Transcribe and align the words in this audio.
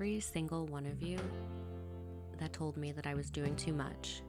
every 0.00 0.18
single 0.18 0.66
one 0.68 0.86
of 0.86 1.02
you 1.02 1.18
that 2.38 2.54
told 2.54 2.74
me 2.78 2.90
that 2.90 3.06
I 3.06 3.12
was 3.12 3.28
doing 3.28 3.54
too 3.54 3.74
much, 3.74 4.22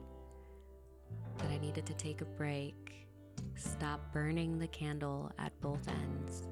that 1.38 1.48
I 1.48 1.56
needed 1.56 1.86
to 1.86 1.94
take 1.94 2.20
a 2.20 2.26
break, 2.26 3.06
stop 3.54 4.12
burning 4.12 4.58
the 4.58 4.66
candle 4.66 5.32
at 5.38 5.58
both 5.62 5.88
ends. 5.88 6.42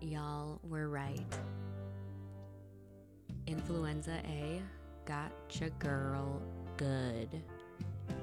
Y'all 0.00 0.58
were 0.64 0.88
right. 0.88 1.38
Influenza 3.46 4.20
A 4.26 4.60
got 5.04 5.30
your 5.60 5.70
girl 5.78 6.42
good. 6.76 7.28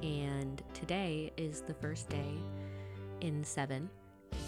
And 0.01 0.61
today 0.73 1.31
is 1.37 1.61
the 1.61 1.75
first 1.75 2.09
day 2.09 2.33
in 3.21 3.41
seven 3.45 3.89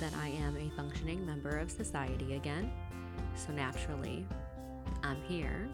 that 0.02 0.12
I 0.22 0.28
am 0.28 0.58
a 0.58 0.70
functioning 0.76 1.26
member 1.26 1.58
of 1.58 1.72
society 1.72 2.34
again. 2.34 2.70
So 3.36 3.52
naturally, 3.52 4.26
I'm 5.04 5.22
here 5.28 5.68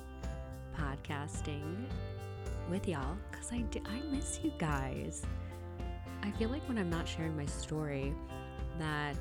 podcasting 0.76 1.86
with 2.70 2.88
y'all 2.88 3.16
because 3.30 3.52
I, 3.52 3.60
do, 3.60 3.80
I 3.86 4.02
miss 4.14 4.40
you 4.44 4.52
guys. 4.58 5.24
I 6.24 6.32
feel 6.32 6.50
like 6.50 6.68
when 6.68 6.78
I'm 6.78 6.90
not 6.90 7.08
sharing 7.08 7.36
my 7.38 7.46
story, 7.46 8.16
that 8.80 9.16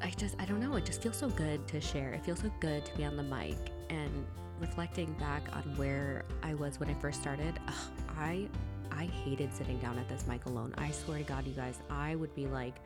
I 0.00 0.10
just, 0.10 0.34
I 0.38 0.46
don't 0.46 0.60
know, 0.60 0.74
it 0.76 0.86
just 0.86 1.02
feels 1.02 1.16
so 1.16 1.28
good 1.28 1.66
to 1.68 1.80
share. 1.80 2.12
It 2.12 2.24
feels 2.24 2.40
so 2.40 2.50
good 2.60 2.84
to 2.86 2.96
be 2.96 3.04
on 3.04 3.16
the 3.16 3.22
mic 3.22 3.58
and 3.90 4.10
reflecting 4.58 5.12
back 5.14 5.42
on 5.54 5.62
where 5.76 6.24
I 6.42 6.54
was 6.54 6.80
when 6.80 6.88
I 6.88 6.94
first 6.94 7.20
started. 7.20 7.58
Ugh, 7.68 7.74
I, 8.18 8.48
I 8.90 9.04
hated 9.04 9.54
sitting 9.54 9.78
down 9.78 9.98
at 9.98 10.08
this 10.08 10.26
mic 10.26 10.46
alone. 10.46 10.74
I 10.78 10.90
swear 10.90 11.18
to 11.18 11.24
God, 11.24 11.46
you 11.46 11.52
guys, 11.52 11.78
I 11.90 12.14
would 12.14 12.34
be 12.34 12.46
like, 12.46 12.76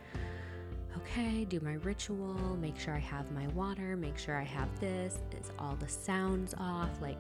okay, 0.97 1.45
do 1.45 1.61
my 1.61 1.75
ritual, 1.75 2.35
make 2.61 2.79
sure 2.79 2.95
I 2.95 3.01
have 3.01 3.31
my 3.33 3.47
water, 3.49 3.97
make 3.97 4.19
sure 4.19 4.37
I 4.37 4.45
have 4.45 4.69
this, 4.81 5.19
is 5.41 5.51
all 5.59 5.77
the 5.77 5.89
sounds 5.89 6.55
off? 6.59 6.91
Like, 7.01 7.19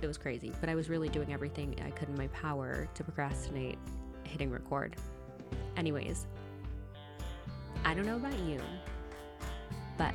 it 0.00 0.06
was 0.06 0.18
crazy, 0.18 0.52
but 0.60 0.68
I 0.68 0.74
was 0.74 0.88
really 0.88 1.08
doing 1.08 1.32
everything 1.32 1.74
I 1.84 1.90
could 1.90 2.08
in 2.08 2.16
my 2.16 2.28
power 2.28 2.88
to 2.94 3.04
procrastinate 3.04 3.78
hitting 4.24 4.50
record. 4.50 4.96
Anyways, 5.76 6.26
I 7.84 7.94
don't 7.94 8.06
know 8.06 8.16
about 8.16 8.38
you, 8.40 8.60
but 9.96 10.14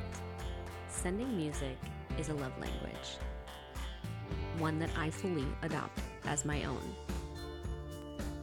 sending 0.88 1.36
music 1.36 1.78
is 2.18 2.28
a 2.28 2.34
love 2.34 2.52
language, 2.60 3.18
one 4.58 4.78
that 4.78 4.90
I 4.96 5.10
fully 5.10 5.46
adopt 5.62 6.00
as 6.26 6.44
my 6.44 6.64
own. 6.64 6.94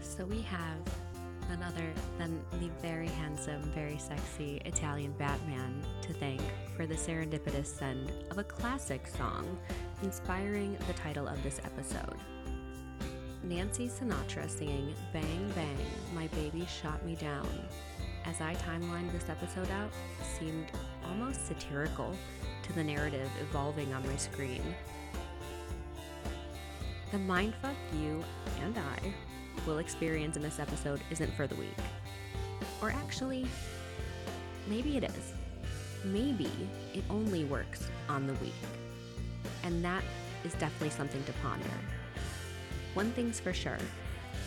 So 0.02 0.26
we 0.26 0.42
have 0.42 0.78
none 1.52 1.64
other 1.64 1.92
than 2.18 2.40
the 2.60 2.70
very 2.82 3.08
handsome, 3.08 3.62
very 3.76 3.98
sexy 3.98 4.62
Italian 4.64 5.12
Batman 5.18 5.84
to 6.02 6.14
thank 6.14 6.42
for 6.78 6.86
the 6.86 6.96
serendipitous 6.96 7.66
send 7.66 8.10
of 8.30 8.38
a 8.38 8.44
classic 8.44 9.06
song 9.06 9.60
inspiring 10.02 10.78
the 10.88 10.94
title 10.94 11.28
of 11.28 11.42
this 11.44 11.60
episode. 11.66 12.16
Nancy 13.44 13.90
Sinatra 13.90 14.50
singing 14.50 14.94
Bang 15.12 15.52
Bang, 15.54 15.78
My 16.16 16.28
Baby 16.28 16.66
Shot 16.66 17.04
Me 17.06 17.16
Down, 17.16 17.50
as 18.26 18.40
I 18.40 18.56
timelined 18.56 19.12
this 19.12 19.30
episode 19.30 19.70
out, 19.72 19.92
seemed 20.40 20.68
almost 21.10 21.48
satirical 21.48 22.16
to 22.64 22.74
the 22.74 22.84
narrative 22.84 23.30
evolving 23.42 23.92
on 23.94 24.08
my 24.08 24.16
screen. 24.16 24.64
The 27.12 27.18
mindfuck 27.18 27.76
you 28.00 28.24
and 28.64 28.78
I 28.78 29.14
will 29.66 29.78
experience 29.78 30.36
in 30.36 30.42
this 30.42 30.60
episode 30.60 31.02
isn't 31.10 31.34
for 31.34 31.48
the 31.48 31.56
weak. 31.56 31.76
Or 32.82 32.92
actually, 32.92 33.48
maybe 34.68 34.98
it 34.98 35.04
is. 35.04 35.34
Maybe 36.04 36.50
it 36.94 37.04
only 37.10 37.44
works 37.46 37.90
on 38.10 38.28
the 38.28 38.34
weak. 38.36 38.54
And 39.64 39.84
that 39.86 40.04
is 40.44 40.54
definitely 40.54 40.90
something 40.90 41.24
to 41.24 41.34
ponder. 41.34 41.70
One 42.94 43.12
thing's 43.12 43.40
for 43.40 43.54
sure 43.54 43.78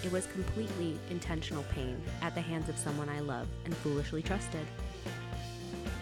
it 0.02 0.12
was 0.12 0.26
completely 0.26 0.98
intentional 1.08 1.62
pain 1.74 2.00
at 2.20 2.34
the 2.34 2.40
hands 2.40 2.68
of 2.68 2.76
someone 2.76 3.08
I 3.08 3.20
love 3.20 3.48
and 3.64 3.74
foolishly 3.76 4.22
trusted. 4.22 4.66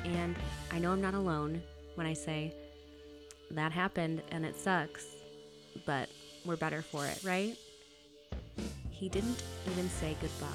And 0.04 0.34
I 0.72 0.80
know 0.80 0.90
I'm 0.90 1.00
not 1.00 1.14
alone 1.14 1.62
when 1.94 2.06
I 2.06 2.12
say 2.12 2.52
that 3.52 3.70
happened 3.70 4.22
and 4.32 4.44
it 4.44 4.56
sucks, 4.56 5.06
but 5.86 6.08
we're 6.44 6.56
better 6.56 6.82
for 6.82 7.06
it, 7.06 7.22
right? 7.22 7.56
He 9.02 9.08
didn't 9.08 9.42
even 9.68 9.90
say 9.90 10.16
goodbye. 10.20 10.46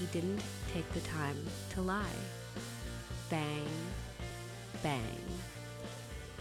He 0.00 0.06
didn't 0.06 0.42
take 0.72 0.92
the 0.92 0.98
time 1.02 1.36
to 1.70 1.82
lie. 1.82 2.02
Bang, 3.30 3.68
bang. 4.82 5.20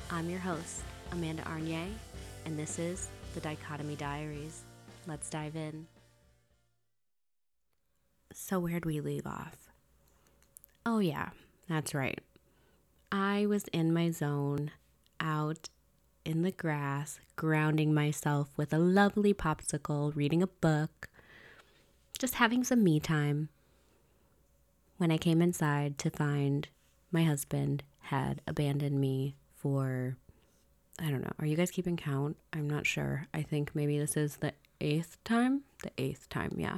I'm 0.09 0.28
your 0.28 0.40
host, 0.40 0.81
Amanda 1.12 1.44
Arnier, 1.44 1.85
and 2.47 2.57
this 2.57 2.79
is 2.79 3.09
the 3.35 3.41
Dichotomy 3.41 3.96
Diaries. 3.96 4.63
Let's 5.06 5.29
dive 5.29 5.56
in. 5.56 5.85
So, 8.34 8.59
where'd 8.59 8.85
we 8.85 9.00
leave 9.00 9.28
off? 9.28 9.69
Oh, 10.84 10.97
yeah, 10.97 11.30
that's 11.69 11.94
right. 11.94 12.22
I 13.12 13.45
was 13.45 13.66
in 13.66 13.94
my 13.94 14.09
zone, 14.09 14.72
out 15.19 15.69
in 16.25 16.41
the 16.41 16.51
grass, 16.51 17.19
grounding 17.35 17.94
myself 17.94 18.50
with 18.57 18.73
a 18.73 18.79
lovely 18.79 19.34
popsicle, 19.34 20.16
reading 20.16 20.41
a 20.41 20.47
book, 20.47 21.09
just 22.17 22.35
having 22.35 22.63
some 22.63 22.84
me 22.84 23.00
time. 23.00 23.50
When 24.97 25.12
I 25.12 25.17
came 25.17 25.41
inside 25.41 25.97
to 26.00 26.09
find 26.09 26.69
my 27.12 27.23
husband 27.23 27.83
had 28.03 28.41
abandoned 28.47 29.00
me 29.00 29.35
for, 29.56 30.17
I 31.00 31.09
don't 31.09 31.22
know, 31.22 31.33
are 31.39 31.45
you 31.45 31.56
guys 31.56 31.72
keeping 31.72 31.97
count? 31.97 32.38
I'm 32.53 32.69
not 32.69 32.85
sure. 32.85 33.28
I 33.33 33.41
think 33.41 33.75
maybe 33.75 33.97
this 34.00 34.16
is 34.16 34.38
the 34.38 34.53
eighth 34.79 35.17
time. 35.23 35.62
The 35.81 35.91
eighth 35.97 36.29
time, 36.29 36.53
yeah. 36.57 36.78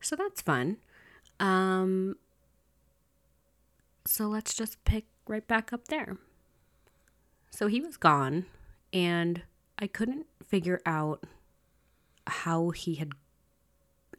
So 0.00 0.16
that's 0.16 0.42
fun. 0.42 0.76
Um, 1.40 2.16
so 4.04 4.26
let's 4.26 4.54
just 4.54 4.84
pick 4.84 5.06
right 5.26 5.46
back 5.46 5.72
up 5.72 5.88
there. 5.88 6.18
So 7.52 7.66
he 7.66 7.80
was 7.80 7.96
gone, 7.98 8.46
and 8.92 9.42
I 9.78 9.86
couldn't 9.86 10.26
figure 10.46 10.80
out 10.86 11.24
how 12.26 12.70
he 12.70 12.94
had, 12.94 13.12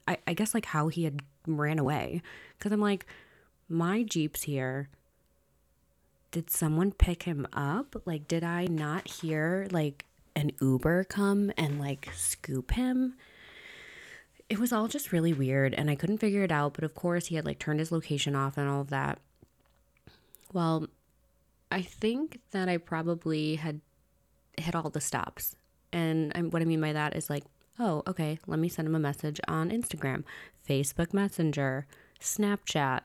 I, 0.08 0.20
I 0.28 0.34
guess, 0.34 0.54
like 0.54 0.66
how 0.66 0.88
he 0.88 1.04
had 1.04 1.22
ran 1.48 1.80
away. 1.80 2.22
Because 2.58 2.72
I'm 2.72 2.80
like, 2.80 3.08
my 3.68 4.04
Jeep's 4.04 4.44
here. 4.44 4.90
Did 6.32 6.50
someone 6.50 6.92
pick 6.92 7.24
him 7.24 7.48
up? 7.54 7.96
Like, 8.06 8.28
did 8.28 8.44
I 8.44 8.66
not 8.66 9.08
hear 9.08 9.68
like 9.72 10.06
an 10.36 10.52
Uber 10.62 11.04
come 11.06 11.52
and 11.58 11.80
like 11.80 12.10
scoop 12.16 12.72
him? 12.72 13.16
It 14.50 14.60
was 14.60 14.74
all 14.74 14.88
just 14.88 15.12
really 15.12 15.34
weird 15.34 15.74
and 15.74 15.90
I 15.90 15.96
couldn't 15.96 16.18
figure 16.18 16.44
it 16.44 16.52
out. 16.52 16.74
But 16.74 16.84
of 16.84 16.96
course, 16.96 17.28
he 17.28 17.36
had 17.36 17.46
like 17.46 17.60
turned 17.60 17.80
his 17.80 17.92
location 17.92 18.36
off 18.36 18.58
and 18.58 18.68
all 18.68 18.82
of 18.82 18.90
that. 18.90 19.20
Well, 20.52 20.88
I 21.74 21.82
think 21.82 22.40
that 22.52 22.70
I 22.70 22.78
probably 22.78 23.56
had 23.56 23.82
hit 24.58 24.76
all 24.76 24.92
the 24.92 25.02
stops. 25.02 25.56
And 25.92 26.32
I'm, 26.36 26.52
what 26.52 26.62
I 26.62 26.66
mean 26.66 26.80
by 26.80 26.94
that 26.94 27.16
is 27.16 27.32
like, 27.32 27.44
oh, 27.80 28.04
okay, 28.06 28.38
let 28.46 28.60
me 28.60 28.70
send 28.70 28.88
him 28.88 28.96
a 28.96 29.00
message 29.00 29.42
on 29.48 29.72
Instagram, 29.72 30.24
Facebook 30.68 31.14
Messenger, 31.14 31.88
Snapchat, 32.22 33.02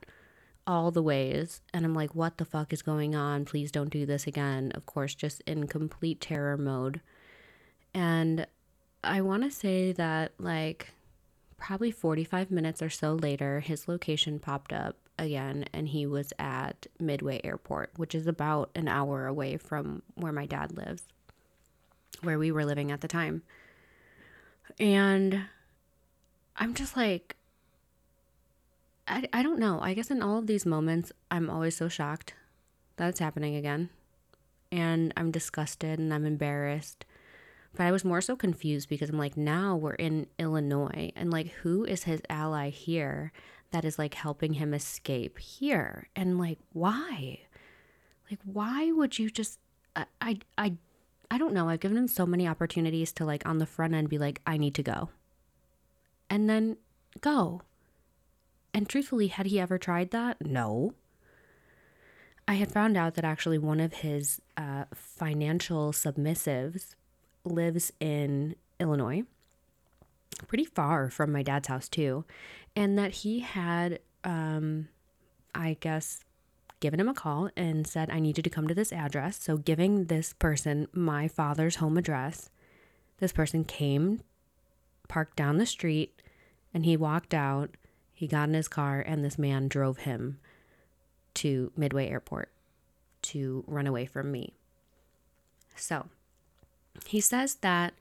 all 0.66 0.90
the 0.90 1.02
ways. 1.02 1.62
And 1.72 1.86
I'm 1.86 1.94
like, 1.94 2.14
what 2.14 2.36
the 2.36 2.44
fuck 2.44 2.74
is 2.74 2.82
going 2.82 3.14
on? 3.14 3.46
Please 3.46 3.72
don't 3.72 3.88
do 3.88 4.04
this 4.04 4.26
again. 4.26 4.70
Of 4.74 4.84
course, 4.84 5.14
just 5.14 5.40
in 5.46 5.66
complete 5.66 6.20
terror 6.20 6.58
mode. 6.58 7.00
And 7.94 8.46
I 9.02 9.22
want 9.22 9.44
to 9.44 9.50
say 9.50 9.92
that, 9.92 10.32
like, 10.38 10.92
probably 11.56 11.90
45 11.90 12.50
minutes 12.50 12.82
or 12.82 12.90
so 12.90 13.14
later, 13.14 13.60
his 13.60 13.88
location 13.88 14.38
popped 14.38 14.74
up 14.74 14.96
again 15.18 15.64
and 15.72 15.88
he 15.88 16.06
was 16.06 16.32
at 16.38 16.86
Midway 16.98 17.40
Airport, 17.44 17.90
which 17.96 18.14
is 18.14 18.26
about 18.26 18.70
an 18.74 18.88
hour 18.88 19.26
away 19.26 19.56
from 19.56 20.02
where 20.14 20.32
my 20.32 20.46
dad 20.46 20.76
lives, 20.76 21.02
where 22.22 22.38
we 22.38 22.50
were 22.50 22.64
living 22.64 22.90
at 22.90 23.00
the 23.00 23.08
time. 23.08 23.42
And 24.78 25.42
I'm 26.56 26.74
just 26.74 26.96
like, 26.96 27.36
I, 29.06 29.28
I 29.32 29.42
don't 29.42 29.58
know. 29.58 29.80
I 29.80 29.94
guess 29.94 30.10
in 30.10 30.22
all 30.22 30.38
of 30.38 30.46
these 30.46 30.66
moments, 30.66 31.12
I'm 31.30 31.48
always 31.48 31.76
so 31.76 31.88
shocked 31.88 32.34
that 32.96 33.08
it's 33.08 33.20
happening 33.20 33.56
again. 33.56 33.90
And 34.70 35.14
I'm 35.16 35.30
disgusted 35.30 35.98
and 35.98 36.12
I'm 36.12 36.26
embarrassed. 36.26 37.06
But 37.74 37.84
I 37.84 37.92
was 37.92 38.04
more 38.04 38.20
so 38.20 38.36
confused 38.36 38.88
because 38.88 39.08
I'm 39.08 39.18
like, 39.18 39.36
now 39.36 39.76
we're 39.76 39.94
in 39.94 40.26
Illinois. 40.38 41.12
And 41.16 41.30
like, 41.30 41.48
who 41.62 41.84
is 41.84 42.04
his 42.04 42.20
ally 42.28 42.70
here 42.70 43.32
that 43.70 43.84
is 43.84 43.98
like 43.98 44.14
helping 44.14 44.54
him 44.54 44.74
escape 44.74 45.38
here? 45.38 46.08
And 46.16 46.38
like, 46.38 46.58
why? 46.72 47.40
Like, 48.30 48.40
why 48.44 48.92
would 48.92 49.18
you 49.18 49.30
just, 49.30 49.58
I, 49.96 50.06
I, 50.20 50.74
I, 51.30 51.38
don't 51.38 51.54
know. 51.54 51.68
I've 51.68 51.80
given 51.80 51.96
him 51.96 52.08
so 52.08 52.26
many 52.26 52.46
opportunities 52.46 53.12
to 53.12 53.24
like 53.24 53.46
on 53.46 53.58
the 53.58 53.66
front 53.66 53.94
end 53.94 54.08
be 54.08 54.18
like, 54.18 54.40
I 54.46 54.56
need 54.56 54.74
to 54.74 54.82
go. 54.82 55.10
And 56.28 56.48
then 56.48 56.76
go 57.20 57.62
and 58.74 58.88
truthfully, 58.88 59.28
had 59.28 59.46
he 59.46 59.58
ever 59.58 59.78
tried 59.78 60.10
that? 60.10 60.44
No. 60.44 60.94
I 62.46 62.54
had 62.54 62.70
found 62.70 62.96
out 62.96 63.14
that 63.14 63.24
actually 63.24 63.58
one 63.58 63.80
of 63.80 63.92
his 63.92 64.40
uh, 64.56 64.84
financial 64.94 65.92
submissives 65.92 66.94
lives 67.44 67.92
in 68.00 68.54
Illinois, 68.78 69.24
pretty 70.46 70.64
far 70.64 71.10
from 71.10 71.32
my 71.32 71.42
dad's 71.42 71.68
house, 71.68 71.88
too, 71.88 72.24
and 72.78 72.96
that 72.96 73.10
he 73.10 73.40
had, 73.40 73.98
um, 74.22 74.86
I 75.52 75.76
guess, 75.80 76.22
given 76.78 77.00
him 77.00 77.08
a 77.08 77.14
call 77.14 77.50
and 77.56 77.84
said, 77.84 78.08
I 78.08 78.20
need 78.20 78.36
you 78.36 78.42
to 78.44 78.48
come 78.48 78.68
to 78.68 78.74
this 78.74 78.92
address. 78.92 79.42
So, 79.42 79.56
giving 79.56 80.04
this 80.04 80.32
person 80.32 80.86
my 80.92 81.26
father's 81.26 81.76
home 81.76 81.98
address, 81.98 82.50
this 83.18 83.32
person 83.32 83.64
came, 83.64 84.20
parked 85.08 85.34
down 85.34 85.58
the 85.58 85.66
street, 85.66 86.22
and 86.72 86.84
he 86.84 86.96
walked 86.96 87.34
out. 87.34 87.70
He 88.14 88.28
got 88.28 88.48
in 88.48 88.54
his 88.54 88.68
car, 88.68 89.00
and 89.00 89.24
this 89.24 89.40
man 89.40 89.66
drove 89.66 89.98
him 89.98 90.38
to 91.34 91.72
Midway 91.76 92.08
Airport 92.08 92.52
to 93.22 93.64
run 93.66 93.88
away 93.88 94.06
from 94.06 94.30
me. 94.30 94.54
So, 95.74 96.06
he 97.06 97.20
says 97.20 97.56
that 97.56 97.94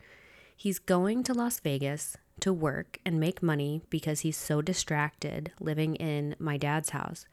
he's 0.56 0.77
going 0.77 1.23
to 1.23 1.33
Las 1.33 1.59
Vegas 1.59 2.15
to 2.42 2.54
work 2.54 3.00
and 3.06 3.19
make 3.19 3.42
money 3.42 3.81
because 3.89 4.22
he's 4.22 4.38
so 4.38 4.62
distracted 4.62 5.51
living 5.60 5.95
in 5.95 6.36
my 6.39 6.57
dad's 6.57 6.92
house. 6.92 7.25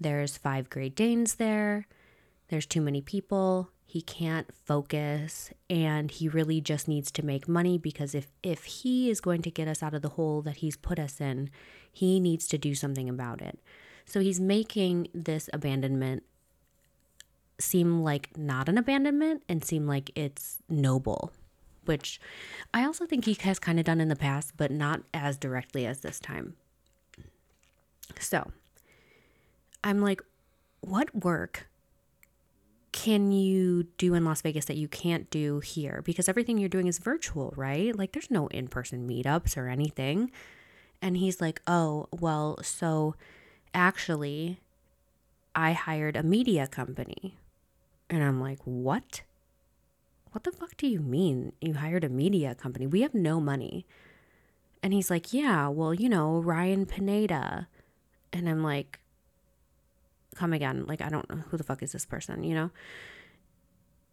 There's 0.00 0.36
five 0.36 0.70
Great 0.70 0.96
Danes 0.96 1.34
there, 1.34 1.86
there's 2.48 2.66
too 2.66 2.82
many 2.82 3.00
people. 3.00 3.70
He 3.86 4.02
can't 4.02 4.52
focus 4.54 5.50
and 5.68 6.10
he 6.10 6.28
really 6.28 6.60
just 6.60 6.88
needs 6.88 7.10
to 7.12 7.24
make 7.24 7.46
money 7.46 7.76
because 7.76 8.14
if 8.14 8.28
if 8.42 8.64
he 8.64 9.10
is 9.10 9.20
going 9.20 9.42
to 9.42 9.50
get 9.50 9.68
us 9.68 9.82
out 9.82 9.94
of 9.94 10.02
the 10.02 10.10
hole 10.10 10.40
that 10.42 10.56
he's 10.56 10.76
put 10.76 10.98
us 10.98 11.20
in, 11.20 11.50
he 11.90 12.20
needs 12.20 12.46
to 12.48 12.58
do 12.58 12.74
something 12.74 13.08
about 13.08 13.42
it. 13.42 13.58
So 14.04 14.20
he's 14.20 14.40
making 14.40 15.08
this 15.14 15.48
abandonment 15.52 16.24
seem 17.58 18.02
like 18.02 18.36
not 18.36 18.68
an 18.68 18.78
abandonment 18.78 19.42
and 19.48 19.64
seem 19.64 19.86
like 19.86 20.10
it's 20.14 20.58
noble, 20.68 21.32
which 21.84 22.20
I 22.72 22.84
also 22.84 23.06
think 23.06 23.24
he 23.24 23.36
has 23.40 23.58
kind 23.58 23.78
of 23.78 23.84
done 23.84 24.00
in 24.00 24.08
the 24.08 24.16
past, 24.16 24.52
but 24.56 24.70
not 24.70 25.02
as 25.12 25.36
directly 25.36 25.86
as 25.86 26.00
this 26.00 26.20
time. 26.20 26.54
So 28.18 28.50
I'm 29.84 30.00
like, 30.00 30.22
what 30.80 31.14
work 31.14 31.68
can 32.92 33.32
you 33.32 33.84
do 33.96 34.14
in 34.14 34.24
Las 34.24 34.42
Vegas 34.42 34.66
that 34.66 34.76
you 34.76 34.86
can't 34.86 35.30
do 35.30 35.60
here? 35.60 36.02
Because 36.04 36.28
everything 36.28 36.58
you're 36.58 36.68
doing 36.68 36.86
is 36.86 36.98
virtual, 36.98 37.52
right? 37.56 37.96
Like 37.96 38.12
there's 38.12 38.30
no 38.30 38.48
in 38.48 38.68
person 38.68 39.08
meetups 39.08 39.56
or 39.56 39.68
anything. 39.68 40.30
And 41.00 41.16
he's 41.16 41.40
like, 41.40 41.60
oh, 41.66 42.06
well, 42.12 42.58
so 42.62 43.16
actually, 43.74 44.60
I 45.54 45.72
hired 45.72 46.16
a 46.16 46.22
media 46.22 46.66
company. 46.66 47.38
And 48.08 48.22
I'm 48.22 48.40
like, 48.40 48.58
what? 48.64 49.22
What 50.32 50.44
the 50.44 50.52
fuck 50.52 50.76
do 50.76 50.86
you 50.86 51.00
mean 51.00 51.52
you 51.60 51.74
hired 51.74 52.04
a 52.04 52.08
media 52.08 52.54
company? 52.54 52.86
We 52.86 53.02
have 53.02 53.14
no 53.14 53.40
money. 53.40 53.86
And 54.82 54.92
he's 54.92 55.10
like, 55.10 55.32
yeah, 55.32 55.68
well, 55.68 55.94
you 55.94 56.08
know, 56.08 56.40
Ryan 56.40 56.86
Pineda. 56.86 57.68
And 58.32 58.48
I'm 58.48 58.62
like, 58.62 58.98
come 60.34 60.52
again. 60.52 60.86
Like, 60.86 61.02
I 61.02 61.08
don't 61.08 61.28
know 61.30 61.42
who 61.50 61.56
the 61.56 61.64
fuck 61.64 61.82
is 61.82 61.92
this 61.92 62.06
person, 62.06 62.42
you 62.42 62.54
know? 62.54 62.70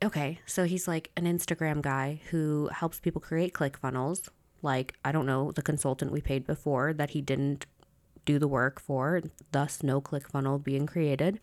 Okay, 0.03 0.39
so 0.45 0.65
he's 0.65 0.87
like 0.87 1.09
an 1.17 1.25
Instagram 1.25 1.81
guy 1.81 2.21
who 2.29 2.69
helps 2.71 2.99
people 2.99 3.21
create 3.21 3.53
ClickFunnels. 3.53 4.29
Like, 4.61 4.95
I 5.03 5.11
don't 5.11 5.25
know, 5.25 5.51
the 5.51 5.61
consultant 5.61 6.11
we 6.11 6.21
paid 6.21 6.45
before 6.45 6.93
that 6.93 7.11
he 7.11 7.21
didn't 7.21 7.65
do 8.25 8.39
the 8.39 8.47
work 8.47 8.79
for, 8.79 9.21
thus 9.51 9.81
no 9.81 10.01
ClickFunnel 10.01 10.63
being 10.63 10.85
created. 10.85 11.39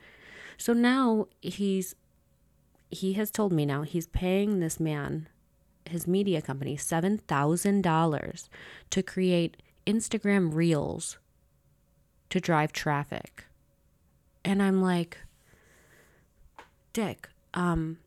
So 0.59 0.73
now 0.73 1.29
he's 1.41 1.95
he 2.91 3.15
has 3.15 3.31
told 3.31 3.53
me 3.53 3.67
now 3.67 3.83
he's 3.83 4.07
paying 4.07 4.61
this 4.61 4.79
man, 4.79 5.29
his 5.85 6.07
media 6.07 6.41
company, 6.41 6.77
$7,000 6.77 8.49
to 8.91 9.03
create 9.03 9.57
Instagram 9.87 10.55
reels 10.55 11.19
to 12.31 12.41
drive 12.41 12.73
traffic. 12.73 13.45
And 14.45 14.63
I'm 14.63 14.81
like, 14.81 15.19
Dick, 16.93 17.29
um, 17.55 17.99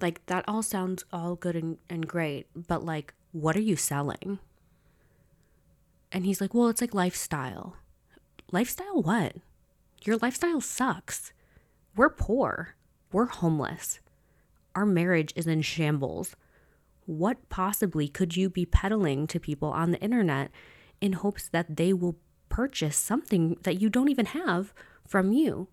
like 0.00 0.24
that 0.26 0.44
all 0.48 0.62
sounds 0.62 1.04
all 1.12 1.34
good 1.34 1.56
and, 1.56 1.78
and 1.90 2.06
great, 2.06 2.46
but 2.54 2.84
like, 2.84 3.14
what 3.32 3.56
are 3.56 3.60
you 3.60 3.76
selling? 3.76 4.38
And 6.10 6.24
he's 6.24 6.40
like, 6.40 6.54
Well, 6.54 6.68
it's 6.68 6.80
like 6.80 6.94
lifestyle. 6.94 7.76
Lifestyle 8.50 9.02
what? 9.02 9.36
Your 10.04 10.16
lifestyle 10.16 10.60
sucks. 10.60 11.32
We're 11.98 12.10
poor. 12.10 12.76
We're 13.10 13.26
homeless. 13.26 13.98
Our 14.76 14.86
marriage 14.86 15.32
is 15.34 15.48
in 15.48 15.62
shambles. 15.62 16.36
What 17.06 17.48
possibly 17.48 18.06
could 18.06 18.36
you 18.36 18.48
be 18.48 18.64
peddling 18.64 19.26
to 19.26 19.40
people 19.40 19.70
on 19.70 19.90
the 19.90 20.00
internet 20.00 20.52
in 21.00 21.14
hopes 21.14 21.48
that 21.48 21.76
they 21.76 21.92
will 21.92 22.14
purchase 22.48 22.96
something 22.96 23.56
that 23.62 23.80
you 23.80 23.90
don't 23.90 24.10
even 24.10 24.26
have 24.26 24.72
from 25.08 25.32
you? 25.32 25.66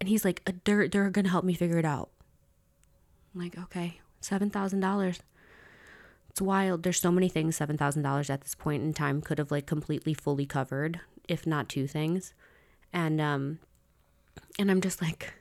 And 0.00 0.08
he's 0.08 0.24
like, 0.24 0.42
They're, 0.64 0.88
they're 0.88 1.10
going 1.10 1.26
to 1.26 1.30
help 1.30 1.44
me 1.44 1.54
figure 1.54 1.78
it 1.78 1.84
out. 1.84 2.10
I'm 3.32 3.40
like, 3.40 3.56
okay, 3.56 4.00
$7,000 4.20 5.20
it's 6.28 6.42
wild. 6.42 6.82
There's 6.82 7.00
so 7.00 7.12
many 7.12 7.28
things 7.28 7.56
$7,000 7.56 8.30
at 8.30 8.40
this 8.40 8.56
point 8.56 8.82
in 8.82 8.92
time 8.92 9.20
could 9.20 9.38
have 9.38 9.52
like 9.52 9.66
completely 9.66 10.12
fully 10.12 10.46
covered, 10.46 10.98
if 11.28 11.46
not 11.46 11.68
two 11.68 11.86
things. 11.86 12.34
And 12.92 13.20
um 13.20 13.60
and 14.58 14.70
I'm 14.70 14.80
just 14.80 15.00
like 15.02 15.32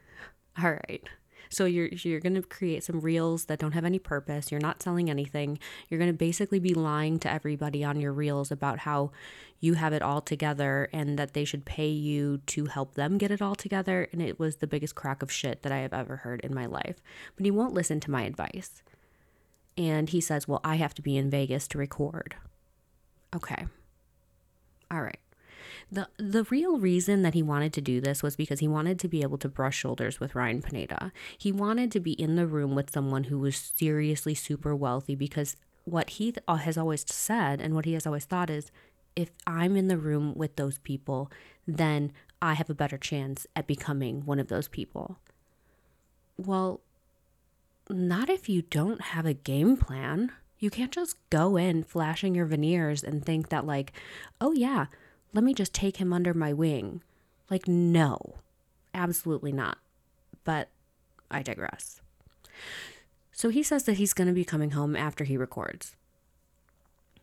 all 0.62 0.72
right. 0.72 1.04
So 1.50 1.66
you're 1.66 1.88
you're 1.88 2.20
going 2.20 2.34
to 2.34 2.42
create 2.42 2.84
some 2.84 3.00
reels 3.00 3.46
that 3.46 3.60
don't 3.60 3.74
have 3.74 3.86
any 3.86 4.00
purpose. 4.00 4.52
You're 4.52 4.60
not 4.60 4.82
selling 4.82 5.10
anything. 5.10 5.60
You're 5.88 6.00
going 6.00 6.12
to 6.12 6.18
basically 6.18 6.60
be 6.60 6.74
lying 6.74 7.20
to 7.20 7.32
everybody 7.32 7.84
on 7.84 8.00
your 8.02 8.12
reels 8.12 8.52
about 8.52 8.80
how 8.80 9.12
you 9.60 9.76
have 9.76 9.94
it 9.94 10.02
all 10.02 10.20
together 10.20 10.90
and 10.92 11.18
that 11.20 11.34
they 11.34 11.46
should 11.46 11.64
pay 11.64 11.90
you 11.90 12.40
to 12.48 12.66
help 12.66 12.96
them 12.96 13.18
get 13.18 13.32
it 13.32 13.42
all 13.42 13.56
together 13.56 14.10
and 14.12 14.22
it 14.22 14.40
was 14.40 14.58
the 14.58 14.68
biggest 14.68 14.96
crack 14.96 15.22
of 15.22 15.32
shit 15.32 15.64
that 15.64 15.72
I 15.72 15.78
have 15.78 15.94
ever 15.94 16.18
heard 16.18 16.42
in 16.42 16.54
my 16.54 16.66
life. 16.66 16.98
But 17.36 17.46
he 17.46 17.52
won't 17.52 17.74
listen 17.74 18.00
to 18.02 18.12
my 18.12 18.24
advice. 18.24 18.82
And 19.78 20.10
he 20.10 20.22
says, 20.22 20.48
Well, 20.48 20.62
I 20.64 20.76
have 20.76 20.94
to 20.96 21.02
be 21.02 21.18
in 21.18 21.30
Vegas 21.30 21.68
to 21.70 21.78
record. 21.78 22.36
Okay. 23.36 23.66
All 24.90 25.02
right. 25.02 25.20
The, 25.94 26.08
the 26.18 26.44
real 26.46 26.80
reason 26.80 27.22
that 27.22 27.36
he 27.36 27.44
wanted 27.44 27.72
to 27.74 27.82
do 27.82 28.02
this 28.02 28.24
was 28.24 28.36
because 28.36 28.60
he 28.60 28.68
wanted 28.68 28.98
to 28.98 29.08
be 29.08 29.22
able 29.22 29.38
to 29.38 29.48
brush 29.48 29.78
shoulders 29.78 30.20
with 30.20 30.34
Ryan 30.34 30.64
Pineda. 30.64 31.12
He 31.38 31.52
wanted 31.52 31.92
to 31.92 32.00
be 32.00 32.14
in 32.14 32.36
the 32.36 32.48
room 32.48 32.74
with 32.74 32.90
someone 32.90 33.26
who 33.26 33.38
was 33.38 33.74
seriously 33.76 34.34
super 34.34 34.76
wealthy 34.76 35.14
because 35.14 35.56
what 35.86 36.10
he 36.12 36.34
uh, 36.48 36.56
has 36.56 36.80
always 36.80 37.06
said 37.08 37.62
and 37.62 37.76
what 37.76 37.86
he 37.86 37.94
has 37.94 38.08
always 38.08 38.26
thought 38.26 38.50
is 38.50 38.72
if 39.16 39.30
I'm 39.46 39.76
in 39.76 39.88
the 39.88 40.00
room 40.00 40.34
with 40.36 40.56
those 40.56 40.80
people, 40.80 41.32
then 41.68 42.12
I 42.42 42.56
have 42.56 42.72
a 42.72 42.76
better 42.76 42.98
chance 42.98 43.46
at 43.56 43.68
becoming 43.68 44.26
one 44.26 44.40
of 44.40 44.48
those 44.48 44.68
people. 44.68 45.20
Well, 46.38 46.82
not 47.88 48.32
if 48.32 48.50
you 48.50 48.64
don't 48.64 49.02
have 49.02 49.28
a 49.28 49.36
game 49.36 49.78
plan. 49.78 50.32
You 50.58 50.72
can't 50.72 50.92
just 50.92 51.18
go 51.30 51.56
in 51.56 51.84
flashing 51.84 52.34
your 52.34 52.48
veneers 52.48 53.04
and 53.04 53.24
think 53.24 53.50
that, 53.50 53.68
like, 53.68 53.94
oh 54.42 54.54
yeah, 54.54 54.88
let 55.34 55.44
me 55.44 55.54
just 55.54 55.74
take 55.74 55.98
him 55.98 56.14
under 56.14 56.34
my 56.34 56.54
wing. 56.54 57.02
Like, 57.50 57.68
no, 57.68 58.36
absolutely 58.94 59.52
not. 59.52 59.80
But 60.44 60.70
I 61.30 61.42
digress. 61.42 62.02
So 63.32 63.50
he 63.50 63.64
says 63.64 63.84
that 63.84 63.98
he's 63.98 64.14
going 64.14 64.28
to 64.28 64.34
be 64.34 64.46
coming 64.46 64.72
home 64.72 64.96
after 64.96 65.24
he 65.24 65.38
records. 65.38 65.96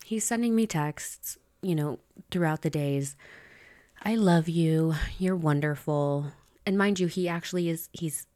He's 0.04 0.24
sending 0.24 0.56
me 0.56 0.66
texts, 0.66 1.38
you 1.62 1.74
know, 1.74 2.00
throughout 2.30 2.62
the 2.62 2.70
days. 2.70 3.16
I 4.02 4.16
love 4.16 4.48
you. 4.48 4.94
You're 5.18 5.36
wonderful. 5.36 6.32
And 6.66 6.76
mind 6.76 6.98
you, 6.98 7.06
he 7.06 7.28
actually 7.28 7.68
is, 7.68 7.88
he's 7.92 8.26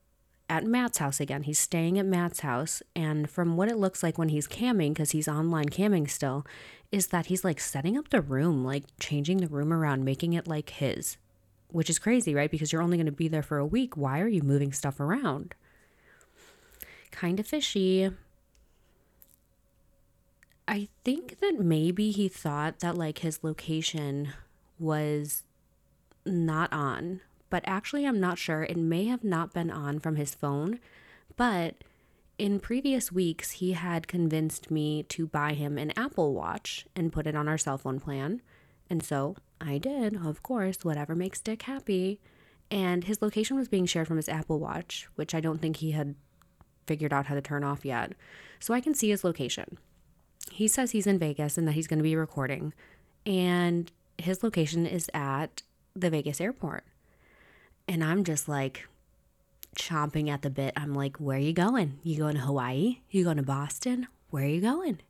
at 0.48 0.64
Matt's 0.64 0.98
house 0.98 1.20
again. 1.20 1.42
He's 1.42 1.58
staying 1.58 1.98
at 1.98 2.06
Matt's 2.06 2.40
house. 2.40 2.82
And 2.94 3.28
from 3.28 3.56
what 3.56 3.68
it 3.68 3.76
looks 3.76 4.02
like 4.02 4.18
when 4.18 4.28
he's 4.28 4.46
camming, 4.46 4.90
because 4.90 5.10
he's 5.10 5.26
online 5.26 5.68
camming 5.68 6.08
still, 6.08 6.46
is 6.94 7.08
that 7.08 7.26
he's 7.26 7.44
like 7.44 7.60
setting 7.60 7.98
up 7.98 8.10
the 8.10 8.20
room, 8.20 8.64
like 8.64 8.84
changing 9.00 9.38
the 9.38 9.48
room 9.48 9.72
around, 9.72 10.04
making 10.04 10.32
it 10.32 10.46
like 10.46 10.70
his, 10.70 11.16
which 11.68 11.90
is 11.90 11.98
crazy, 11.98 12.34
right? 12.34 12.50
Because 12.50 12.72
you're 12.72 12.82
only 12.82 12.96
going 12.96 13.06
to 13.06 13.12
be 13.12 13.28
there 13.28 13.42
for 13.42 13.58
a 13.58 13.66
week. 13.66 13.96
Why 13.96 14.20
are 14.20 14.28
you 14.28 14.42
moving 14.42 14.72
stuff 14.72 15.00
around? 15.00 15.54
Kind 17.10 17.40
of 17.40 17.46
fishy. 17.46 18.10
I 20.66 20.88
think 21.04 21.40
that 21.40 21.58
maybe 21.58 22.10
he 22.10 22.28
thought 22.28 22.78
that 22.78 22.96
like 22.96 23.18
his 23.18 23.42
location 23.42 24.32
was 24.78 25.42
not 26.24 26.72
on 26.72 27.20
but 27.54 27.62
actually, 27.68 28.04
I'm 28.04 28.18
not 28.18 28.36
sure. 28.36 28.64
It 28.64 28.76
may 28.76 29.04
have 29.04 29.22
not 29.22 29.52
been 29.52 29.70
on 29.70 30.00
from 30.00 30.16
his 30.16 30.34
phone, 30.34 30.80
but 31.36 31.76
in 32.38 32.58
previous 32.58 33.12
weeks, 33.12 33.52
he 33.52 33.72
had 33.72 34.08
convinced 34.08 34.70
me 34.70 35.04
to 35.04 35.26
buy 35.26 35.54
him 35.54 35.78
an 35.78 35.92
Apple 35.96 36.34
Watch 36.34 36.86
and 36.96 37.12
put 37.12 37.26
it 37.26 37.36
on 37.36 37.48
our 37.48 37.58
cell 37.58 37.78
phone 37.78 38.00
plan. 38.00 38.42
And 38.90 39.02
so 39.02 39.36
I 39.60 39.78
did, 39.78 40.16
of 40.16 40.42
course, 40.42 40.84
whatever 40.84 41.14
makes 41.14 41.40
Dick 41.40 41.62
happy. 41.62 42.20
And 42.70 43.04
his 43.04 43.22
location 43.22 43.56
was 43.56 43.68
being 43.68 43.86
shared 43.86 44.08
from 44.08 44.16
his 44.16 44.28
Apple 44.28 44.58
Watch, 44.58 45.08
which 45.14 45.34
I 45.34 45.40
don't 45.40 45.60
think 45.60 45.76
he 45.76 45.92
had 45.92 46.16
figured 46.86 47.12
out 47.12 47.26
how 47.26 47.34
to 47.34 47.40
turn 47.40 47.64
off 47.64 47.84
yet. 47.84 48.12
So 48.58 48.74
I 48.74 48.80
can 48.80 48.94
see 48.94 49.10
his 49.10 49.24
location. 49.24 49.78
He 50.50 50.68
says 50.68 50.90
he's 50.90 51.06
in 51.06 51.18
Vegas 51.18 51.56
and 51.56 51.66
that 51.68 51.72
he's 51.72 51.86
going 51.86 51.98
to 51.98 52.02
be 52.02 52.16
recording. 52.16 52.74
And 53.24 53.90
his 54.18 54.42
location 54.42 54.86
is 54.86 55.08
at 55.14 55.62
the 55.94 56.10
Vegas 56.10 56.40
airport. 56.40 56.84
And 57.86 58.02
I'm 58.02 58.24
just 58.24 58.48
like 58.48 58.88
chomping 59.74 60.28
at 60.28 60.42
the 60.42 60.50
bit. 60.50 60.72
I'm 60.76 60.94
like, 60.94 61.16
where 61.18 61.36
are 61.36 61.40
you 61.40 61.52
going? 61.52 61.98
You 62.02 62.18
going 62.18 62.34
to 62.34 62.40
Hawaii? 62.40 63.00
You 63.10 63.24
going 63.24 63.36
to 63.36 63.42
Boston? 63.42 64.06
Where 64.30 64.44
are 64.44 64.48
you 64.48 64.60
going? 64.60 65.00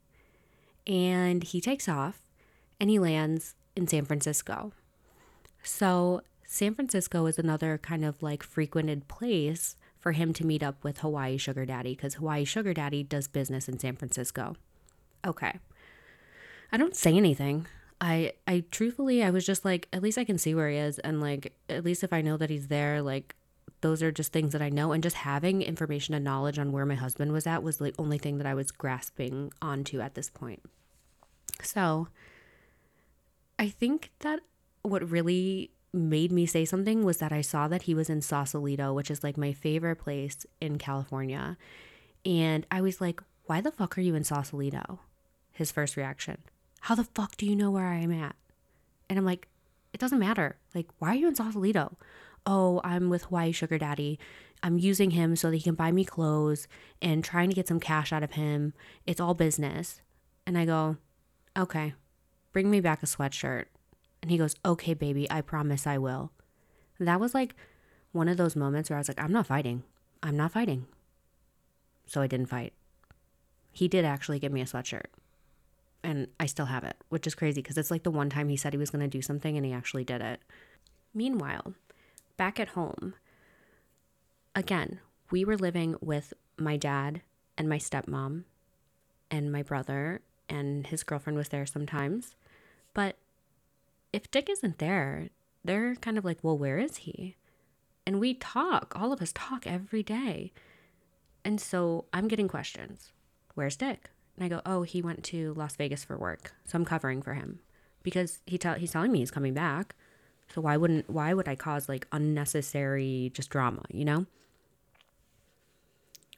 And 0.87 1.43
he 1.43 1.61
takes 1.61 1.89
off 1.89 2.21
and 2.81 2.91
he 2.91 2.99
lands 2.99 3.55
in 3.77 3.87
San 3.87 4.05
Francisco. 4.05 4.73
So, 5.63 6.23
San 6.47 6.75
Francisco 6.75 7.27
is 7.27 7.39
another 7.39 7.79
kind 7.79 8.05
of 8.05 8.23
like 8.23 8.43
frequented 8.43 9.09
place 9.09 9.77
for 9.99 10.13
him 10.13 10.35
to 10.35 10.47
meet 10.47 10.63
up 10.63 10.85
with 10.85 10.99
Hawaii 10.99 11.39
Sugar 11.39 11.65
Daddy 11.65 11.95
because 11.95 12.15
Hawaii 12.15 12.45
Sugar 12.45 12.75
Daddy 12.75 13.03
does 13.03 13.27
business 13.27 13.69
in 13.69 13.79
San 13.79 13.97
Francisco. 13.97 14.55
Okay. 15.27 15.59
I 16.71 16.77
don't 16.77 16.95
say 16.95 17.17
anything. 17.17 17.67
I 18.01 18.33
I 18.47 18.65
truthfully 18.71 19.25
I 19.25 19.31
was 19.31 19.47
just 19.47 19.65
like 19.65 19.89
at 19.93 20.03
least 20.03 20.19
I 20.19 20.25
can 20.25 20.37
see 20.37 20.55
where 20.55 20.69
he 20.69 20.77
is 20.77 20.99
and 20.99 21.21
like 21.21 21.55
at 21.71 21.85
least 21.85 22.05
if 22.05 22.13
I 22.13 22.21
know 22.21 22.37
that 22.37 22.51
he's 22.51 22.69
there 22.69 23.01
like 23.01 23.35
those 23.85 24.03
are 24.03 24.11
just 24.11 24.33
things 24.33 24.53
that 24.53 24.63
I 24.63 24.71
know 24.71 24.93
and 24.93 25.03
just 25.03 25.17
having 25.17 25.61
information 25.61 26.15
and 26.15 26.25
knowledge 26.25 26.59
on 26.59 26.73
where 26.73 26.87
my 26.87 26.95
husband 26.95 27.33
was 27.33 27.47
at 27.47 27.63
was 27.63 27.77
the 27.77 27.93
only 27.99 28.17
thing 28.17 28.39
that 28.39 28.47
I 28.47 28.55
was 28.55 28.71
grasping 28.71 29.53
onto 29.61 30.01
at 30.01 30.15
this 30.15 30.31
point. 30.31 30.63
So 31.63 32.09
I 33.59 33.69
think 33.69 34.11
that 34.21 34.41
what 34.81 35.11
really 35.11 35.71
made 35.93 36.33
me 36.33 36.47
say 36.47 36.65
something 36.65 37.05
was 37.05 37.19
that 37.19 37.31
I 37.31 37.43
saw 37.43 37.69
that 37.69 37.83
he 37.83 37.95
was 37.95 38.09
in 38.09 38.23
Sausalito, 38.23 38.95
which 38.95 39.11
is 39.11 39.23
like 39.23 39.37
my 39.37 39.53
favorite 39.53 39.97
place 39.97 40.47
in 40.63 40.79
California. 40.79 41.59
And 42.25 42.67
I 42.71 42.81
was 42.81 43.03
like, 43.03 43.23
why 43.45 43.61
the 43.61 43.71
fuck 43.71 43.99
are 43.99 44.01
you 44.01 44.15
in 44.15 44.25
Sausalito? 44.25 45.01
His 45.53 45.71
first 45.71 45.99
reaction. 45.99 46.39
How 46.81 46.95
the 46.95 47.05
fuck 47.05 47.37
do 47.37 47.45
you 47.45 47.55
know 47.55 47.71
where 47.71 47.89
I 47.89 47.97
am 47.97 48.13
at? 48.13 48.35
And 49.11 49.19
I'm 49.19 49.27
like, 49.27 49.47
it 49.93 50.01
doesn't 50.01 50.19
matter. 50.19 50.57
Like, 50.75 50.87
why 51.01 51.11
are 51.11 51.17
you 51.17 51.29
in 51.29 51.35
Sausalito? 51.35 51.99
Oh, 52.47 52.81
I'm 52.85 53.09
with 53.09 53.25
Hawaii 53.25 53.53
Sugar 53.53 53.79
Daddy. 53.79 54.19
I'm 54.63 54.79
using 54.79 55.11
him 55.11 55.37
so 55.37 55.51
that 55.51 55.57
he 55.57 55.63
can 55.63 55.75
buy 55.75 55.93
me 55.93 56.05
clothes 56.05 56.69
and 57.01 57.23
trying 57.25 57.49
to 57.49 57.55
get 57.55 57.69
some 57.69 57.81
cash 57.81 58.13
out 58.13 58.23
of 58.23 58.33
him. 58.33 58.73
It's 59.07 59.21
all 59.21 59.35
business. 59.35 60.01
And 60.47 60.57
I 60.57 60.65
go, 60.65 60.97
okay, 61.57 61.95
bring 62.53 62.71
me 62.71 62.81
back 62.81 63.03
a 63.03 63.07
sweatshirt. 63.07 63.65
And 64.23 64.31
he 64.31 64.39
goes, 64.39 64.55
okay, 64.65 64.95
baby, 64.95 65.31
I 65.31 65.41
promise 65.41 65.87
I 65.87 65.99
will. 65.99 66.33
That 66.99 67.21
was 67.21 67.35
like 67.35 67.55
one 68.13 68.29
of 68.29 68.37
those 68.37 68.57
moments 68.57 68.89
where 68.89 68.97
I 68.97 69.01
was 69.01 69.09
like, 69.09 69.21
I'm 69.21 69.33
not 69.33 69.47
fighting. 69.47 69.83
I'm 70.23 70.37
not 70.37 70.53
fighting. 70.53 70.87
So 72.07 72.21
I 72.21 72.27
didn't 72.27 72.47
fight. 72.47 72.73
He 73.73 73.89
did 73.89 74.05
actually 74.05 74.39
give 74.39 74.53
me 74.53 74.61
a 74.61 74.67
sweatshirt 74.67 75.07
and 76.05 76.29
I 76.39 76.47
still 76.47 76.67
have 76.67 76.85
it, 76.85 76.97
which 77.09 77.27
is 77.27 77.35
crazy 77.35 77.63
because 77.63 77.79
it's 77.79 77.91
like 77.91 78.03
the 78.03 78.11
one 78.11 78.31
time 78.31 78.49
he 78.49 78.57
said 78.57 78.73
he 78.73 78.79
was 78.79 78.91
going 78.91 79.03
to 79.03 79.09
do 79.09 79.23
something 79.23 79.57
and 79.57 79.67
he 79.67 79.73
actually 79.73 80.05
did 80.05 80.21
it. 80.21 80.41
Meanwhile, 81.15 81.75
back 82.37 82.59
at 82.61 82.69
home, 82.69 83.15
again, 84.55 85.01
we 85.31 85.45
were 85.45 85.57
living 85.57 85.97
with 86.01 86.33
my 86.57 86.77
dad 86.77 87.23
and 87.57 87.69
my 87.69 87.79
stepmom 87.79 88.45
and 89.31 89.51
my 89.51 89.63
brother, 89.63 90.21
and 90.49 90.87
his 90.87 91.03
girlfriend 91.03 91.37
was 91.37 91.49
there 91.49 91.67
sometimes. 91.67 92.35
But 92.93 93.17
if 94.13 94.31
Dick 94.31 94.49
isn't 94.49 94.79
there, 94.79 95.29
they're 95.65 95.97
kind 95.97 96.19
of 96.19 96.25
like, 96.25 96.39
well, 96.43 96.59
where 96.59 96.79
is 96.79 96.99
he? 96.99 97.37
And 98.07 98.21
we 98.21 98.35
talk, 98.35 98.93
all 98.95 99.13
of 99.13 99.23
us 99.23 99.33
talk 99.35 99.67
every 99.67 100.03
day. 100.03 100.53
And 101.45 101.61
so 101.61 102.05
I'm 102.13 102.29
getting 102.29 102.49
questions 102.49 103.13
Where's 103.55 103.77
Dick? 103.77 104.11
And 104.37 104.45
I 104.45 104.49
go, 104.49 104.61
oh, 104.67 104.83
he 104.83 105.01
went 105.01 105.23
to 105.25 105.55
Las 105.55 105.77
Vegas 105.77 106.05
for 106.05 106.19
work, 106.19 106.53
so 106.65 106.77
I'm 106.77 106.85
covering 106.85 107.23
for 107.23 107.35
him 107.35 107.61
because 108.03 108.41
he 108.47 108.59
tell 108.59 108.75
he's 108.75 108.91
telling 108.91 109.13
me 109.13 109.21
he's 109.21 109.31
coming 109.31 109.55
back. 109.55 109.95
So 110.53 110.61
why 110.61 110.77
wouldn't 110.77 111.09
why 111.11 111.35
would 111.35 111.49
I 111.49 111.57
cause 111.57 111.89
like 111.89 112.07
unnecessary 112.13 113.31
just 113.35 113.51
drama, 113.51 113.83
you 113.91 114.05
know? 114.05 114.27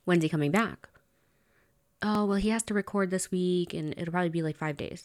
When's 0.05 0.23
he 0.23 0.29
coming 0.29 0.51
back? 0.51 0.89
Oh, 2.03 2.25
well, 2.25 2.37
he 2.37 2.51
has 2.51 2.63
to 2.65 2.75
record 2.75 3.11
this 3.11 3.31
week 3.31 3.75
and 3.75 3.95
it'll 3.97 4.13
probably 4.13 4.29
be 4.29 4.43
like 4.43 4.57
5 4.57 4.77
days. 4.77 5.05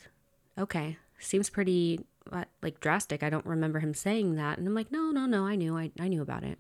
Okay. 0.58 0.98
Seems 1.20 1.50
pretty 1.50 2.06
uh, 2.32 2.46
like 2.62 2.80
drastic. 2.80 3.24
I 3.24 3.30
don't 3.30 3.46
remember 3.46 3.80
him 3.80 3.94
saying 3.94 4.36
that. 4.36 4.58
And 4.58 4.68
I'm 4.68 4.76
like, 4.76 4.92
"No, 4.92 5.12
no, 5.12 5.26
no, 5.26 5.46
I 5.46 5.56
knew. 5.56 5.78
I 5.78 5.92
I 6.00 6.08
knew 6.08 6.22
about 6.22 6.44
it." 6.44 6.58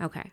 Okay. 0.00 0.32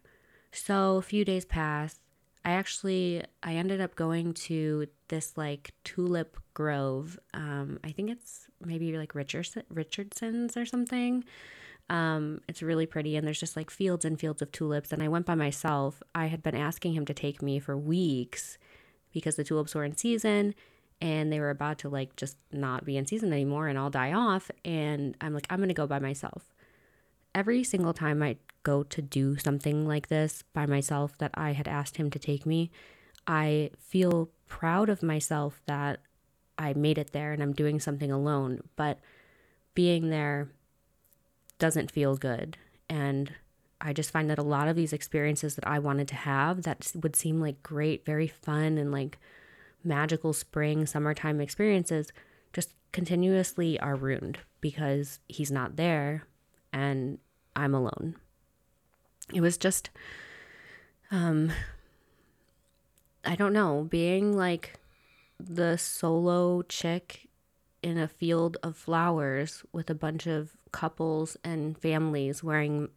So, 0.52 0.98
a 0.98 1.02
few 1.02 1.24
days 1.26 1.46
pass 1.46 2.00
I 2.46 2.52
actually 2.52 3.24
I 3.42 3.56
ended 3.56 3.82
up 3.82 3.96
going 3.96 4.34
to 4.34 4.88
this 5.10 5.38
like 5.38 5.74
tulip 5.84 6.38
grove. 6.54 7.20
Um, 7.34 7.80
I 7.84 7.92
think 7.92 8.10
it's 8.10 8.48
maybe 8.64 8.98
like 8.98 9.16
Richardson, 9.16 9.64
Richardson's 9.70 10.58
or 10.58 10.66
something. 10.66 11.24
Um, 11.90 12.42
it's 12.50 12.64
really 12.64 12.88
pretty, 12.88 13.16
and 13.16 13.28
there's 13.28 13.40
just 13.40 13.56
like 13.56 13.70
fields 13.70 14.06
and 14.06 14.20
fields 14.20 14.42
of 14.42 14.52
tulips. 14.52 14.92
And 14.92 15.04
I 15.04 15.08
went 15.08 15.26
by 15.26 15.36
myself. 15.36 16.02
I 16.14 16.28
had 16.28 16.42
been 16.42 16.56
asking 16.56 16.94
him 16.94 17.06
to 17.06 17.14
take 17.14 17.42
me 17.42 17.60
for 17.60 17.78
weeks 17.78 18.58
because 19.12 19.36
the 19.36 19.44
tulips 19.44 19.76
were 19.76 19.84
in 19.84 19.96
season 19.96 20.56
and 21.02 21.32
they 21.32 21.40
were 21.40 21.50
about 21.50 21.80
to 21.80 21.90
like 21.90 22.16
just 22.16 22.38
not 22.52 22.86
be 22.86 22.98
in 22.98 23.06
season 23.06 23.32
anymore 23.32 23.68
and 23.68 23.78
all 23.78 23.90
die 23.90 24.14
off. 24.14 24.50
And 24.64 25.16
I'm 25.22 25.34
like, 25.34 25.48
I'm 25.50 25.60
gonna 25.60 25.74
go 25.74 25.88
by 25.88 26.00
myself. 26.00 26.54
Every 27.34 27.64
single 27.64 27.94
time 27.94 28.24
I 28.24 28.38
go 28.64 28.84
to 28.84 29.02
do 29.02 29.38
something 29.38 29.88
like 29.88 30.08
this 30.08 30.44
by 30.54 30.66
myself 30.66 31.18
that 31.20 31.32
I 31.34 31.52
had 31.52 31.68
asked 31.68 31.98
him 31.98 32.10
to 32.12 32.20
take 32.20 32.46
me, 32.46 32.72
I 33.28 33.72
feel 33.78 34.30
proud 34.48 34.90
of 34.90 35.04
myself 35.04 35.62
that 35.66 36.00
I 36.58 36.74
made 36.74 36.98
it 36.98 37.12
there 37.12 37.34
and 37.34 37.42
I'm 37.42 37.54
doing 37.54 37.80
something 37.80 38.12
alone. 38.12 38.62
But 38.76 39.00
being 39.74 40.10
there 40.10 40.50
doesn't 41.60 41.92
feel 41.92 42.16
good. 42.16 42.58
And 42.90 43.34
I 43.82 43.94
just 43.94 44.12
find 44.12 44.30
that 44.30 44.38
a 44.38 44.44
lot 44.44 44.68
of 44.68 44.76
these 44.76 44.94
experiences 44.94 45.56
that 45.56 45.68
I 45.68 45.80
wanted 45.80 46.08
to 46.10 46.16
have 46.16 46.64
that 46.64 46.92
would 46.96 47.16
seem 47.16 47.42
like 47.42 47.62
great, 47.64 48.06
very 48.06 48.28
fun, 48.28 48.78
and 48.78 48.92
like 48.92 49.18
magical 49.84 50.34
spring, 50.34 50.86
summertime 50.86 51.42
experiences 51.42 52.12
just 52.54 52.74
continuously 52.92 53.80
are 53.80 53.96
ruined 53.96 54.40
because 54.62 55.20
he's 55.28 55.52
not 55.52 55.76
there 55.76 56.24
and 56.72 57.20
I'm 57.56 57.74
alone 57.74 58.16
it 59.34 59.42
was 59.42 59.58
just 59.58 59.90
um 61.12 61.52
I 63.26 63.36
don't 63.36 63.54
know, 63.54 63.88
being 63.90 64.36
like 64.36 64.74
the 65.40 65.78
solo 65.78 66.62
chick 66.64 67.28
in 67.82 67.98
a 67.98 68.08
field 68.08 68.58
of 68.64 68.76
flowers 68.76 69.64
with 69.72 69.90
a 69.90 69.96
bunch 69.96 70.28
of 70.28 70.58
couples 70.72 71.38
and 71.44 71.78
families 71.78 72.44
wearing 72.44 72.90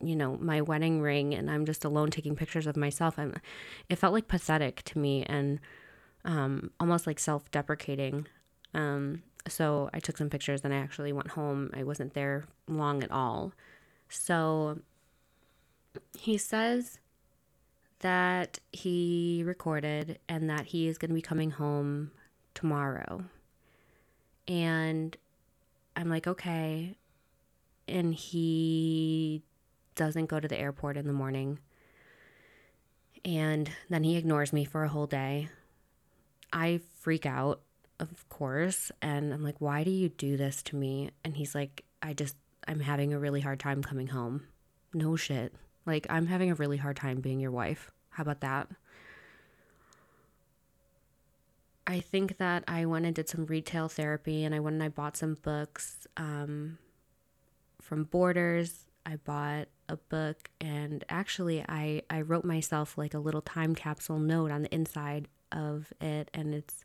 you 0.00 0.14
know 0.14 0.36
my 0.36 0.60
wedding 0.60 1.00
ring 1.00 1.34
and 1.34 1.50
i'm 1.50 1.64
just 1.64 1.82
alone 1.84 2.10
taking 2.10 2.36
pictures 2.36 2.66
of 2.66 2.76
myself 2.76 3.18
i'm 3.18 3.34
it 3.88 3.96
felt 3.96 4.12
like 4.12 4.28
pathetic 4.28 4.82
to 4.82 4.98
me 4.98 5.24
and 5.24 5.58
um, 6.26 6.70
almost 6.80 7.06
like 7.06 7.18
self-deprecating. 7.18 8.26
Um, 8.74 9.22
so 9.48 9.88
i 9.94 10.00
took 10.00 10.18
some 10.18 10.28
pictures 10.28 10.62
and 10.64 10.74
i 10.74 10.76
actually 10.76 11.12
went 11.12 11.30
home. 11.30 11.70
I 11.72 11.84
wasn't 11.84 12.14
there 12.14 12.44
long 12.68 13.02
at 13.04 13.12
all. 13.12 13.52
So 14.08 14.80
he 16.18 16.36
says 16.36 16.98
that 18.00 18.58
he 18.72 19.42
recorded 19.46 20.18
and 20.28 20.50
that 20.50 20.66
he 20.66 20.88
is 20.88 20.98
going 20.98 21.10
to 21.10 21.14
be 21.14 21.22
coming 21.22 21.50
home 21.50 22.10
tomorrow. 22.54 23.24
And 24.46 25.16
I'm 25.94 26.08
like, 26.08 26.26
okay. 26.26 26.96
And 27.88 28.14
he 28.14 29.42
doesn't 29.94 30.26
go 30.26 30.40
to 30.40 30.48
the 30.48 30.58
airport 30.58 30.96
in 30.96 31.06
the 31.06 31.12
morning. 31.12 31.58
And 33.24 33.70
then 33.88 34.04
he 34.04 34.16
ignores 34.16 34.52
me 34.52 34.64
for 34.64 34.84
a 34.84 34.88
whole 34.88 35.06
day. 35.06 35.48
I 36.52 36.80
freak 37.00 37.26
out, 37.26 37.60
of 37.98 38.28
course. 38.28 38.92
And 39.02 39.32
I'm 39.32 39.42
like, 39.42 39.60
why 39.60 39.82
do 39.82 39.90
you 39.90 40.10
do 40.10 40.36
this 40.36 40.62
to 40.64 40.76
me? 40.76 41.10
And 41.24 41.36
he's 41.36 41.54
like, 41.54 41.84
I 42.02 42.12
just, 42.12 42.36
I'm 42.68 42.80
having 42.80 43.12
a 43.12 43.18
really 43.18 43.40
hard 43.40 43.58
time 43.58 43.82
coming 43.82 44.08
home. 44.08 44.44
No 44.94 45.16
shit. 45.16 45.54
Like, 45.86 46.06
I'm 46.10 46.26
having 46.26 46.50
a 46.50 46.54
really 46.54 46.76
hard 46.76 46.96
time 46.96 47.20
being 47.20 47.40
your 47.40 47.50
wife. 47.50 47.90
How 48.10 48.22
about 48.22 48.40
that? 48.40 48.68
I 51.86 52.00
think 52.00 52.38
that 52.38 52.64
I 52.66 52.84
went 52.84 53.06
and 53.06 53.14
did 53.14 53.28
some 53.28 53.46
retail 53.46 53.88
therapy 53.88 54.42
and 54.42 54.54
I 54.54 54.60
went 54.60 54.74
and 54.74 54.82
I 54.82 54.88
bought 54.88 55.16
some 55.16 55.34
books 55.34 56.06
um, 56.16 56.78
from 57.80 58.04
Borders. 58.04 58.86
I 59.04 59.16
bought 59.16 59.68
a 59.88 59.96
book 59.96 60.50
and 60.60 61.04
actually 61.08 61.64
I, 61.68 62.02
I 62.10 62.22
wrote 62.22 62.44
myself 62.44 62.98
like 62.98 63.14
a 63.14 63.20
little 63.20 63.40
time 63.40 63.76
capsule 63.76 64.18
note 64.18 64.50
on 64.50 64.62
the 64.62 64.74
inside 64.74 65.28
of 65.52 65.92
it. 66.00 66.28
And 66.34 66.54
it's 66.54 66.84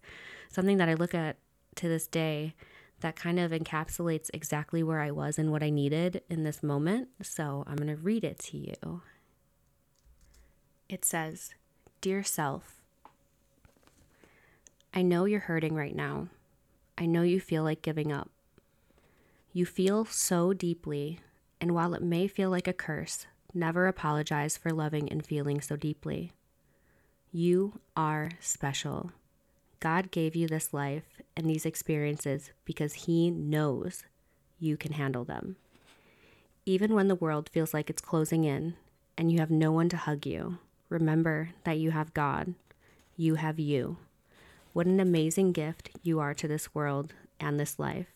something 0.49 0.77
that 0.77 0.87
I 0.87 0.93
look 0.93 1.15
at 1.15 1.37
to 1.77 1.87
this 1.87 2.05
day 2.05 2.53
that 3.01 3.15
kind 3.15 3.39
of 3.39 3.51
encapsulates 3.51 4.29
exactly 4.33 4.83
where 4.83 4.99
I 4.99 5.11
was 5.11 5.37
and 5.37 5.51
what 5.51 5.63
I 5.63 5.69
needed 5.69 6.21
in 6.29 6.43
this 6.43 6.63
moment. 6.63 7.09
So 7.21 7.63
I'm 7.67 7.75
going 7.75 7.87
to 7.87 8.01
read 8.01 8.23
it 8.23 8.39
to 8.39 8.57
you. 8.57 9.01
It 10.89 11.05
says, 11.05 11.53
Dear 12.01 12.23
self, 12.23 12.81
I 14.93 15.01
know 15.01 15.25
you're 15.25 15.39
hurting 15.39 15.75
right 15.75 15.95
now. 15.95 16.27
I 16.97 17.05
know 17.05 17.21
you 17.21 17.39
feel 17.39 17.63
like 17.63 17.81
giving 17.81 18.11
up. 18.11 18.29
You 19.53 19.65
feel 19.65 20.05
so 20.05 20.53
deeply, 20.53 21.19
and 21.59 21.73
while 21.73 21.93
it 21.93 22.01
may 22.01 22.27
feel 22.27 22.49
like 22.49 22.67
a 22.67 22.73
curse, 22.73 23.25
never 23.53 23.87
apologize 23.87 24.57
for 24.57 24.71
loving 24.71 25.09
and 25.09 25.25
feeling 25.25 25.61
so 25.61 25.75
deeply. 25.75 26.31
You 27.31 27.79
are 27.95 28.31
special. 28.39 29.11
God 29.79 30.11
gave 30.11 30.35
you 30.35 30.47
this 30.47 30.73
life 30.73 31.05
and 31.35 31.49
these 31.49 31.65
experiences 31.65 32.51
because 32.65 32.93
He 32.93 33.31
knows 33.31 34.03
you 34.59 34.77
can 34.77 34.93
handle 34.93 35.23
them. 35.23 35.55
Even 36.65 36.93
when 36.93 37.07
the 37.07 37.15
world 37.15 37.49
feels 37.49 37.73
like 37.73 37.89
it's 37.89 38.01
closing 38.01 38.43
in 38.43 38.75
and 39.17 39.31
you 39.31 39.39
have 39.39 39.51
no 39.51 39.71
one 39.71 39.89
to 39.89 39.97
hug 39.97 40.25
you, 40.25 40.59
remember 40.89 41.49
that 41.63 41.79
you 41.79 41.91
have 41.91 42.13
God. 42.13 42.53
You 43.15 43.35
have 43.35 43.59
you. 43.59 43.97
What 44.73 44.85
an 44.85 44.99
amazing 44.99 45.51
gift 45.51 45.89
you 46.01 46.19
are 46.19 46.33
to 46.35 46.47
this 46.47 46.73
world 46.73 47.13
and 47.39 47.59
this 47.59 47.77
life. 47.79 48.07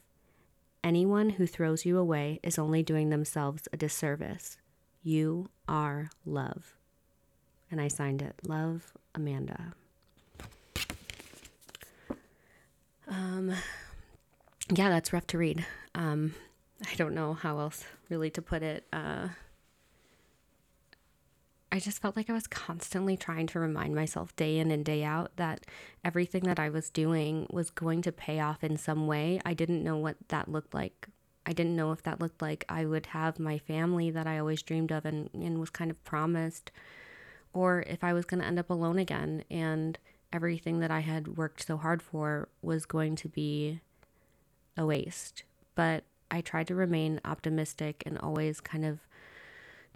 Anyone 0.84 1.32
who 1.32 1.48
throws 1.48 1.86
you 1.86 1.98
away 1.98 2.40
is 2.44 2.60
only 2.60 2.84
doing 2.84 3.10
themselves 3.10 3.68
a 3.74 3.78
disservice. 3.78 4.58
You 5.02 5.50
are 5.68 6.10
love. 6.26 6.76
And 7.72 7.82
I 7.82 7.88
signed 7.88 8.22
it 8.22 8.36
Love 8.48 8.94
Amanda. 9.16 9.74
Um, 13.16 13.54
yeah, 14.74 14.90
that's 14.90 15.14
rough 15.14 15.28
to 15.28 15.38
read. 15.38 15.66
Um, 15.94 16.36
I 16.86 16.96
don't 16.96 17.16
know 17.16 17.34
how 17.34 17.60
else 17.60 17.86
really 18.10 18.30
to 18.32 18.42
put 18.42 18.62
it. 18.62 18.86
Uh, 18.92 19.30
I 21.72 21.80
just 21.80 22.02
felt 22.02 22.18
like 22.18 22.30
I 22.30 22.34
was 22.34 22.48
constantly 22.48 23.16
trying 23.16 23.48
to 23.48 23.60
remind 23.60 23.96
myself 23.96 24.36
day 24.36 24.60
in 24.60 24.70
and 24.70 24.84
day 24.84 25.04
out 25.04 25.32
that 25.38 25.66
everything 26.04 26.44
that 26.44 26.60
I 26.60 26.70
was 26.70 26.90
doing 26.90 27.48
was 27.50 27.70
going 27.70 28.02
to 28.04 28.12
pay 28.12 28.40
off 28.40 28.64
in 28.64 28.78
some 28.78 29.08
way. 29.08 29.40
I 29.46 29.54
didn't 29.54 29.84
know 29.84 29.98
what 29.98 30.18
that 30.28 30.50
looked 30.50 30.74
like. 30.74 31.08
I 31.46 31.54
didn't 31.54 31.76
know 31.76 31.92
if 31.92 32.04
that 32.04 32.20
looked 32.20 32.42
like 32.42 32.66
I 32.68 32.86
would 32.86 33.08
have 33.08 33.40
my 33.40 33.60
family 33.60 34.12
that 34.12 34.28
I 34.28 34.40
always 34.40 34.62
dreamed 34.62 34.92
of 34.92 35.06
and, 35.06 35.30
and 35.34 35.60
was 35.60 35.70
kind 35.70 35.92
of 35.92 36.04
promised, 36.04 36.72
or 37.54 37.84
if 37.88 38.04
I 38.04 38.14
was 38.14 38.26
going 38.26 38.42
to 38.42 38.48
end 38.48 38.60
up 38.60 38.70
alone 38.70 38.98
again. 38.98 39.44
And 39.50 39.98
everything 40.36 40.82
that 40.82 40.92
I 40.92 41.00
had 41.00 41.38
worked 41.38 41.65
so 41.65 41.77
hard 41.77 42.01
for 42.01 42.50
was 42.62 42.86
going 42.86 43.15
to 43.18 43.30
be 43.30 43.80
a 44.75 44.86
waste. 44.86 45.44
But 45.75 46.04
I 46.30 46.42
tried 46.42 46.68
to 46.68 46.75
remain 46.75 47.22
optimistic 47.24 48.04
and 48.06 48.18
always 48.18 48.60
kind 48.60 48.84
of 48.84 49.00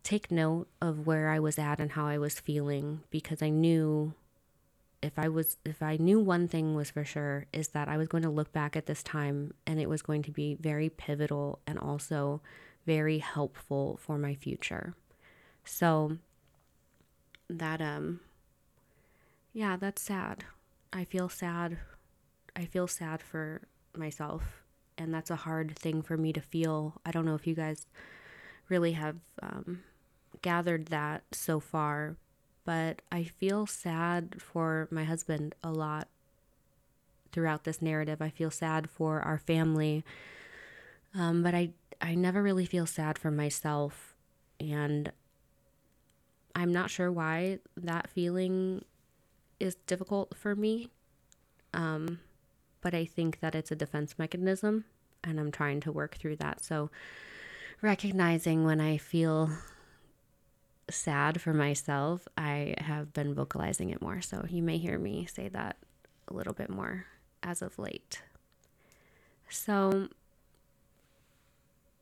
take 0.01 0.31
note 0.31 0.69
of 0.81 1.05
where 1.05 1.29
I 1.29 1.39
was 1.39 1.59
at 1.59 1.81
and 1.81 1.91
how 1.91 2.07
I 2.07 2.17
was 2.17 2.39
feeling 2.39 3.01
because 3.09 3.41
I 3.41 3.49
knew 3.49 4.13
if 5.01 5.19
I 5.19 5.27
was 5.27 5.57
if 5.65 5.81
I 5.81 5.97
knew 5.97 6.19
one 6.19 6.47
thing 6.47 6.73
was 6.73 6.89
for 6.89 7.03
sure 7.03 7.45
is 7.51 7.69
that 7.69 7.89
I 7.89 7.97
was 7.97 8.07
going 8.07 8.23
to 8.23 8.29
look 8.29 8.53
back 8.53 8.77
at 8.77 8.85
this 8.85 9.03
time 9.03 9.53
and 9.67 9.79
it 9.79 9.89
was 9.89 10.01
going 10.01 10.23
to 10.23 10.31
be 10.31 10.55
very 10.55 10.89
pivotal 10.89 11.59
and 11.67 11.77
also 11.77 12.41
very 12.85 13.17
helpful 13.17 13.99
for 14.01 14.17
my 14.17 14.35
future. 14.35 14.95
So 15.65 16.17
that 17.49 17.81
um 17.81 18.21
yeah, 19.53 19.77
that's 19.77 20.01
sad. 20.01 20.45
I 20.93 21.03
feel 21.03 21.29
sad. 21.29 21.79
I 22.55 22.65
feel 22.65 22.87
sad 22.87 23.21
for 23.21 23.61
myself, 23.95 24.63
and 24.97 25.13
that's 25.13 25.31
a 25.31 25.35
hard 25.37 25.77
thing 25.77 26.01
for 26.01 26.17
me 26.17 26.33
to 26.33 26.41
feel. 26.41 27.01
I 27.05 27.11
don't 27.11 27.25
know 27.25 27.35
if 27.35 27.47
you 27.47 27.55
guys 27.55 27.87
really 28.69 28.93
have 28.93 29.17
um, 29.41 29.83
gathered 30.41 30.87
that 30.87 31.23
so 31.31 31.59
far, 31.59 32.17
but 32.65 33.01
I 33.11 33.23
feel 33.23 33.65
sad 33.65 34.35
for 34.39 34.87
my 34.91 35.03
husband 35.03 35.55
a 35.63 35.71
lot 35.71 36.07
throughout 37.31 37.63
this 37.63 37.81
narrative. 37.81 38.21
I 38.21 38.29
feel 38.29 38.51
sad 38.51 38.89
for 38.89 39.21
our 39.21 39.37
family, 39.37 40.03
um, 41.13 41.43
but 41.43 41.53
I 41.55 41.71
I 42.01 42.15
never 42.15 42.41
really 42.41 42.65
feel 42.65 42.85
sad 42.85 43.17
for 43.17 43.31
myself, 43.31 44.15
and 44.59 45.11
I'm 46.55 46.71
not 46.71 46.89
sure 46.89 47.11
why 47.11 47.59
that 47.77 48.09
feeling 48.09 48.83
is 49.59 49.75
difficult 49.87 50.35
for 50.35 50.55
me. 50.55 50.89
Um, 51.73 52.19
but 52.81 52.93
I 52.93 53.05
think 53.05 53.39
that 53.41 53.55
it's 53.55 53.71
a 53.71 53.75
defense 53.75 54.15
mechanism 54.17 54.85
and 55.23 55.39
I'm 55.39 55.51
trying 55.51 55.81
to 55.81 55.91
work 55.91 56.15
through 56.15 56.37
that. 56.37 56.63
So, 56.63 56.89
recognizing 57.81 58.65
when 58.65 58.81
I 58.81 58.97
feel 58.97 59.49
sad 60.89 61.41
for 61.41 61.53
myself, 61.53 62.27
I 62.37 62.75
have 62.79 63.13
been 63.13 63.33
vocalizing 63.33 63.89
it 63.89 64.01
more. 64.01 64.21
So, 64.21 64.45
you 64.49 64.63
may 64.63 64.77
hear 64.77 64.97
me 64.97 65.25
say 65.25 65.49
that 65.49 65.77
a 66.27 66.33
little 66.33 66.53
bit 66.53 66.69
more 66.69 67.05
as 67.43 67.61
of 67.61 67.77
late. 67.77 68.21
So, 69.49 70.07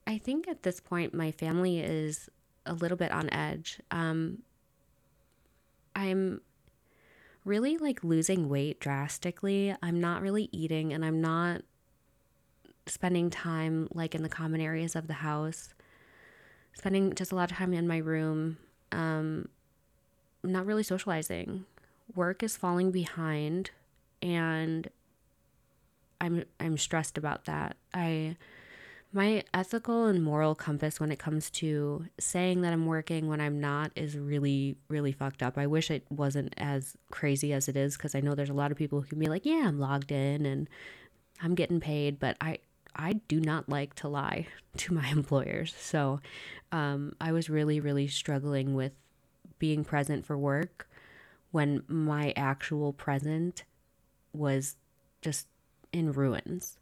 I 0.05 0.17
think 0.17 0.47
at 0.47 0.63
this 0.63 0.79
point, 0.79 1.13
my 1.13 1.31
family 1.31 1.79
is 1.79 2.29
a 2.65 2.73
little 2.73 2.97
bit 2.97 3.11
on 3.11 3.29
edge. 3.33 3.79
Um, 3.91 4.43
I'm 5.95 6.41
really 7.47 7.77
like 7.77 8.03
losing 8.03 8.49
weight 8.49 8.79
drastically. 8.79 9.73
I'm 9.81 9.99
not 10.01 10.21
really 10.21 10.49
eating 10.51 10.93
and 10.93 11.03
I'm 11.03 11.21
not 11.21 11.61
spending 12.85 13.29
time 13.29 13.87
like 13.93 14.13
in 14.13 14.23
the 14.23 14.29
common 14.29 14.61
areas 14.61 14.95
of 14.95 15.07
the 15.07 15.13
house. 15.13 15.73
Spending 16.73 17.15
just 17.15 17.31
a 17.31 17.35
lot 17.35 17.49
of 17.51 17.57
time 17.57 17.73
in 17.73 17.87
my 17.87 17.97
room. 17.97 18.57
Um 18.91 19.47
not 20.43 20.65
really 20.65 20.83
socializing. 20.83 21.65
Work 22.15 22.43
is 22.43 22.57
falling 22.57 22.91
behind 22.91 23.71
and 24.21 24.89
I'm 26.19 26.43
I'm 26.59 26.77
stressed 26.77 27.17
about 27.17 27.45
that. 27.45 27.77
I 27.93 28.35
my 29.13 29.43
ethical 29.53 30.05
and 30.05 30.23
moral 30.23 30.53
compass 30.53 30.99
when 30.99 31.11
it 31.11 31.19
comes 31.19 31.49
to 31.49 32.05
saying 32.19 32.61
that 32.61 32.73
I'm 32.73 32.85
working 32.85 33.27
when 33.27 33.39
I'm 33.39 33.59
not 33.59 33.91
is 33.95 34.17
really, 34.17 34.75
really 34.89 35.11
fucked 35.11 35.41
up. 35.41 35.57
I 35.57 35.67
wish 35.67 35.89
it 35.89 36.05
wasn't 36.09 36.53
as 36.57 36.95
crazy 37.09 37.53
as 37.53 37.69
it 37.69 37.77
is 37.77 37.95
because 37.95 38.15
I 38.15 38.19
know 38.19 38.35
there's 38.35 38.49
a 38.49 38.53
lot 38.53 38.71
of 38.71 38.77
people 38.77 39.01
who 39.01 39.07
can 39.07 39.19
be 39.19 39.27
like, 39.27 39.45
yeah, 39.45 39.63
I'm 39.65 39.79
logged 39.79 40.11
in 40.11 40.45
and 40.45 40.69
I'm 41.41 41.55
getting 41.55 41.79
paid, 41.79 42.19
but 42.19 42.35
I, 42.41 42.59
I 42.95 43.13
do 43.27 43.39
not 43.39 43.69
like 43.69 43.95
to 43.95 44.09
lie 44.09 44.47
to 44.77 44.93
my 44.93 45.07
employers. 45.07 45.73
So 45.79 46.19
um, 46.71 47.13
I 47.21 47.31
was 47.31 47.49
really, 47.49 47.79
really 47.79 48.07
struggling 48.07 48.73
with 48.73 48.91
being 49.57 49.83
present 49.83 50.25
for 50.25 50.37
work 50.37 50.89
when 51.51 51.83
my 51.87 52.33
actual 52.35 52.91
present 52.91 53.63
was 54.33 54.75
just 55.21 55.47
in 55.93 56.11
ruins. 56.11 56.76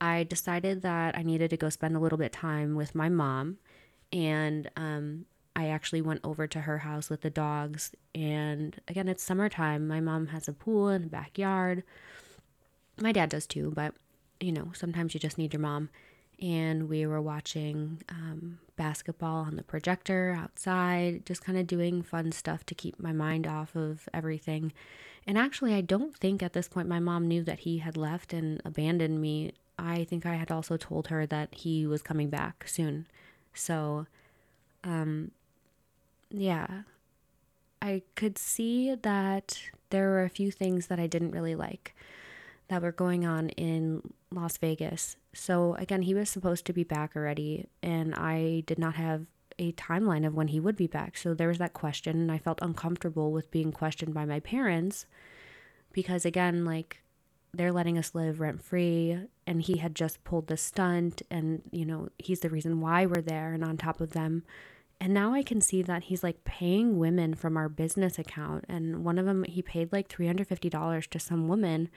I 0.00 0.24
decided 0.24 0.82
that 0.82 1.16
I 1.16 1.22
needed 1.22 1.50
to 1.50 1.56
go 1.56 1.68
spend 1.68 1.96
a 1.96 2.00
little 2.00 2.18
bit 2.18 2.32
time 2.32 2.74
with 2.74 2.94
my 2.94 3.08
mom. 3.08 3.58
And 4.12 4.70
um, 4.76 5.26
I 5.56 5.68
actually 5.68 6.00
went 6.00 6.20
over 6.22 6.46
to 6.46 6.60
her 6.60 6.78
house 6.78 7.10
with 7.10 7.22
the 7.22 7.30
dogs. 7.30 7.92
And 8.14 8.80
again, 8.86 9.08
it's 9.08 9.22
summertime. 9.22 9.88
My 9.88 10.00
mom 10.00 10.28
has 10.28 10.48
a 10.48 10.52
pool 10.52 10.88
and 10.88 11.06
a 11.06 11.08
backyard. 11.08 11.82
My 13.00 13.12
dad 13.12 13.30
does 13.30 13.46
too, 13.46 13.72
but 13.74 13.94
you 14.40 14.52
know, 14.52 14.70
sometimes 14.72 15.14
you 15.14 15.20
just 15.20 15.38
need 15.38 15.52
your 15.52 15.60
mom. 15.60 15.90
And 16.40 16.88
we 16.88 17.04
were 17.04 17.20
watching 17.20 18.00
um, 18.08 18.60
basketball 18.76 19.44
on 19.44 19.56
the 19.56 19.64
projector 19.64 20.36
outside, 20.38 21.26
just 21.26 21.44
kind 21.44 21.58
of 21.58 21.66
doing 21.66 22.02
fun 22.02 22.30
stuff 22.30 22.64
to 22.66 22.76
keep 22.76 23.00
my 23.00 23.12
mind 23.12 23.44
off 23.44 23.74
of 23.74 24.08
everything. 24.14 24.72
And 25.26 25.36
actually, 25.36 25.74
I 25.74 25.80
don't 25.80 26.16
think 26.16 26.42
at 26.42 26.52
this 26.52 26.68
point 26.68 26.88
my 26.88 27.00
mom 27.00 27.26
knew 27.26 27.42
that 27.42 27.60
he 27.60 27.78
had 27.78 27.96
left 27.96 28.32
and 28.32 28.62
abandoned 28.64 29.20
me 29.20 29.52
I 29.78 30.04
think 30.04 30.26
I 30.26 30.34
had 30.34 30.50
also 30.50 30.76
told 30.76 31.08
her 31.08 31.26
that 31.26 31.54
he 31.54 31.86
was 31.86 32.02
coming 32.02 32.30
back 32.30 32.66
soon. 32.66 33.06
So, 33.54 34.06
um, 34.84 35.30
yeah, 36.30 36.82
I 37.80 38.02
could 38.14 38.38
see 38.38 38.94
that 38.94 39.58
there 39.90 40.08
were 40.08 40.24
a 40.24 40.28
few 40.28 40.50
things 40.50 40.88
that 40.88 40.98
I 40.98 41.06
didn't 41.06 41.30
really 41.30 41.54
like 41.54 41.94
that 42.68 42.82
were 42.82 42.92
going 42.92 43.24
on 43.24 43.48
in 43.50 44.12
Las 44.30 44.58
Vegas. 44.58 45.16
So, 45.32 45.74
again, 45.74 46.02
he 46.02 46.14
was 46.14 46.28
supposed 46.28 46.66
to 46.66 46.72
be 46.72 46.84
back 46.84 47.16
already, 47.16 47.68
and 47.82 48.14
I 48.14 48.62
did 48.66 48.78
not 48.78 48.96
have 48.96 49.26
a 49.58 49.72
timeline 49.72 50.26
of 50.26 50.34
when 50.34 50.48
he 50.48 50.60
would 50.60 50.76
be 50.76 50.86
back. 50.86 51.16
So, 51.16 51.34
there 51.34 51.48
was 51.48 51.58
that 51.58 51.72
question, 51.72 52.20
and 52.20 52.32
I 52.32 52.38
felt 52.38 52.58
uncomfortable 52.60 53.32
with 53.32 53.50
being 53.50 53.72
questioned 53.72 54.12
by 54.12 54.24
my 54.24 54.40
parents 54.40 55.06
because, 55.92 56.24
again, 56.26 56.64
like, 56.64 57.00
they're 57.52 57.72
letting 57.72 57.98
us 57.98 58.14
live 58.14 58.40
rent 58.40 58.62
free 58.62 59.18
and 59.46 59.62
he 59.62 59.78
had 59.78 59.94
just 59.94 60.22
pulled 60.24 60.46
the 60.46 60.56
stunt 60.56 61.22
and 61.30 61.62
you 61.70 61.84
know 61.84 62.08
he's 62.18 62.40
the 62.40 62.50
reason 62.50 62.80
why 62.80 63.06
we're 63.06 63.22
there 63.22 63.52
and 63.52 63.64
on 63.64 63.76
top 63.76 64.00
of 64.00 64.12
them 64.12 64.42
and 65.00 65.14
now 65.14 65.32
i 65.32 65.42
can 65.42 65.60
see 65.60 65.80
that 65.82 66.04
he's 66.04 66.22
like 66.22 66.44
paying 66.44 66.98
women 66.98 67.34
from 67.34 67.56
our 67.56 67.68
business 67.68 68.18
account 68.18 68.64
and 68.68 69.04
one 69.04 69.18
of 69.18 69.26
them 69.26 69.44
he 69.44 69.62
paid 69.62 69.92
like 69.92 70.08
$350 70.08 71.06
to 71.08 71.18
some 71.18 71.48
woman 71.48 71.88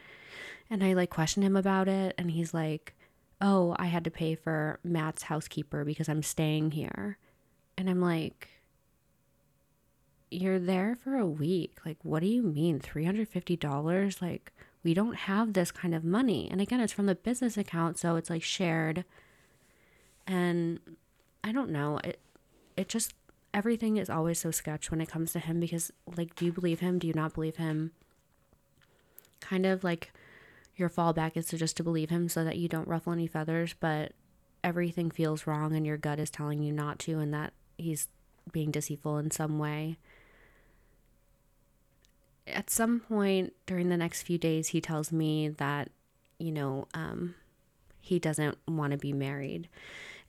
and 0.70 0.84
i 0.84 0.94
like 0.94 1.10
questioned 1.10 1.46
him 1.46 1.58
about 1.58 1.88
it 1.88 2.16
and 2.18 2.32
he's 2.32 2.54
like 2.54 2.96
oh, 3.42 3.76
I 3.78 3.88
had 3.88 4.04
to 4.06 4.12
pay 4.12 4.36
for 4.36 4.80
Matt's 4.84 5.24
housekeeper 5.24 5.84
because 5.84 6.08
I'm 6.08 6.24
staying 6.24 6.72
here. 6.72 7.18
And 7.78 7.90
I'm 7.90 8.00
like, 8.00 8.50
you're 10.30 10.60
there 10.60 10.96
for 10.96 11.16
a 11.16 11.26
week. 11.26 11.80
Like, 11.86 11.98
what 12.04 12.22
do 12.22 12.28
you 12.28 12.44
mean? 12.44 12.80
$350? 12.80 14.22
Like, 14.22 14.54
we 14.84 14.94
don't 14.94 15.16
have 15.16 15.54
this 15.54 15.72
kind 15.72 15.94
of 15.94 16.04
money. 16.04 16.48
And 16.50 16.60
again, 16.60 16.80
it's 16.80 16.94
from 16.94 17.06
the 17.06 17.16
business 17.16 17.58
account, 17.58 18.00
so 18.00 18.16
it's 18.16 18.30
like 18.30 18.44
shared. 18.44 19.06
And 20.26 20.80
I 21.44 21.52
don't 21.52 21.70
know. 21.70 22.00
It 22.04 22.20
it 22.78 22.90
just 22.90 23.14
everything 23.54 23.98
is 23.98 24.10
always 24.10 24.40
so 24.40 24.50
sketch 24.50 24.90
when 24.90 25.02
it 25.02 25.10
comes 25.10 25.34
to 25.34 25.40
him 25.40 25.60
because 25.60 25.92
like 26.16 26.36
do 26.36 26.46
you 26.46 26.52
believe 26.52 26.80
him? 26.80 27.00
Do 27.00 27.08
you 27.08 27.14
not 27.14 27.34
believe 27.34 27.58
him? 27.58 27.92
Kind 29.40 29.66
of 29.66 29.84
like 29.84 30.12
your 30.76 30.90
fallback 30.90 31.36
is 31.36 31.48
to 31.48 31.58
just 31.58 31.78
to 31.78 31.84
believe 31.84 32.10
him 32.10 32.30
so 32.30 32.44
that 32.44 32.58
you 32.58 32.68
don't 32.68 32.88
ruffle 32.88 33.14
any 33.14 33.28
feathers, 33.28 33.76
but 33.80 34.14
everything 34.64 35.12
feels 35.12 35.46
wrong 35.46 35.76
and 35.76 35.86
your 35.86 35.98
gut 35.98 36.20
is 36.20 36.30
telling 36.30 36.62
you 36.62 36.72
not 36.72 37.00
to 37.00 37.20
and 37.20 37.34
that 37.34 37.54
he's 37.78 38.08
being 38.52 38.72
deceitful 38.72 39.18
in 39.18 39.32
some 39.32 39.60
way 39.60 39.98
at 42.48 42.70
some 42.70 43.00
point 43.00 43.54
during 43.66 43.90
the 43.90 43.98
next 43.98 44.24
few 44.24 44.38
days, 44.38 44.70
he 44.70 44.82
tells 44.82 45.12
me 45.12 45.50
that, 45.50 45.90
you 46.40 46.52
know, 46.52 46.88
um, 46.94 47.36
he 48.00 48.20
doesn't 48.20 48.58
want 48.68 48.92
to 48.92 48.98
be 48.98 49.14
married. 49.14 49.70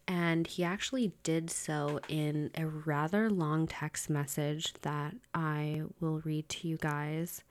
And 0.06 0.46
he 0.46 0.64
actually 0.64 1.12
did 1.22 1.48
so 1.50 2.00
in 2.08 2.50
a 2.56 2.66
rather 2.66 3.30
long 3.30 3.66
text 3.66 4.10
message 4.10 4.74
that 4.82 5.14
I 5.32 5.82
will 6.00 6.20
read 6.20 6.48
to 6.50 6.68
you 6.68 6.76
guys. 6.76 7.42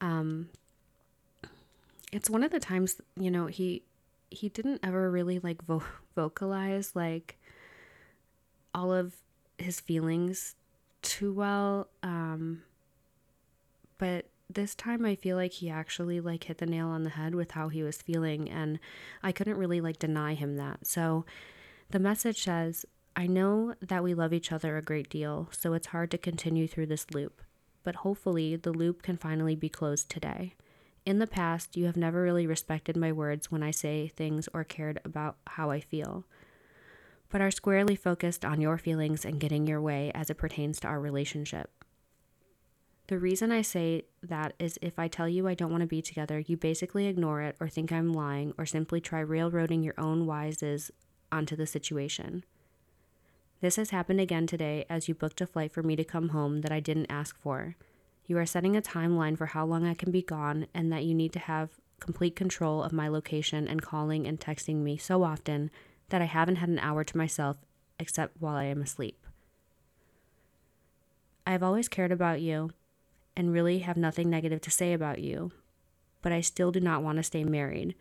Um, 0.00 0.50
it's 2.12 2.28
one 2.28 2.42
of 2.42 2.50
the 2.50 2.60
times, 2.60 3.00
you 3.18 3.30
know, 3.30 3.46
he 3.46 3.82
he 4.30 4.50
didn't 4.50 4.80
ever 4.82 5.10
really 5.10 5.38
like 5.38 5.62
vo- 5.62 5.82
vocalize 6.14 6.94
like 6.94 7.38
all 8.74 8.92
of 8.92 9.14
his 9.56 9.80
feelings 9.80 10.54
too 11.00 11.32
well. 11.32 11.88
Um, 12.02 12.62
but 13.98 14.26
this 14.50 14.74
time 14.74 15.04
I 15.04 15.14
feel 15.14 15.36
like 15.36 15.52
he 15.52 15.68
actually 15.68 16.20
like 16.20 16.44
hit 16.44 16.58
the 16.58 16.66
nail 16.66 16.88
on 16.88 17.02
the 17.02 17.10
head 17.10 17.34
with 17.34 17.50
how 17.50 17.68
he 17.68 17.82
was 17.82 18.00
feeling 18.00 18.48
and 18.48 18.78
I 19.22 19.30
couldn't 19.30 19.58
really 19.58 19.80
like 19.80 19.98
deny 19.98 20.34
him 20.34 20.56
that. 20.56 20.86
So 20.86 21.26
the 21.90 21.98
message 21.98 22.44
says, 22.44 22.86
I 23.14 23.26
know 23.26 23.74
that 23.80 24.02
we 24.02 24.14
love 24.14 24.32
each 24.32 24.52
other 24.52 24.76
a 24.76 24.82
great 24.82 25.10
deal, 25.10 25.48
so 25.50 25.74
it's 25.74 25.88
hard 25.88 26.10
to 26.12 26.18
continue 26.18 26.68
through 26.68 26.86
this 26.86 27.10
loop. 27.12 27.42
But 27.82 27.96
hopefully 27.96 28.56
the 28.56 28.72
loop 28.72 29.02
can 29.02 29.16
finally 29.16 29.56
be 29.56 29.68
closed 29.68 30.08
today. 30.08 30.54
In 31.04 31.18
the 31.18 31.26
past, 31.26 31.76
you 31.76 31.86
have 31.86 31.96
never 31.96 32.22
really 32.22 32.46
respected 32.46 32.96
my 32.96 33.12
words 33.12 33.50
when 33.50 33.62
I 33.62 33.70
say 33.70 34.08
things 34.08 34.48
or 34.54 34.62
cared 34.62 35.00
about 35.04 35.36
how 35.46 35.70
I 35.70 35.80
feel, 35.80 36.26
but 37.30 37.40
are 37.40 37.50
squarely 37.50 37.96
focused 37.96 38.44
on 38.44 38.60
your 38.60 38.78
feelings 38.78 39.24
and 39.24 39.40
getting 39.40 39.66
your 39.66 39.80
way 39.80 40.12
as 40.14 40.30
it 40.30 40.38
pertains 40.38 40.78
to 40.80 40.88
our 40.88 41.00
relationship. 41.00 41.77
The 43.08 43.18
reason 43.18 43.50
I 43.50 43.62
say 43.62 44.02
that 44.22 44.52
is 44.58 44.78
if 44.82 44.98
I 44.98 45.08
tell 45.08 45.26
you 45.26 45.48
I 45.48 45.54
don't 45.54 45.70
want 45.70 45.80
to 45.80 45.86
be 45.86 46.02
together, 46.02 46.40
you 46.40 46.58
basically 46.58 47.06
ignore 47.06 47.40
it 47.40 47.56
or 47.58 47.66
think 47.66 47.90
I'm 47.90 48.12
lying 48.12 48.52
or 48.58 48.66
simply 48.66 49.00
try 49.00 49.20
railroading 49.20 49.82
your 49.82 49.94
own 49.96 50.26
wises 50.26 50.90
onto 51.32 51.56
the 51.56 51.66
situation. 51.66 52.44
This 53.62 53.76
has 53.76 53.90
happened 53.90 54.20
again 54.20 54.46
today 54.46 54.84
as 54.90 55.08
you 55.08 55.14
booked 55.14 55.40
a 55.40 55.46
flight 55.46 55.72
for 55.72 55.82
me 55.82 55.96
to 55.96 56.04
come 56.04 56.28
home 56.28 56.60
that 56.60 56.70
I 56.70 56.80
didn't 56.80 57.10
ask 57.10 57.38
for. 57.40 57.76
You 58.26 58.36
are 58.36 58.44
setting 58.44 58.76
a 58.76 58.82
timeline 58.82 59.38
for 59.38 59.46
how 59.46 59.64
long 59.64 59.86
I 59.86 59.94
can 59.94 60.10
be 60.10 60.20
gone 60.20 60.66
and 60.74 60.92
that 60.92 61.04
you 61.04 61.14
need 61.14 61.32
to 61.32 61.38
have 61.38 61.80
complete 62.00 62.36
control 62.36 62.82
of 62.82 62.92
my 62.92 63.08
location 63.08 63.66
and 63.66 63.80
calling 63.80 64.26
and 64.26 64.38
texting 64.38 64.82
me 64.82 64.98
so 64.98 65.22
often 65.22 65.70
that 66.10 66.20
I 66.20 66.26
haven't 66.26 66.56
had 66.56 66.68
an 66.68 66.78
hour 66.78 67.04
to 67.04 67.16
myself 67.16 67.56
except 67.98 68.36
while 68.38 68.54
I 68.54 68.64
am 68.64 68.82
asleep. 68.82 69.26
I 71.46 71.52
have 71.52 71.62
always 71.62 71.88
cared 71.88 72.12
about 72.12 72.42
you 72.42 72.70
and 73.38 73.52
really 73.52 73.78
have 73.78 73.96
nothing 73.96 74.28
negative 74.28 74.60
to 74.60 74.70
say 74.70 74.92
about 74.92 75.20
you, 75.20 75.52
but 76.22 76.32
I 76.32 76.40
still 76.40 76.72
do 76.72 76.80
not 76.80 77.04
want 77.04 77.18
to 77.18 77.22
stay 77.22 77.44
married. 77.44 77.94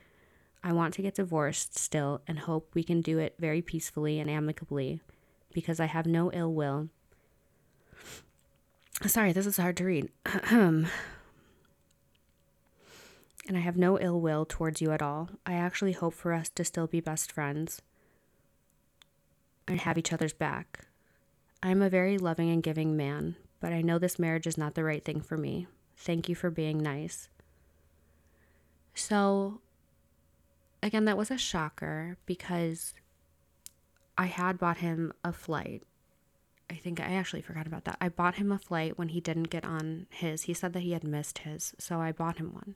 I 0.64 0.74
want 0.74 0.96
to 0.96 1.04
get 1.04 1.14
divorced 1.14 1.78
still 1.78 2.22
and 2.28 2.40
hope 2.40 2.72
we 2.74 2.84
can 2.84 3.02
do 3.02 3.20
it 3.20 3.36
very 3.38 3.62
peacefully 3.62 4.20
and 4.20 4.32
amicably 4.32 5.00
because 5.54 5.80
I 5.80 5.86
have 5.86 6.08
no 6.08 6.32
ill 6.32 6.52
will. 6.52 6.90
Sorry, 9.06 9.32
this 9.32 9.46
is 9.46 9.58
hard 9.58 9.78
to 9.78 9.86
read. 9.86 10.10
and 10.50 10.88
I 13.48 13.60
have 13.60 13.78
no 13.78 14.00
ill 14.00 14.20
will 14.20 14.44
towards 14.44 14.82
you 14.82 14.92
at 14.92 15.04
all. 15.04 15.30
I 15.46 15.54
actually 15.54 15.92
hope 15.92 16.16
for 16.16 16.34
us 16.34 16.50
to 16.50 16.66
still 16.66 16.88
be 16.88 17.00
best 17.00 17.32
friends 17.32 17.84
and 19.68 19.82
have 19.82 20.00
each 20.00 20.12
other's 20.12 20.34
back. 20.34 20.88
I 21.62 21.70
am 21.70 21.84
a 21.84 21.92
very 21.92 22.18
loving 22.18 22.50
and 22.50 22.64
giving 22.64 22.98
man, 22.98 23.36
but 23.60 23.74
I 23.74 23.82
know 23.82 24.00
this 24.00 24.20
marriage 24.20 24.48
is 24.48 24.58
not 24.58 24.76
the 24.76 24.84
right 24.84 25.04
thing 25.04 25.22
for 25.22 25.38
me. 25.38 25.68
Thank 25.96 26.30
you 26.30 26.36
for 26.36 26.50
being 26.50 26.82
nice. 26.82 27.30
So, 28.94 29.62
again, 30.82 31.06
that 31.06 31.18
was 31.18 31.32
a 31.32 31.38
shocker 31.38 32.18
because 32.26 32.94
I 34.18 34.26
had 34.26 34.58
bought 34.58 34.78
him 34.78 35.14
a 35.24 35.32
flight. 35.32 35.84
I 36.70 36.76
think 36.76 37.00
I 37.00 37.14
actually 37.14 37.42
forgot 37.42 37.68
about 37.68 37.86
that. 37.86 37.98
I 38.02 38.10
bought 38.10 38.36
him 38.36 38.52
a 38.52 38.58
flight 38.58 38.98
when 38.98 39.10
he 39.10 39.22
didn't 39.22 39.50
get 39.50 39.64
on 39.64 40.08
his. 40.10 40.44
He 40.44 40.54
said 40.54 40.74
that 40.74 40.82
he 40.82 40.92
had 40.92 41.04
missed 41.04 41.40
his, 41.40 41.74
so 41.78 42.02
I 42.02 42.12
bought 42.12 42.38
him 42.38 42.54
one. 42.54 42.76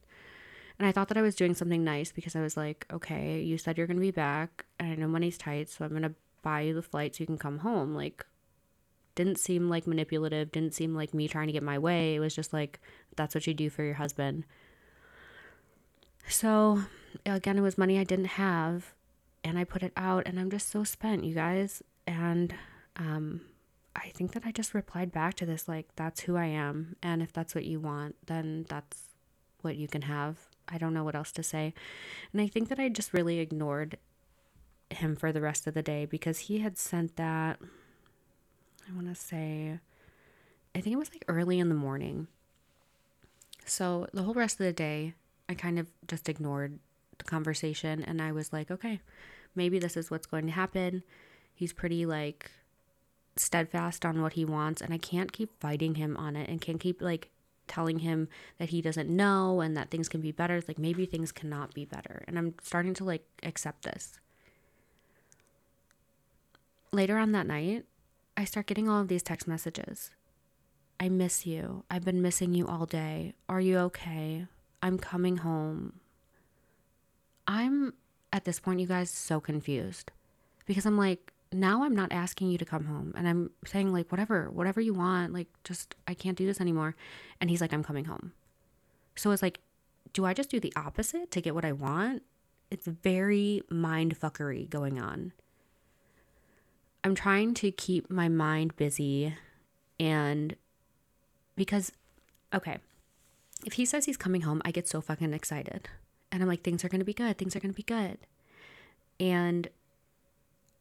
And 0.80 0.88
I 0.88 0.92
thought 0.92 1.10
that 1.10 1.18
I 1.18 1.22
was 1.22 1.36
doing 1.36 1.54
something 1.54 1.84
nice 1.84 2.12
because 2.12 2.36
I 2.36 2.42
was 2.42 2.56
like, 2.56 2.86
okay, 2.92 3.42
you 3.42 3.58
said 3.58 3.78
you're 3.78 3.88
going 3.88 3.98
to 3.98 4.02
be 4.02 4.12
back, 4.12 4.66
and 4.80 4.92
I 4.92 4.96
know 4.96 5.08
money's 5.08 5.38
tight, 5.38 5.70
so 5.70 5.84
I'm 5.84 5.92
going 5.92 6.02
to 6.04 6.16
buy 6.42 6.62
you 6.62 6.74
the 6.74 6.82
flight 6.82 7.16
so 7.16 7.22
you 7.22 7.28
can 7.28 7.38
come 7.38 7.60
home. 7.60 7.94
Like, 7.94 8.26
didn't 9.16 9.38
seem 9.38 9.70
like 9.70 9.88
manipulative, 9.88 10.52
didn't 10.52 10.74
seem 10.74 10.96
like 10.96 11.14
me 11.14 11.28
trying 11.28 11.48
to 11.48 11.54
get 11.54 11.64
my 11.64 11.78
way. 11.78 12.16
It 12.16 12.20
was 12.20 12.36
just 12.36 12.54
like, 12.54 12.80
that's 13.16 13.36
what 13.36 13.48
you 13.48 13.54
do 13.54 13.70
for 13.70 13.84
your 13.84 13.96
husband. 13.96 14.46
So, 16.28 16.84
again, 17.26 17.58
it 17.58 17.62
was 17.62 17.78
money 17.78 18.00
I 18.00 18.04
didn't 18.04 18.26
have, 18.26 18.94
and 19.44 19.58
I 19.58 19.64
put 19.64 19.84
it 19.84 19.94
out, 19.98 20.28
and 20.28 20.40
I'm 20.40 20.52
just 20.52 20.70
so 20.70 20.84
spent, 20.84 21.24
you 21.24 21.34
guys. 21.34 21.82
And 22.08 22.54
um, 22.96 23.42
I 23.96 24.10
think 24.10 24.32
that 24.34 24.44
I 24.46 24.52
just 24.52 24.74
replied 24.74 25.12
back 25.12 25.34
to 25.36 25.46
this, 25.46 25.68
like, 25.68 25.88
that's 25.96 26.22
who 26.22 26.38
I 26.38 26.46
am. 26.46 26.96
And 27.04 27.22
if 27.22 27.34
that's 27.34 27.56
what 27.56 27.66
you 27.66 27.80
want, 27.80 28.16
then 28.28 28.66
that's 28.70 29.04
what 29.62 29.76
you 29.76 29.88
can 29.88 30.04
have. 30.04 30.38
I 30.70 30.78
don't 30.78 30.94
know 30.94 31.04
what 31.04 31.16
else 31.16 31.32
to 31.34 31.44
say. 31.44 31.74
And 32.32 32.42
I 32.42 32.48
think 32.48 32.70
that 32.70 32.80
I 32.80 32.88
just 32.88 33.14
really 33.14 33.40
ignored 33.40 33.98
him 34.90 35.16
for 35.16 35.32
the 35.32 35.42
rest 35.42 35.68
of 35.68 35.74
the 35.74 35.82
day 35.82 36.06
because 36.06 36.40
he 36.40 36.60
had 36.60 36.78
sent 36.78 37.16
that 37.18 37.60
I 38.92 38.96
want 38.96 39.08
to 39.08 39.16
say, 39.16 39.80
I 40.76 40.82
think 40.82 40.94
it 40.94 41.00
was 41.00 41.12
like 41.12 41.24
early 41.28 41.60
in 41.60 41.70
the 41.70 41.76
morning. 41.76 42.28
So 43.66 44.08
the 44.14 44.24
whole 44.24 44.34
rest 44.34 44.60
of 44.60 44.66
the 44.66 44.74
day, 44.74 45.14
I 45.48 45.54
kind 45.54 45.80
of 45.80 45.88
just 46.08 46.28
ignored 46.28 46.80
the 47.18 47.24
conversation 47.24 48.04
and 48.04 48.22
I 48.22 48.32
was 48.32 48.52
like, 48.52 48.72
okay, 48.72 49.00
maybe 49.56 49.80
this 49.80 49.96
is 49.96 50.12
what's 50.12 50.26
going 50.26 50.46
to 50.48 50.52
happen. 50.52 51.04
He's 51.54 51.74
pretty 51.74 52.06
like 52.06 52.52
steadfast 53.36 54.06
on 54.06 54.22
what 54.22 54.34
he 54.34 54.44
wants 54.44 54.82
and 54.82 54.94
I 54.94 54.98
can't 54.98 55.32
keep 55.32 55.60
fighting 55.60 55.96
him 55.96 56.18
on 56.18 56.36
it 56.36 56.50
and 56.50 56.60
can't 56.60 56.80
keep 56.80 57.02
like 57.02 57.30
telling 57.68 58.00
him 58.00 58.28
that 58.58 58.70
he 58.70 58.82
doesn't 58.82 59.10
know 59.10 59.62
and 59.62 59.78
that 59.78 59.90
things 59.90 60.10
can 60.10 60.20
be 60.20 60.32
better. 60.32 60.58
It's 60.58 60.68
like 60.68 60.80
maybe 60.80 61.06
things 61.06 61.32
cannot 61.32 61.74
be 61.74 61.86
better. 61.86 62.24
And 62.28 62.38
I'm 62.38 62.56
starting 62.62 62.94
to 62.96 63.06
like 63.06 63.26
accept 63.44 63.84
this. 63.84 64.20
Later 66.92 67.18
on 67.18 67.32
that 67.32 67.48
night, 67.48 67.86
I 68.42 68.44
start 68.44 68.66
getting 68.66 68.90
all 68.90 69.02
of 69.02 69.08
these 69.08 69.22
text 69.22 69.48
messages. 69.48 70.10
I 71.00 71.10
miss 71.10 71.46
you. 71.46 71.84
I've 71.92 72.04
been 72.04 72.24
missing 72.24 72.56
you 72.56 72.68
all 72.68 72.88
day. 72.88 73.36
Are 73.48 73.62
you 73.62 73.78
okay? 73.78 74.48
I'm 74.82 74.98
coming 74.98 75.38
home. 75.38 76.00
I'm 77.46 77.94
at 78.34 78.46
this 78.46 78.60
point, 78.60 78.80
you 78.80 78.88
guys, 78.88 79.12
so 79.12 79.40
confused 79.40 80.10
because 80.66 80.88
I'm 80.88 80.98
like, 80.98 81.32
now 81.54 81.84
I'm 81.84 81.96
not 81.96 82.12
asking 82.12 82.50
you 82.50 82.58
to 82.58 82.66
come 82.66 82.86
home 82.86 83.14
and 83.16 83.28
I'm 83.28 83.52
saying, 83.64 83.94
like, 83.94 84.12
whatever, 84.12 84.50
whatever 84.50 84.82
you 84.82 84.96
want, 84.96 85.34
like, 85.34 85.50
just, 85.64 85.94
I 86.08 86.16
can't 86.16 86.36
do 86.36 86.48
this 86.48 86.60
anymore. 86.60 86.96
And 87.40 87.52
he's 87.52 87.62
like, 87.62 87.74
I'm 87.74 87.84
coming 87.84 88.06
home. 88.06 88.34
So 89.16 89.30
it's 89.30 89.44
like, 89.44 89.60
do 90.14 90.26
I 90.26 90.34
just 90.34 90.50
do 90.50 90.60
the 90.60 90.74
opposite 90.76 91.30
to 91.30 91.42
get 91.42 91.54
what 91.54 91.64
I 91.64 91.74
want? 91.74 92.24
It's 92.72 92.88
very 92.88 93.62
mind 93.70 94.20
fuckery 94.20 94.68
going 94.68 95.00
on. 95.00 95.32
I'm 97.04 97.16
trying 97.16 97.54
to 97.56 97.72
keep 97.72 98.10
my 98.10 98.30
mind 98.30 98.76
busy 98.76 99.36
and 100.00 100.56
because 101.56 101.92
okay, 102.54 102.78
if 103.66 103.74
he 103.74 103.86
says 103.86 104.06
he's 104.06 104.18
coming 104.18 104.42
home, 104.42 104.62
I 104.66 104.72
get 104.72 104.88
so 104.88 105.02
fucking 105.02 105.34
excited. 105.34 105.90
And 106.32 106.42
I'm 106.42 106.50
like 106.50 106.62
things 106.62 106.84
are 106.84 106.90
going 106.90 107.00
to 107.00 107.06
be 107.06 107.14
good. 107.14 107.38
Things 107.38 107.56
are 107.56 107.60
going 107.60 107.74
to 107.74 107.78
be 107.78 107.84
good. 107.84 108.18
And 109.20 109.68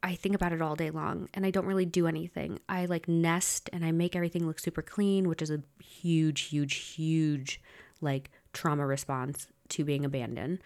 I 0.02 0.14
think 0.14 0.34
about 0.34 0.52
it 0.52 0.62
all 0.62 0.76
day 0.76 0.90
long 0.90 1.28
and 1.34 1.44
I 1.44 1.50
don't 1.50 1.66
really 1.66 1.84
do 1.84 2.06
anything. 2.06 2.58
I 2.68 2.86
like 2.86 3.08
nest 3.08 3.68
and 3.72 3.84
I 3.84 3.92
make 3.92 4.16
everything 4.16 4.46
look 4.46 4.58
super 4.58 4.82
clean, 4.82 5.28
which 5.28 5.42
is 5.42 5.50
a 5.50 5.62
huge 5.82 6.42
huge 6.42 6.74
huge 6.74 7.60
like 8.00 8.30
trauma 8.52 8.86
response 8.86 9.48
to 9.70 9.84
being 9.84 10.04
abandoned. 10.04 10.60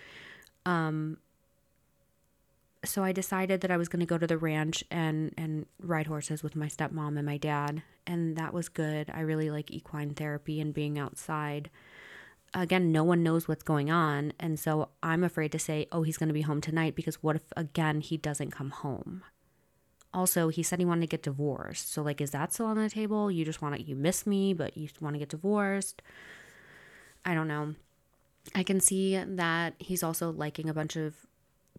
Um 0.67 1.19
so 2.85 3.03
I 3.03 3.13
decided 3.13 3.61
that 3.61 3.71
I 3.71 3.77
was 3.77 3.89
going 3.89 4.01
to 4.01 4.07
go 4.07 4.19
to 4.19 4.27
the 4.27 4.39
ranch 4.39 4.85
and 4.91 5.33
and 5.37 5.67
ride 5.81 6.07
horses 6.07 6.43
with 6.43 6.57
my 6.57 6.67
stepmom 6.67 7.17
and 7.17 7.27
my 7.27 7.37
dad, 7.37 7.83
and 8.07 8.37
that 8.37 8.55
was 8.55 8.69
good. 8.69 9.11
I 9.13 9.21
really 9.21 9.51
like 9.51 9.71
equine 9.71 10.15
therapy 10.15 10.61
and 10.61 10.73
being 10.75 10.99
outside. 10.99 11.71
Again, 12.53 12.93
no 12.93 13.03
one 13.03 13.23
knows 13.23 13.49
what's 13.49 13.65
going 13.65 13.91
on, 13.91 14.33
and 14.39 14.59
so 14.59 14.91
I'm 15.03 15.25
afraid 15.25 15.53
to 15.53 15.59
say, 15.59 15.87
"Oh, 15.91 16.03
he's 16.03 16.17
going 16.17 16.29
to 16.29 16.35
be 16.35 16.43
home 16.43 16.61
tonight," 16.61 16.95
because 16.95 17.23
what 17.23 17.37
if 17.37 17.43
again 17.57 18.01
he 18.01 18.17
doesn't 18.17 18.53
come 18.53 18.71
home? 18.71 19.25
Also, 20.13 20.49
he 20.49 20.63
said 20.63 20.79
he 20.79 20.85
wanted 20.85 21.03
to 21.03 21.07
get 21.09 21.25
divorced. 21.25 21.93
So 21.93 22.03
like, 22.03 22.21
is 22.21 22.31
that 22.31 22.53
still 22.53 22.67
on 22.67 22.77
the 22.77 22.89
table? 22.89 23.31
You 23.31 23.45
just 23.45 23.61
want 23.61 23.75
to 23.75 23.83
you 23.83 23.97
miss 23.97 24.27
me, 24.27 24.55
but 24.55 24.77
you 24.77 24.89
want 25.01 25.15
to 25.15 25.19
get 25.19 25.29
divorced? 25.29 26.03
I 27.25 27.35
don't 27.35 27.49
know. 27.49 27.75
I 28.55 28.63
can 28.63 28.79
see 28.81 29.17
that 29.17 29.75
he's 29.79 30.03
also 30.03 30.31
liking 30.31 30.69
a 30.69 30.75
bunch 30.75 30.97
of 30.97 31.15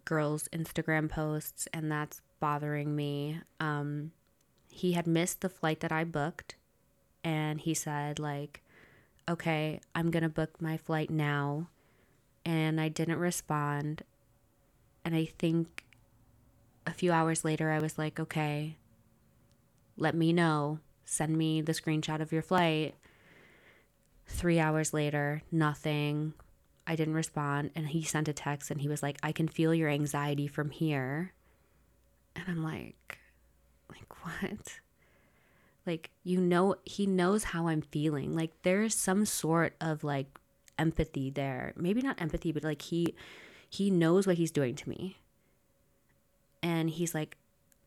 girls' 0.05 0.47
Instagram 0.53 1.09
posts, 1.09 1.67
and 1.73 1.91
that's 1.91 2.21
bothering 2.39 2.95
me. 2.95 3.41
Um, 3.59 4.11
he 4.69 4.93
had 4.93 5.07
missed 5.07 5.41
the 5.41 5.49
flight 5.49 5.79
that 5.81 5.91
I 5.91 6.03
booked, 6.03 6.55
and 7.23 7.59
he 7.59 7.73
said, 7.73 8.19
like, 8.19 8.61
okay, 9.27 9.79
I'm 9.93 10.11
going 10.11 10.23
to 10.23 10.29
book 10.29 10.61
my 10.61 10.77
flight 10.77 11.09
now. 11.09 11.69
And 12.45 12.79
I 12.79 12.89
didn't 12.89 13.17
respond. 13.17 14.03
And 15.03 15.15
I 15.15 15.25
think 15.25 15.83
a 16.85 16.91
few 16.91 17.11
hours 17.11 17.43
later, 17.43 17.71
I 17.71 17.79
was 17.79 17.97
like, 17.97 18.19
okay, 18.19 18.77
let 19.97 20.13
me 20.13 20.31
know. 20.31 20.79
Send 21.05 21.37
me 21.37 21.61
the 21.61 21.71
screenshot 21.71 22.21
of 22.21 22.31
your 22.31 22.41
flight. 22.41 22.95
Three 24.27 24.59
hours 24.59 24.93
later, 24.93 25.41
nothing. 25.51 26.33
I 26.87 26.95
didn't 26.95 27.13
respond. 27.15 27.71
And 27.75 27.87
he 27.87 28.03
sent 28.03 28.27
a 28.27 28.33
text 28.33 28.71
and 28.71 28.81
he 28.81 28.87
was 28.87 29.01
like, 29.01 29.17
I 29.23 29.31
can 29.31 29.47
feel 29.47 29.73
your 29.73 29.89
anxiety 29.89 30.47
from 30.47 30.69
here. 30.69 31.33
And 32.35 32.45
I'm 32.47 32.63
like, 32.63 33.19
like, 33.89 34.25
what? 34.25 34.79
Like, 35.85 36.09
you 36.23 36.39
know, 36.39 36.75
he 36.83 37.05
knows 37.05 37.45
how 37.45 37.67
I'm 37.67 37.81
feeling. 37.81 38.35
Like, 38.35 38.51
there's 38.63 38.95
some 38.95 39.25
sort 39.25 39.75
of 39.79 40.03
like 40.03 40.27
empathy 40.77 41.29
there. 41.29 41.73
Maybe 41.75 42.01
not 42.01 42.21
empathy, 42.21 42.51
but 42.51 42.63
like 42.63 42.81
he 42.81 43.15
he 43.69 43.89
knows 43.89 44.27
what 44.27 44.37
he's 44.37 44.51
doing 44.51 44.75
to 44.75 44.89
me. 44.89 45.17
And 46.61 46.89
he's 46.89 47.13
like 47.13 47.37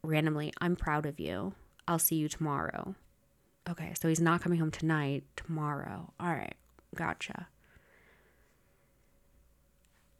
randomly, 0.02 0.52
I'm 0.60 0.76
proud 0.76 1.06
of 1.06 1.18
you. 1.18 1.54
I'll 1.86 1.98
see 1.98 2.16
you 2.16 2.28
tomorrow. 2.28 2.94
Okay, 3.68 3.92
so 4.00 4.08
he's 4.08 4.20
not 4.20 4.40
coming 4.40 4.58
home 4.58 4.70
tonight, 4.70 5.24
tomorrow. 5.36 6.12
All 6.18 6.28
right, 6.32 6.54
gotcha. 6.94 7.48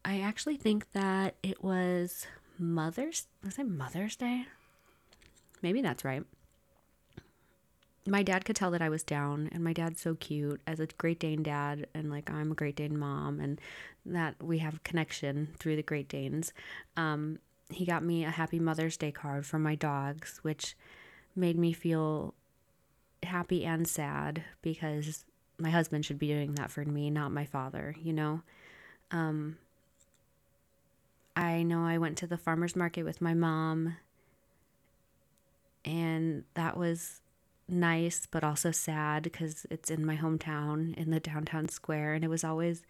I 0.09 0.21
actually 0.21 0.57
think 0.57 0.93
that 0.93 1.35
it 1.43 1.63
was 1.63 2.27
Mother's 2.59 3.27
was 3.45 3.59
it 3.59 3.69
Mother's 3.69 4.17
Day? 4.17 4.47
Maybe 5.61 5.83
that's 5.83 6.03
right. 6.03 6.23
My 8.07 8.23
dad 8.23 8.47
could 8.47 8.57
tell 8.57 8.71
that 8.71 8.81
I 8.81 8.89
was 8.89 9.03
down 9.03 9.51
and 9.53 9.63
my 9.63 9.75
dad's 9.75 10.01
so 10.01 10.15
cute 10.15 10.63
as 10.67 10.81
a 10.81 10.87
Great 10.87 11.21
Dane 11.21 11.43
dad 11.43 11.89
and 11.93 12.11
like 12.11 12.31
I'm 12.31 12.53
a 12.53 12.55
Great 12.55 12.77
Dane 12.77 12.99
mom 12.99 13.39
and 13.39 13.61
that 14.07 14.43
we 14.43 14.61
have 14.61 14.83
connection 14.83 15.49
through 15.59 15.77
the 15.77 15.83
Great 15.83 16.09
Danes. 16.09 16.55
Um, 16.97 17.39
he 17.69 17.85
got 17.85 18.03
me 18.03 18.25
a 18.25 18.31
happy 18.31 18.59
Mother's 18.59 18.97
Day 18.97 19.13
card 19.13 19.45
from 19.45 19.63
my 19.63 19.75
dogs, 19.75 20.39
which 20.41 20.75
made 21.37 21.59
me 21.59 21.75
feel 21.75 22.33
happy 23.25 23.67
and 23.67 23.87
sad 23.87 24.43
because 24.63 25.27
my 25.59 25.69
husband 25.69 26.07
should 26.07 26.19
be 26.19 26.29
doing 26.29 26.55
that 26.55 26.71
for 26.71 26.83
me, 26.87 27.11
not 27.11 27.31
my 27.31 27.45
father, 27.45 27.95
you 28.01 28.15
know? 28.15 28.41
Um, 29.11 29.59
I 31.39 31.63
know 31.63 31.85
I 31.85 31.99
went 31.99 32.19
to 32.19 32.27
the 32.27 32.37
farmer's 32.37 32.75
market 32.75 33.05
with 33.05 33.21
my 33.21 33.33
mom, 33.33 33.97
and 35.85 36.43
that 36.55 36.77
was 36.77 37.21
nice, 37.69 38.27
but 38.29 38.43
also 38.43 38.73
sad 38.73 39.23
because 39.23 39.65
it's 39.71 39.89
in 39.89 40.05
my 40.05 40.17
hometown 40.17 40.97
in 40.97 41.11
the 41.11 41.21
downtown 41.21 41.69
square, 41.69 42.15
and 42.15 42.25
it 42.25 42.29
was 42.29 42.43
always. 42.43 42.83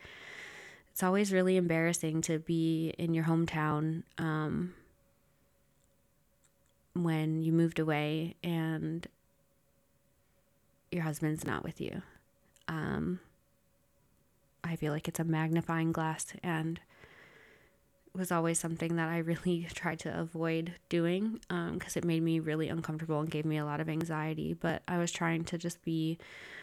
It's 0.91 1.03
always 1.03 1.33
really 1.33 1.57
embarrassing 1.57 2.23
to 2.23 2.41
be 2.41 2.93
in 2.99 3.15
your 3.15 3.23
hometown 3.25 4.03
um, 4.17 4.75
when 6.95 7.41
you 7.41 7.53
moved 7.53 7.79
away 7.79 8.35
and 8.43 9.07
your 10.91 11.05
husband's 11.05 11.45
not 11.45 11.63
with 11.63 11.81
you. 11.81 12.03
Um, 12.67 13.21
I 14.65 14.75
feel 14.75 14.93
like 14.93 15.07
it's 15.07 15.21
a 15.21 15.25
magnifying 15.25 15.93
glass 15.93 16.33
and 16.43 16.81
was 18.19 18.33
always 18.33 18.59
something 18.59 18.97
that 18.97 19.09
I 19.09 19.19
really 19.19 19.67
tried 19.75 20.01
to 20.01 20.21
avoid 20.21 20.75
doing 20.89 21.41
because 21.49 21.97
um, 21.97 22.03
it 22.03 22.05
made 22.05 22.23
me 22.23 22.41
really 22.41 22.69
uncomfortable 22.69 23.21
and 23.21 23.31
gave 23.31 23.45
me 23.45 23.57
a 23.57 23.65
lot 23.65 23.81
of 23.81 23.89
anxiety. 23.89 24.55
But 24.55 24.83
I 24.87 24.99
was 24.99 25.13
trying 25.13 25.45
to 25.45 25.59
just 25.59 25.83
be 25.83 26.19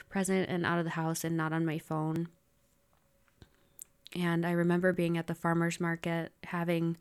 present 0.09 0.49
and 0.49 0.65
out 0.65 0.77
of 0.79 0.85
the 0.85 0.91
house 0.91 1.23
and 1.23 1.35
not 1.35 1.53
on 1.53 1.65
my 1.65 1.79
phone. 1.79 2.27
And 4.13 4.45
I 4.45 4.51
remember 4.51 4.93
being 4.93 5.17
at 5.17 5.27
the 5.27 5.35
farmer's 5.35 5.79
market 5.79 6.31
having 6.45 6.97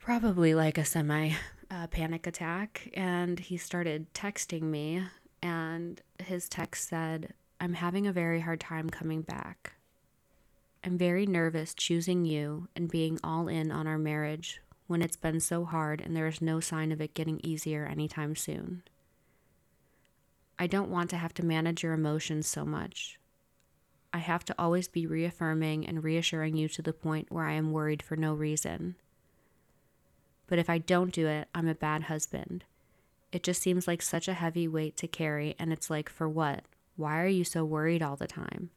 probably 0.00 0.54
like 0.54 0.78
a 0.78 0.84
semi 0.84 1.32
uh, 1.70 1.86
panic 1.88 2.26
attack. 2.26 2.90
And 2.94 3.38
he 3.38 3.56
started 3.56 4.12
texting 4.14 4.62
me, 4.62 5.02
and 5.42 6.00
his 6.18 6.48
text 6.48 6.88
said, 6.88 7.34
I'm 7.60 7.74
having 7.74 8.06
a 8.06 8.12
very 8.12 8.40
hard 8.40 8.60
time 8.60 8.90
coming 8.90 9.22
back. 9.22 9.72
I'm 10.86 10.96
very 10.96 11.26
nervous 11.26 11.74
choosing 11.74 12.24
you 12.24 12.68
and 12.76 12.88
being 12.88 13.18
all 13.24 13.48
in 13.48 13.72
on 13.72 13.88
our 13.88 13.98
marriage 13.98 14.62
when 14.86 15.02
it's 15.02 15.16
been 15.16 15.40
so 15.40 15.64
hard 15.64 16.00
and 16.00 16.16
there 16.16 16.28
is 16.28 16.40
no 16.40 16.60
sign 16.60 16.92
of 16.92 17.00
it 17.00 17.12
getting 17.12 17.40
easier 17.42 17.84
anytime 17.84 18.36
soon. 18.36 18.84
I 20.60 20.68
don't 20.68 20.88
want 20.88 21.10
to 21.10 21.16
have 21.16 21.34
to 21.34 21.44
manage 21.44 21.82
your 21.82 21.92
emotions 21.92 22.46
so 22.46 22.64
much. 22.64 23.18
I 24.12 24.18
have 24.18 24.44
to 24.44 24.54
always 24.60 24.86
be 24.86 25.08
reaffirming 25.08 25.88
and 25.88 26.04
reassuring 26.04 26.56
you 26.56 26.68
to 26.68 26.82
the 26.82 26.92
point 26.92 27.32
where 27.32 27.46
I 27.46 27.54
am 27.54 27.72
worried 27.72 28.00
for 28.00 28.14
no 28.14 28.32
reason. 28.32 28.94
But 30.46 30.60
if 30.60 30.70
I 30.70 30.78
don't 30.78 31.12
do 31.12 31.26
it, 31.26 31.48
I'm 31.52 31.66
a 31.66 31.74
bad 31.74 32.04
husband. 32.04 32.62
It 33.32 33.42
just 33.42 33.60
seems 33.60 33.88
like 33.88 34.02
such 34.02 34.28
a 34.28 34.34
heavy 34.34 34.68
weight 34.68 34.96
to 34.98 35.08
carry, 35.08 35.56
and 35.58 35.72
it's 35.72 35.90
like, 35.90 36.08
for 36.08 36.28
what? 36.28 36.62
Why 36.94 37.20
are 37.20 37.26
you 37.26 37.42
so 37.42 37.64
worried 37.64 38.02
all 38.02 38.14
the 38.14 38.28
time? 38.28 38.70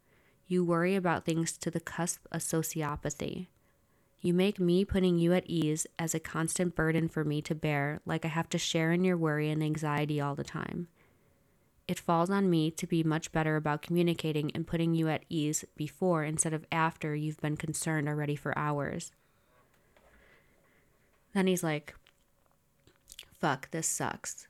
You 0.50 0.66
worry 0.66 0.96
about 0.96 1.26
things 1.26 1.56
to 1.60 1.70
the 1.70 1.80
cusp 1.80 2.26
of 2.32 2.42
sociopathy. 2.42 3.50
You 4.20 4.34
make 4.34 4.60
me 4.60 4.84
putting 4.84 5.20
you 5.20 5.32
at 5.32 5.48
ease 5.48 5.86
as 6.00 6.16
a 6.16 6.20
constant 6.20 6.74
burden 6.74 7.08
for 7.08 7.24
me 7.24 7.40
to 7.44 7.54
bear, 7.54 8.02
like 8.04 8.26
I 8.26 8.30
have 8.30 8.50
to 8.50 8.58
share 8.58 8.92
in 8.92 9.04
your 9.04 9.16
worry 9.16 9.52
and 9.52 9.62
anxiety 9.62 10.20
all 10.20 10.34
the 10.34 10.44
time. 10.44 10.88
It 11.88 12.00
falls 12.00 12.32
on 12.32 12.50
me 12.50 12.72
to 12.72 12.88
be 12.88 13.04
much 13.04 13.32
better 13.32 13.58
about 13.58 13.84
communicating 13.84 14.50
and 14.56 14.66
putting 14.66 14.96
you 14.96 15.08
at 15.08 15.24
ease 15.30 15.66
before 15.78 16.24
instead 16.24 16.54
of 16.54 16.66
after 16.72 17.14
you've 17.14 17.42
been 17.42 17.56
concerned 17.56 18.10
already 18.10 18.36
for 18.36 18.58
hours. 18.58 19.12
Then 21.36 21.46
he's 21.46 21.64
like, 21.64 21.94
Fuck, 23.40 23.70
this 23.70 23.88
sucks. 23.88 24.48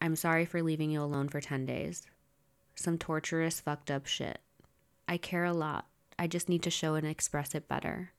I'm 0.00 0.14
sorry 0.14 0.44
for 0.44 0.62
leaving 0.62 0.92
you 0.92 1.02
alone 1.02 1.28
for 1.28 1.40
10 1.40 1.66
days. 1.66 2.06
Some 2.76 2.98
torturous, 2.98 3.58
fucked 3.58 3.90
up 3.90 4.06
shit. 4.06 4.38
I 5.08 5.16
care 5.16 5.44
a 5.44 5.52
lot. 5.52 5.86
I 6.18 6.26
just 6.26 6.48
need 6.48 6.62
to 6.62 6.70
show 6.70 6.94
and 6.94 7.06
express 7.06 7.54
it 7.54 7.68
better. 7.68 8.12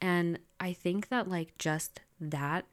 And 0.00 0.38
I 0.60 0.72
think 0.72 1.08
that, 1.08 1.28
like, 1.28 1.58
just 1.58 2.00
that 2.20 2.66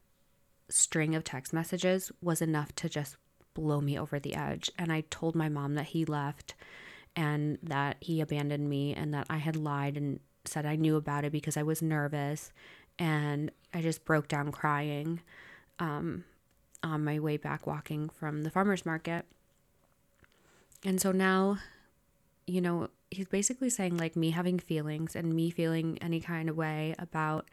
string 0.68 1.14
of 1.14 1.24
text 1.24 1.52
messages 1.52 2.10
was 2.20 2.42
enough 2.42 2.74
to 2.76 2.88
just 2.88 3.16
blow 3.54 3.80
me 3.80 3.98
over 3.98 4.18
the 4.18 4.34
edge. 4.34 4.70
And 4.78 4.92
I 4.92 5.02
told 5.10 5.34
my 5.34 5.48
mom 5.48 5.74
that 5.74 5.86
he 5.86 6.04
left 6.04 6.54
and 7.14 7.58
that 7.62 7.96
he 8.00 8.20
abandoned 8.20 8.68
me 8.68 8.94
and 8.94 9.14
that 9.14 9.26
I 9.30 9.38
had 9.38 9.56
lied 9.56 9.96
and 9.96 10.20
said 10.44 10.66
I 10.66 10.76
knew 10.76 10.96
about 10.96 11.24
it 11.24 11.32
because 11.32 11.56
I 11.56 11.62
was 11.62 11.82
nervous. 11.82 12.52
And 12.98 13.50
I 13.74 13.80
just 13.82 14.04
broke 14.04 14.28
down 14.28 14.52
crying 14.52 15.20
um, 15.78 16.24
on 16.82 17.04
my 17.04 17.18
way 17.18 17.36
back 17.36 17.66
walking 17.66 18.08
from 18.08 18.42
the 18.42 18.50
farmer's 18.50 18.86
market. 18.86 19.24
And 20.84 21.00
so 21.00 21.12
now 21.12 21.58
you 22.46 22.60
know, 22.60 22.88
he's 23.10 23.28
basically 23.28 23.70
saying 23.70 23.96
like 23.96 24.16
me 24.16 24.30
having 24.30 24.58
feelings 24.58 25.16
and 25.16 25.34
me 25.34 25.50
feeling 25.50 25.98
any 26.00 26.20
kind 26.20 26.48
of 26.48 26.56
way 26.56 26.94
about 26.98 27.48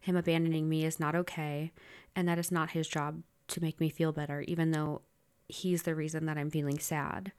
him 0.00 0.16
abandoning 0.16 0.68
me 0.68 0.84
is 0.84 1.00
not 1.00 1.14
okay 1.14 1.72
and 2.14 2.28
that 2.28 2.38
it's 2.38 2.50
not 2.50 2.70
his 2.70 2.88
job 2.88 3.22
to 3.48 3.60
make 3.60 3.80
me 3.80 3.88
feel 3.88 4.12
better 4.12 4.42
even 4.42 4.70
though 4.70 5.02
he's 5.48 5.82
the 5.82 5.94
reason 5.94 6.26
that 6.26 6.38
I'm 6.38 6.50
feeling 6.50 6.78
sad. 6.78 7.32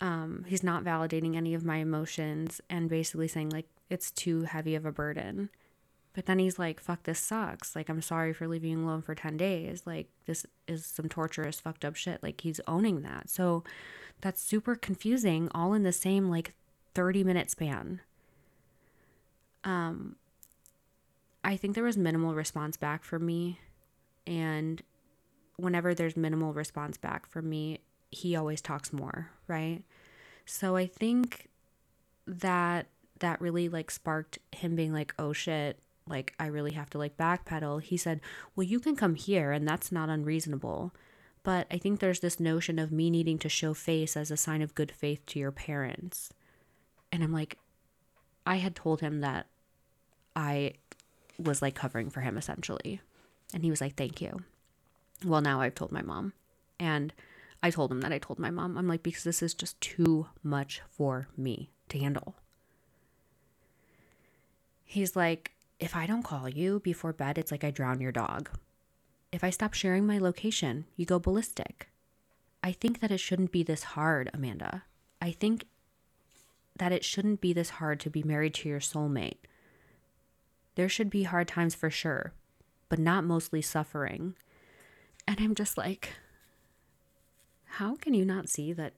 Um, 0.00 0.44
he's 0.48 0.62
not 0.62 0.84
validating 0.84 1.36
any 1.36 1.54
of 1.54 1.64
my 1.64 1.76
emotions 1.76 2.60
and 2.68 2.88
basically 2.88 3.28
saying 3.28 3.50
like 3.50 3.68
it's 3.90 4.10
too 4.10 4.42
heavy 4.42 4.74
of 4.74 4.84
a 4.84 4.92
burden. 4.92 5.50
But 6.14 6.26
then 6.26 6.38
he's 6.38 6.58
like, 6.58 6.80
fuck, 6.80 7.02
this 7.02 7.18
sucks. 7.18 7.74
Like, 7.74 7.88
I'm 7.88 8.00
sorry 8.00 8.32
for 8.32 8.46
leaving 8.46 8.70
you 8.70 8.84
alone 8.84 9.02
for 9.02 9.14
10 9.14 9.36
days. 9.36 9.82
Like, 9.84 10.08
this 10.26 10.46
is 10.68 10.86
some 10.86 11.08
torturous, 11.08 11.60
fucked 11.60 11.84
up 11.84 11.96
shit. 11.96 12.22
Like, 12.22 12.40
he's 12.40 12.60
owning 12.68 13.02
that. 13.02 13.28
So, 13.28 13.64
that's 14.20 14.42
super 14.42 14.74
confusing 14.74 15.50
all 15.54 15.74
in 15.74 15.82
the 15.82 15.92
same 15.92 16.30
like 16.30 16.54
30 16.94 17.24
minute 17.24 17.50
span. 17.50 18.00
Um 19.62 20.16
I 21.44 21.56
think 21.58 21.74
there 21.74 21.84
was 21.84 21.98
minimal 21.98 22.34
response 22.34 22.78
back 22.78 23.04
from 23.04 23.26
me. 23.26 23.60
And 24.26 24.82
whenever 25.56 25.94
there's 25.94 26.16
minimal 26.16 26.54
response 26.54 26.96
back 26.96 27.26
from 27.26 27.50
me, 27.50 27.80
he 28.10 28.34
always 28.34 28.62
talks 28.62 28.94
more, 28.94 29.30
right? 29.46 29.82
So 30.46 30.74
I 30.74 30.86
think 30.86 31.50
that 32.26 32.86
that 33.18 33.42
really 33.42 33.68
like 33.68 33.90
sparked 33.90 34.38
him 34.52 34.74
being 34.74 34.94
like, 34.94 35.14
oh 35.18 35.34
shit, 35.34 35.78
like 36.06 36.34
I 36.38 36.46
really 36.46 36.72
have 36.72 36.90
to 36.90 36.98
like 36.98 37.16
backpedal. 37.16 37.82
He 37.82 37.96
said, 37.96 38.20
well, 38.54 38.64
you 38.64 38.80
can 38.80 38.96
come 38.96 39.14
here 39.14 39.52
and 39.52 39.66
that's 39.66 39.90
not 39.90 40.08
unreasonable. 40.08 40.94
But 41.42 41.66
I 41.70 41.76
think 41.76 42.00
there's 42.00 42.20
this 42.20 42.40
notion 42.40 42.78
of 42.78 42.90
me 42.90 43.10
needing 43.10 43.38
to 43.38 43.48
show 43.48 43.74
face 43.74 44.16
as 44.16 44.30
a 44.30 44.36
sign 44.36 44.62
of 44.62 44.74
good 44.74 44.90
faith 44.90 45.24
to 45.26 45.38
your 45.38 45.52
parents. 45.52 46.32
And 47.12 47.22
I'm 47.22 47.32
like, 47.32 47.58
I 48.46 48.56
had 48.56 48.74
told 48.74 49.00
him 49.00 49.20
that 49.20 49.46
I 50.34 50.74
was 51.38 51.62
like 51.62 51.74
covering 51.74 52.10
for 52.10 52.20
him 52.20 52.38
essentially. 52.38 53.00
And 53.52 53.62
he 53.62 53.70
was 53.70 53.80
like, 53.80 53.94
thank 53.94 54.20
you. 54.20 54.42
Well, 55.24 55.40
now 55.40 55.60
I've 55.60 55.74
told 55.74 55.92
my 55.92 56.02
mom. 56.02 56.32
And 56.78 57.12
I 57.62 57.70
told 57.70 57.90
him 57.90 58.00
that 58.02 58.12
I 58.12 58.18
told 58.18 58.38
my 58.38 58.50
mom. 58.50 58.76
I'm 58.76 58.88
like, 58.88 59.02
because 59.02 59.24
this 59.24 59.42
is 59.42 59.54
just 59.54 59.80
too 59.80 60.26
much 60.42 60.82
for 60.88 61.28
me 61.36 61.70
to 61.88 61.98
handle. 61.98 62.36
He's 64.84 65.16
like, 65.16 65.53
if 65.84 65.94
I 65.94 66.06
don't 66.06 66.22
call 66.22 66.48
you 66.48 66.80
before 66.80 67.12
bed, 67.12 67.36
it's 67.36 67.52
like 67.52 67.62
I 67.62 67.70
drown 67.70 68.00
your 68.00 68.10
dog. 68.10 68.48
If 69.30 69.44
I 69.44 69.50
stop 69.50 69.74
sharing 69.74 70.06
my 70.06 70.16
location, 70.16 70.86
you 70.96 71.04
go 71.04 71.18
ballistic. 71.18 71.90
I 72.62 72.72
think 72.72 73.00
that 73.00 73.10
it 73.10 73.20
shouldn't 73.20 73.52
be 73.52 73.62
this 73.62 73.82
hard, 73.82 74.30
Amanda. 74.32 74.84
I 75.20 75.30
think 75.32 75.66
that 76.78 76.90
it 76.90 77.04
shouldn't 77.04 77.42
be 77.42 77.52
this 77.52 77.68
hard 77.68 78.00
to 78.00 78.08
be 78.08 78.22
married 78.22 78.54
to 78.54 78.68
your 78.70 78.80
soulmate. 78.80 79.36
There 80.74 80.88
should 80.88 81.10
be 81.10 81.24
hard 81.24 81.48
times 81.48 81.74
for 81.74 81.90
sure, 81.90 82.32
but 82.88 82.98
not 82.98 83.24
mostly 83.24 83.60
suffering. 83.60 84.36
And 85.28 85.36
I'm 85.38 85.54
just 85.54 85.76
like, 85.76 86.14
how 87.76 87.96
can 87.96 88.14
you 88.14 88.24
not 88.24 88.48
see 88.48 88.72
that 88.72 88.94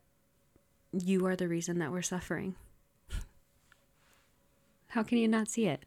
you 0.92 1.26
are 1.26 1.34
the 1.34 1.48
reason 1.48 1.80
that 1.80 1.90
we're 1.90 2.00
suffering? 2.02 2.54
How 4.90 5.02
can 5.02 5.18
you 5.18 5.26
not 5.26 5.48
see 5.48 5.66
it? 5.66 5.84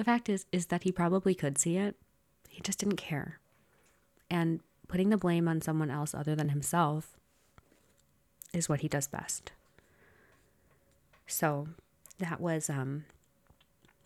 The 0.00 0.04
fact 0.04 0.30
is 0.30 0.46
is 0.50 0.68
that 0.68 0.84
he 0.84 0.92
probably 0.92 1.34
could 1.34 1.58
see 1.58 1.76
it. 1.76 1.94
He 2.48 2.62
just 2.62 2.78
didn't 2.78 2.96
care. 2.96 3.38
And 4.30 4.60
putting 4.88 5.10
the 5.10 5.18
blame 5.18 5.46
on 5.46 5.60
someone 5.60 5.90
else 5.90 6.14
other 6.14 6.34
than 6.34 6.48
himself 6.48 7.18
is 8.54 8.66
what 8.66 8.80
he 8.80 8.88
does 8.88 9.06
best. 9.06 9.52
So 11.26 11.68
that 12.18 12.40
was 12.40 12.70
um, 12.70 13.04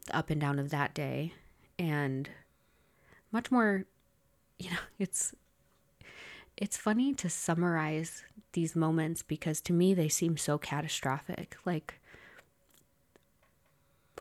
the 0.07 0.17
up 0.17 0.31
and 0.31 0.41
down 0.41 0.59
of 0.59 0.71
that 0.71 0.95
day. 0.95 1.33
And 1.79 2.29
much 3.31 3.53
more, 3.53 3.85
you 4.59 4.71
know, 4.71 4.79
it's 4.99 5.33
it's 6.57 6.77
funny 6.77 7.15
to 7.15 7.31
summarize 7.31 8.25
these 8.53 8.75
moments 8.75 9.23
because 9.23 9.61
to 9.61 9.73
me 9.73 9.95
they 9.95 10.09
seem 10.09 10.39
so 10.39 10.59
catastrophic. 10.59 11.57
Like 11.65 12.01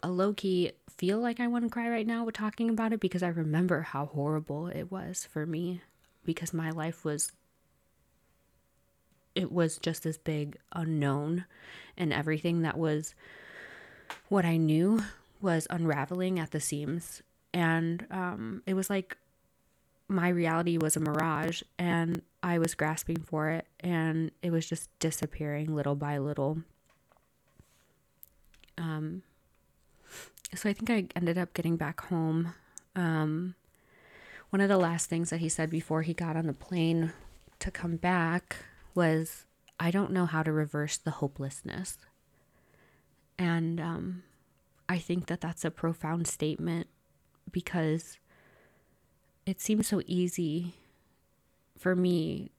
a 0.04 0.10
low 0.10 0.34
key 0.34 0.74
feel 0.90 1.20
like 1.20 1.40
I 1.40 1.48
want 1.48 1.64
to 1.64 1.70
cry 1.70 1.90
right 1.90 2.06
now 2.06 2.24
with 2.24 2.36
talking 2.36 2.70
about 2.70 2.94
it 2.94 3.00
because 3.00 3.24
I 3.24 3.30
remember 3.30 3.82
how 3.82 4.06
horrible 4.06 4.68
it 4.68 4.92
was 4.92 5.28
for 5.32 5.46
me 5.46 5.82
because 6.24 6.54
my 6.54 6.70
life 6.70 7.04
was 7.04 7.32
it 9.34 9.52
was 9.52 9.78
just 9.78 10.04
this 10.04 10.18
big 10.18 10.58
unknown 10.74 11.46
and 11.98 12.14
everything 12.14 12.62
that 12.62 12.78
was 12.78 13.16
what 14.30 14.46
I 14.46 14.58
knew 14.58 15.02
was 15.42 15.66
unraveling 15.70 16.40
at 16.40 16.52
the 16.52 16.60
seams. 16.60 17.24
And 17.54 18.06
um, 18.12 18.62
it 18.68 18.76
was 18.76 18.90
like 18.90 19.18
my 20.08 20.30
reality 20.30 20.78
was 20.78 20.96
a 20.96 21.00
mirage 21.00 21.64
and 21.80 22.22
I 22.44 22.60
was 22.60 22.76
grasping 22.76 23.24
for 23.24 23.50
it 23.50 23.66
and 23.80 24.32
it 24.44 24.52
was 24.52 24.68
just 24.68 24.90
disappearing 25.00 25.74
little 25.74 25.96
by 25.96 26.20
little. 26.20 26.60
Um, 28.78 29.24
so 30.56 30.70
I 30.70 30.74
think 30.74 30.90
I 30.90 31.06
ended 31.16 31.38
up 31.38 31.54
getting 31.54 31.78
back 31.78 32.02
home 32.02 32.54
um, 32.96 33.56
one 34.54 34.62
of 34.62 34.70
the 34.70 34.78
last 34.78 35.10
things 35.10 35.32
that 35.32 35.40
he 35.40 35.50
said 35.50 35.72
before 35.72 36.04
he 36.04 36.14
got 36.14 36.38
on 36.38 36.46
the 36.46 36.54
plane 36.54 37.12
to 37.58 37.72
come 37.72 37.96
back 37.96 38.58
was, 38.94 39.46
I 39.80 39.90
don't 39.90 40.12
know 40.12 40.28
how 40.28 40.44
to 40.44 40.52
reverse 40.52 40.96
the 40.96 41.10
hopelessness. 41.10 41.98
And 43.40 43.82
um, 43.82 44.24
I 44.88 45.00
think 45.00 45.26
that 45.26 45.42
that's 45.42 45.66
a 45.66 45.72
profound 45.72 46.28
statement 46.28 46.86
because 47.52 48.20
it 49.46 49.60
seems 49.60 49.88
so 49.88 50.04
easy 50.06 50.76
for 51.78 51.96
me 51.96 52.52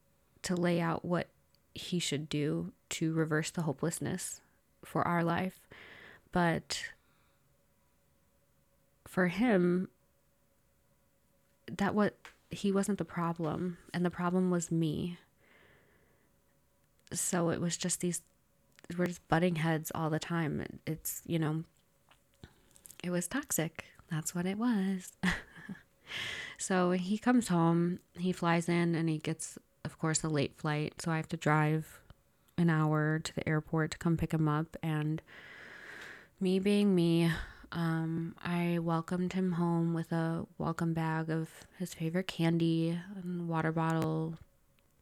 to 0.42 0.56
lay 0.56 0.80
out 0.80 1.04
what 1.04 1.28
he 1.74 2.00
should 2.00 2.28
do 2.28 2.72
to 2.88 3.12
reverse 3.12 3.52
the 3.52 3.62
hopelessness 3.62 4.40
for 4.84 5.06
our 5.06 5.22
life. 5.22 5.60
But 6.32 6.82
for 9.14 9.28
him, 9.28 9.88
that 11.70 11.94
what 11.94 12.16
he 12.50 12.72
wasn't 12.72 12.98
the 12.98 13.04
problem 13.04 13.78
and 13.94 14.04
the 14.04 14.10
problem 14.10 14.50
was 14.50 14.72
me. 14.72 15.18
So 17.12 17.50
it 17.50 17.60
was 17.60 17.76
just 17.76 18.00
these 18.00 18.22
we're 18.98 19.06
just 19.06 19.26
butting 19.28 19.56
heads 19.56 19.92
all 19.94 20.10
the 20.10 20.18
time. 20.18 20.66
It's 20.84 21.22
you 21.26 21.38
know 21.38 21.62
it 23.04 23.10
was 23.10 23.28
toxic. 23.28 23.84
That's 24.10 24.34
what 24.34 24.46
it 24.46 24.58
was. 24.58 25.12
So 26.56 26.92
he 26.92 27.18
comes 27.18 27.48
home 27.48 27.98
he 28.16 28.30
flies 28.30 28.68
in 28.68 28.94
and 28.94 29.08
he 29.08 29.18
gets 29.18 29.58
of 29.84 29.98
course 29.98 30.22
a 30.22 30.28
late 30.28 30.56
flight. 30.56 31.02
So 31.02 31.10
i 31.10 31.16
have 31.16 31.28
to 31.28 31.36
drive 31.36 32.00
an 32.56 32.70
hour 32.70 33.18
to 33.18 33.34
the 33.34 33.46
airport 33.48 33.90
to 33.90 33.98
come 33.98 34.16
pick 34.16 34.32
him 34.32 34.48
up. 34.48 34.76
And 34.82 35.20
me 36.40 36.58
being 36.58 36.94
me 36.94 37.32
um, 37.74 38.36
I 38.40 38.78
welcomed 38.78 39.32
him 39.32 39.52
home 39.52 39.94
with 39.94 40.12
a 40.12 40.46
welcome 40.58 40.94
bag 40.94 41.28
of 41.28 41.50
his 41.76 41.92
favorite 41.92 42.28
candy 42.28 42.98
and 43.16 43.48
water 43.48 43.72
bottle, 43.72 44.38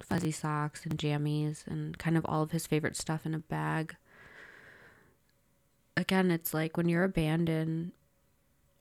fuzzy 0.00 0.32
socks 0.32 0.86
and 0.86 0.98
jammies, 0.98 1.66
and 1.66 1.98
kind 1.98 2.16
of 2.16 2.24
all 2.24 2.42
of 2.42 2.50
his 2.50 2.66
favorite 2.66 2.96
stuff 2.96 3.26
in 3.26 3.34
a 3.34 3.38
bag. 3.38 3.94
Again, 5.98 6.30
it's 6.30 6.54
like 6.54 6.78
when 6.78 6.88
you're 6.88 7.04
abandoned, 7.04 7.92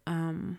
um, 0.07 0.57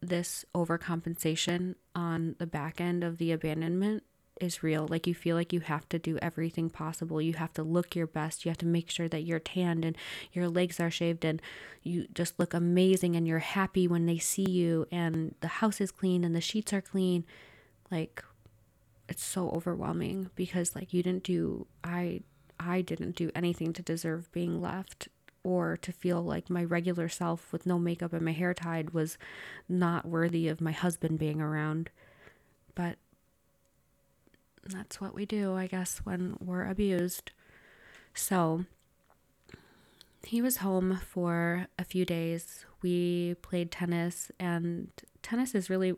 this 0.00 0.44
overcompensation 0.52 1.76
on 1.94 2.34
the 2.40 2.46
back 2.46 2.80
end 2.80 3.04
of 3.04 3.18
the 3.18 3.30
abandonment 3.30 4.02
is 4.40 4.62
real. 4.62 4.86
Like 4.88 5.06
you 5.06 5.14
feel 5.14 5.36
like 5.36 5.52
you 5.52 5.60
have 5.60 5.88
to 5.90 5.98
do 5.98 6.18
everything 6.20 6.70
possible. 6.70 7.20
You 7.22 7.34
have 7.34 7.52
to 7.54 7.62
look 7.62 7.94
your 7.94 8.06
best. 8.06 8.44
You 8.44 8.50
have 8.50 8.58
to 8.58 8.66
make 8.66 8.90
sure 8.90 9.08
that 9.08 9.22
you're 9.22 9.38
tanned 9.38 9.84
and 9.84 9.96
your 10.32 10.48
legs 10.48 10.80
are 10.80 10.90
shaved 10.90 11.24
and 11.24 11.40
you 11.82 12.06
just 12.14 12.38
look 12.38 12.54
amazing 12.54 13.16
and 13.16 13.26
you're 13.26 13.38
happy 13.38 13.86
when 13.86 14.06
they 14.06 14.18
see 14.18 14.48
you 14.48 14.86
and 14.90 15.34
the 15.40 15.48
house 15.48 15.80
is 15.80 15.90
clean 15.90 16.24
and 16.24 16.34
the 16.34 16.40
sheets 16.40 16.72
are 16.72 16.80
clean. 16.80 17.24
Like 17.90 18.24
it's 19.08 19.24
so 19.24 19.50
overwhelming 19.50 20.30
because 20.34 20.74
like 20.74 20.92
you 20.92 21.02
didn't 21.02 21.24
do 21.24 21.66
I 21.82 22.22
I 22.58 22.80
didn't 22.80 23.16
do 23.16 23.30
anything 23.34 23.72
to 23.74 23.82
deserve 23.82 24.32
being 24.32 24.60
left 24.60 25.08
or 25.42 25.76
to 25.76 25.92
feel 25.92 26.22
like 26.22 26.48
my 26.48 26.64
regular 26.64 27.08
self 27.08 27.52
with 27.52 27.66
no 27.66 27.78
makeup 27.78 28.12
and 28.12 28.24
my 28.24 28.32
hair 28.32 28.54
tied 28.54 28.90
was 28.90 29.18
not 29.68 30.06
worthy 30.06 30.48
of 30.48 30.60
my 30.60 30.72
husband 30.72 31.18
being 31.18 31.40
around. 31.40 31.90
But 32.74 32.96
that's 34.68 35.00
what 35.00 35.14
we 35.14 35.26
do, 35.26 35.54
I 35.54 35.66
guess, 35.66 35.98
when 36.04 36.36
we're 36.40 36.66
abused. 36.66 37.30
So 38.14 38.64
he 40.22 40.40
was 40.40 40.58
home 40.58 41.00
for 41.06 41.66
a 41.78 41.84
few 41.84 42.04
days. 42.04 42.64
We 42.82 43.34
played 43.42 43.70
tennis, 43.70 44.30
and 44.38 44.88
tennis 45.22 45.54
is 45.54 45.70
really 45.70 45.94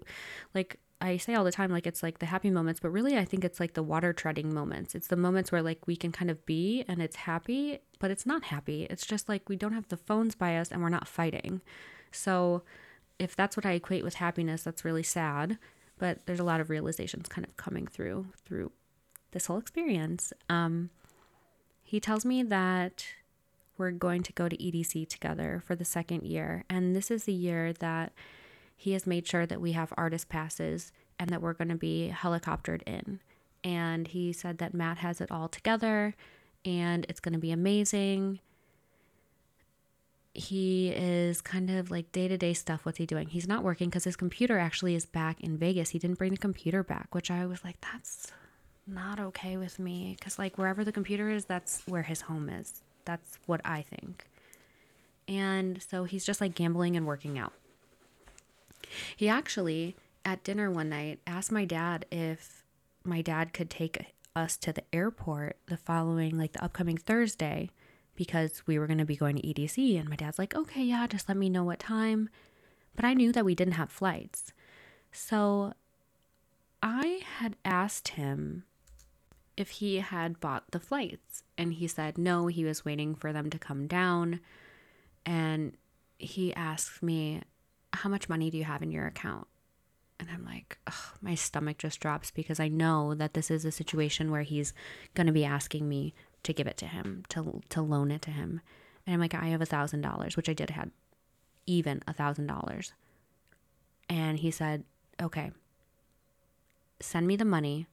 like 0.55 0.79
I 1.01 1.19
say 1.19 1.35
all 1.35 1.45
the 1.45 1.53
time, 1.53 1.71
like 1.71 1.87
it's 1.87 2.03
like 2.03 2.21
the 2.21 2.27
happy 2.27 2.51
moments, 2.51 2.81
but 2.81 2.91
really 2.91 3.17
I 3.19 3.25
think 3.25 3.45
it's 3.45 3.61
like 3.61 3.75
the 3.75 3.83
water 3.83 4.13
treading 4.13 4.55
moments. 4.55 4.95
It's 4.95 5.09
the 5.09 5.17
moments 5.17 5.53
where 5.53 5.63
like 5.63 5.87
we 5.87 5.97
can 5.97 6.11
kind 6.11 6.31
of 6.31 6.45
be 6.47 6.85
and 6.89 7.03
it's 7.03 7.17
happy, 7.17 7.81
but 7.99 8.11
it's 8.11 8.25
not 8.25 8.45
happy. 8.45 8.87
It's 8.89 9.05
just 9.05 9.29
like 9.29 9.49
we 9.49 9.57
don't 9.57 9.75
have 9.75 9.89
the 9.89 9.99
phones 9.99 10.35
by 10.35 10.57
us 10.57 10.71
and 10.71 10.83
we're 10.83 10.89
not 10.89 11.07
fighting. 11.07 11.61
So 12.13 12.63
if 13.19 13.37
that's 13.37 13.57
what 13.57 13.67
I 13.67 13.73
equate 13.73 14.05
with 14.05 14.15
happiness, 14.15 14.63
that's 14.63 14.85
really 14.85 15.03
sad 15.03 15.59
but 15.99 16.25
there's 16.27 16.41
a 16.41 16.45
lot 16.45 16.61
of 16.61 16.71
realizations 16.71 17.29
kind 17.29 17.47
of 17.47 17.57
coming 17.57 17.87
through 17.87 18.27
through 18.45 18.73
this 19.33 19.47
whole 19.47 19.59
experience. 19.59 20.33
Um, 20.49 20.91
he 21.83 22.01
tells 22.01 22.25
me 22.25 22.43
that 22.43 23.07
we're 23.79 23.91
going 23.91 24.23
to 24.23 24.33
go 24.33 24.49
to 24.49 24.57
EDC 24.57 25.09
together 25.09 25.63
for 25.65 25.75
the 25.75 25.85
second 25.85 26.25
year, 26.25 26.65
and 26.69 26.97
this 26.97 27.11
is 27.11 27.25
the 27.25 27.33
year 27.33 27.73
that 27.75 28.13
he 28.77 28.93
has 28.93 29.07
made 29.07 29.27
sure 29.27 29.47
that 29.47 29.61
we 29.61 29.73
have 29.73 29.93
artist 29.97 30.29
passes 30.29 30.93
and 31.19 31.31
that 31.31 31.41
we're 31.41 31.55
going 31.55 31.69
to 31.69 31.77
be 31.77 32.13
helicoptered 32.15 32.83
in. 32.87 33.21
And 33.65 34.09
he 34.09 34.33
said 34.33 34.59
that 34.59 34.75
Matt 34.75 34.99
has 34.99 35.21
it 35.21 35.31
all 35.31 35.49
together 35.49 36.15
and 36.65 37.07
it's 37.09 37.21
going 37.21 37.33
to 37.33 37.39
be 37.39 37.53
amazing. 37.53 38.41
He 40.37 40.91
is 40.91 41.41
kind 41.41 41.71
of 41.71 41.91
like 41.91 42.13
day 42.13 42.29
to 42.29 42.37
day 42.37 42.55
stuff. 42.55 42.85
What's 42.85 42.99
he 42.99 43.07
doing? 43.07 43.29
He's 43.29 43.49
not 43.49 43.63
working 43.63 43.89
because 43.89 44.05
his 44.05 44.17
computer 44.17 44.59
actually 44.59 44.95
is 44.95 45.07
back 45.07 45.41
in 45.41 45.57
Vegas. 45.57 45.91
He 45.91 45.99
didn't 45.99 46.19
bring 46.19 46.33
the 46.33 46.39
computer 46.39 46.83
back, 46.83 47.15
which 47.15 47.31
I 47.31 47.47
was 47.47 47.65
like, 47.65 47.81
that's 47.81 48.33
not 48.87 49.19
okay 49.19 49.57
with 49.57 49.79
me. 49.79 50.17
Because, 50.19 50.39
like, 50.39 50.59
wherever 50.59 50.85
the 50.85 50.93
computer 50.93 51.31
is, 51.31 51.45
that's 51.45 51.83
where 51.87 52.03
his 52.03 52.23
home 52.23 52.49
is. 52.49 52.83
That's 53.05 53.39
what 53.47 53.61
I 53.65 53.83
think. 53.83 54.29
And 55.29 55.83
so 55.83 56.05
he's 56.05 56.25
just 56.25 56.41
like 56.41 56.55
gambling 56.55 56.97
and 56.97 57.07
working 57.07 57.39
out. 57.39 57.53
He 59.17 59.29
actually, 59.29 59.97
at 60.25 60.45
dinner 60.45 60.71
one 60.71 60.89
night, 60.89 61.21
asked 61.27 61.51
my 61.51 61.65
dad 61.65 62.07
if 62.13 62.65
my 63.05 63.23
dad 63.23 63.53
could 63.53 63.71
take 63.71 64.15
us 64.37 64.57
to 64.59 64.73
the 64.73 64.85
airport 64.93 65.57
the 65.67 65.77
following, 65.77 66.39
like 66.39 66.53
the 66.53 66.63
upcoming 66.63 66.97
Thursday 66.97 67.71
because 68.17 68.63
we 68.67 68.79
were 68.79 68.87
going 68.87 68.99
to 68.99 69.05
be 69.05 69.17
going 69.17 69.37
to 69.37 69.43
EDC. 69.43 69.99
And 69.99 70.09
my 70.09 70.17
dad's 70.17 70.39
like, 70.39 70.55
okay, 70.55 70.83
yeah, 70.83 71.07
just 71.07 71.29
let 71.29 71.37
me 71.37 71.49
know 71.49 71.65
what 71.65 71.79
time. 71.79 72.29
But 72.95 73.05
I 73.05 73.15
knew 73.15 73.33
that 73.33 73.45
we 73.45 73.55
didn't 73.55 73.75
have 73.75 73.91
flights. 73.91 74.53
So 75.13 75.75
I 76.83 77.21
had 77.39 77.57
asked 77.65 78.09
him 78.09 78.65
if 79.57 79.71
he 79.71 79.97
had 79.99 80.41
bought 80.41 80.71
the 80.71 80.81
flights. 80.81 81.43
And 81.59 81.75
he 81.75 81.87
said 81.87 82.19
no, 82.19 82.47
he 82.47 82.65
was 82.65 82.85
waiting 82.85 83.15
for 83.15 83.33
them 83.33 83.51
to 83.51 83.59
come 83.59 83.87
down. 83.87 84.41
And 85.25 85.77
he 86.19 86.55
asked 86.55 87.03
me, 87.03 87.43
How 87.93 88.09
much 88.09 88.29
money 88.29 88.51
do 88.51 88.59
you 88.59 88.65
have 88.65 88.83
in 88.83 88.91
your 88.91 89.07
account? 89.07 89.47
And 90.19 90.29
I'm 90.31 90.45
like, 90.45 90.79
my 91.21 91.35
stomach 91.35 91.79
just 91.79 92.01
drops 92.01 92.31
because 92.31 92.61
I 92.61 92.69
know 92.69 93.15
that 93.15 93.35
this 93.35 93.51
is 93.51 93.65
a 93.65 93.73
situation 93.73 94.31
where 94.31 94.43
he's 94.43 94.73
going 95.15 95.27
to 95.27 95.33
be 95.33 95.45
asking 95.45 95.89
me 95.89 96.15
to 96.47 96.53
give 96.53 96.67
it 96.67 96.77
to 96.79 96.87
him, 96.87 97.25
to 97.31 97.61
to 97.71 97.83
loan 97.83 98.11
it 98.11 98.23
to 98.23 98.31
him. 98.31 98.61
And 99.07 99.15
I'm 99.15 99.21
like, 99.21 99.35
I 99.35 99.47
have 99.49 99.63
a 99.63 99.67
thousand 99.67 100.01
dollars, 100.01 100.37
which 100.37 100.49
I 100.49 100.55
did 100.55 100.71
had 100.71 100.91
even 101.67 102.03
a 102.07 102.13
thousand 102.13 102.47
dollars. 102.47 102.93
And 104.09 104.39
he 104.39 104.51
said, 104.51 104.85
Okay, 105.21 105.51
send 107.01 107.27
me 107.27 107.37
the 107.37 107.45
money. 107.45 107.87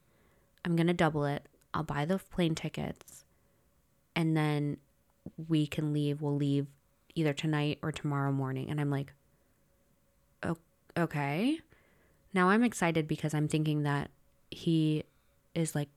I'm 0.65 0.75
gonna 0.75 0.93
double 0.93 1.25
it. 1.25 1.47
I'll 1.73 1.83
buy 1.83 2.05
the 2.05 2.19
plane 2.19 2.55
tickets 2.55 3.25
and 4.15 4.37
then 4.37 4.77
we 5.47 5.67
can 5.67 5.93
leave. 5.93 6.21
We'll 6.21 6.35
leave 6.35 6.67
either 7.15 7.33
tonight 7.33 7.79
or 7.81 7.91
tomorrow 7.91 8.31
morning. 8.31 8.69
And 8.69 8.79
I'm 8.79 8.89
like, 8.89 9.13
okay. 10.97 11.59
Now 12.33 12.49
I'm 12.49 12.63
excited 12.63 13.07
because 13.07 13.33
I'm 13.33 13.47
thinking 13.47 13.83
that 13.83 14.09
he 14.51 15.03
is 15.55 15.75
like, 15.75 15.89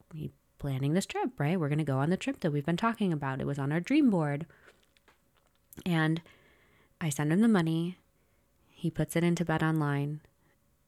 planning 0.59 0.95
this 0.95 1.07
trip, 1.07 1.31
right? 1.39 1.59
We're 1.59 1.69
going 1.69 1.79
to 1.79 1.85
go 1.85 1.99
on 1.99 2.11
the 2.11 2.17
trip 2.17 2.41
that 2.41 2.51
we've 2.51 2.67
been 2.67 2.77
talking 2.77 3.13
about. 3.13 3.41
It 3.41 3.47
was 3.47 3.59
on 3.59 3.73
our 3.73 3.81
dream 3.81 4.11
board. 4.11 4.47
And 5.85 6.23
I 7.01 7.11
send 7.11 7.33
him 7.33 7.41
the 7.41 7.49
money. 7.49 7.99
He 8.71 8.91
puts 8.91 9.17
it 9.17 9.25
into 9.25 9.45
Bet 9.45 9.63
Online 9.63 10.21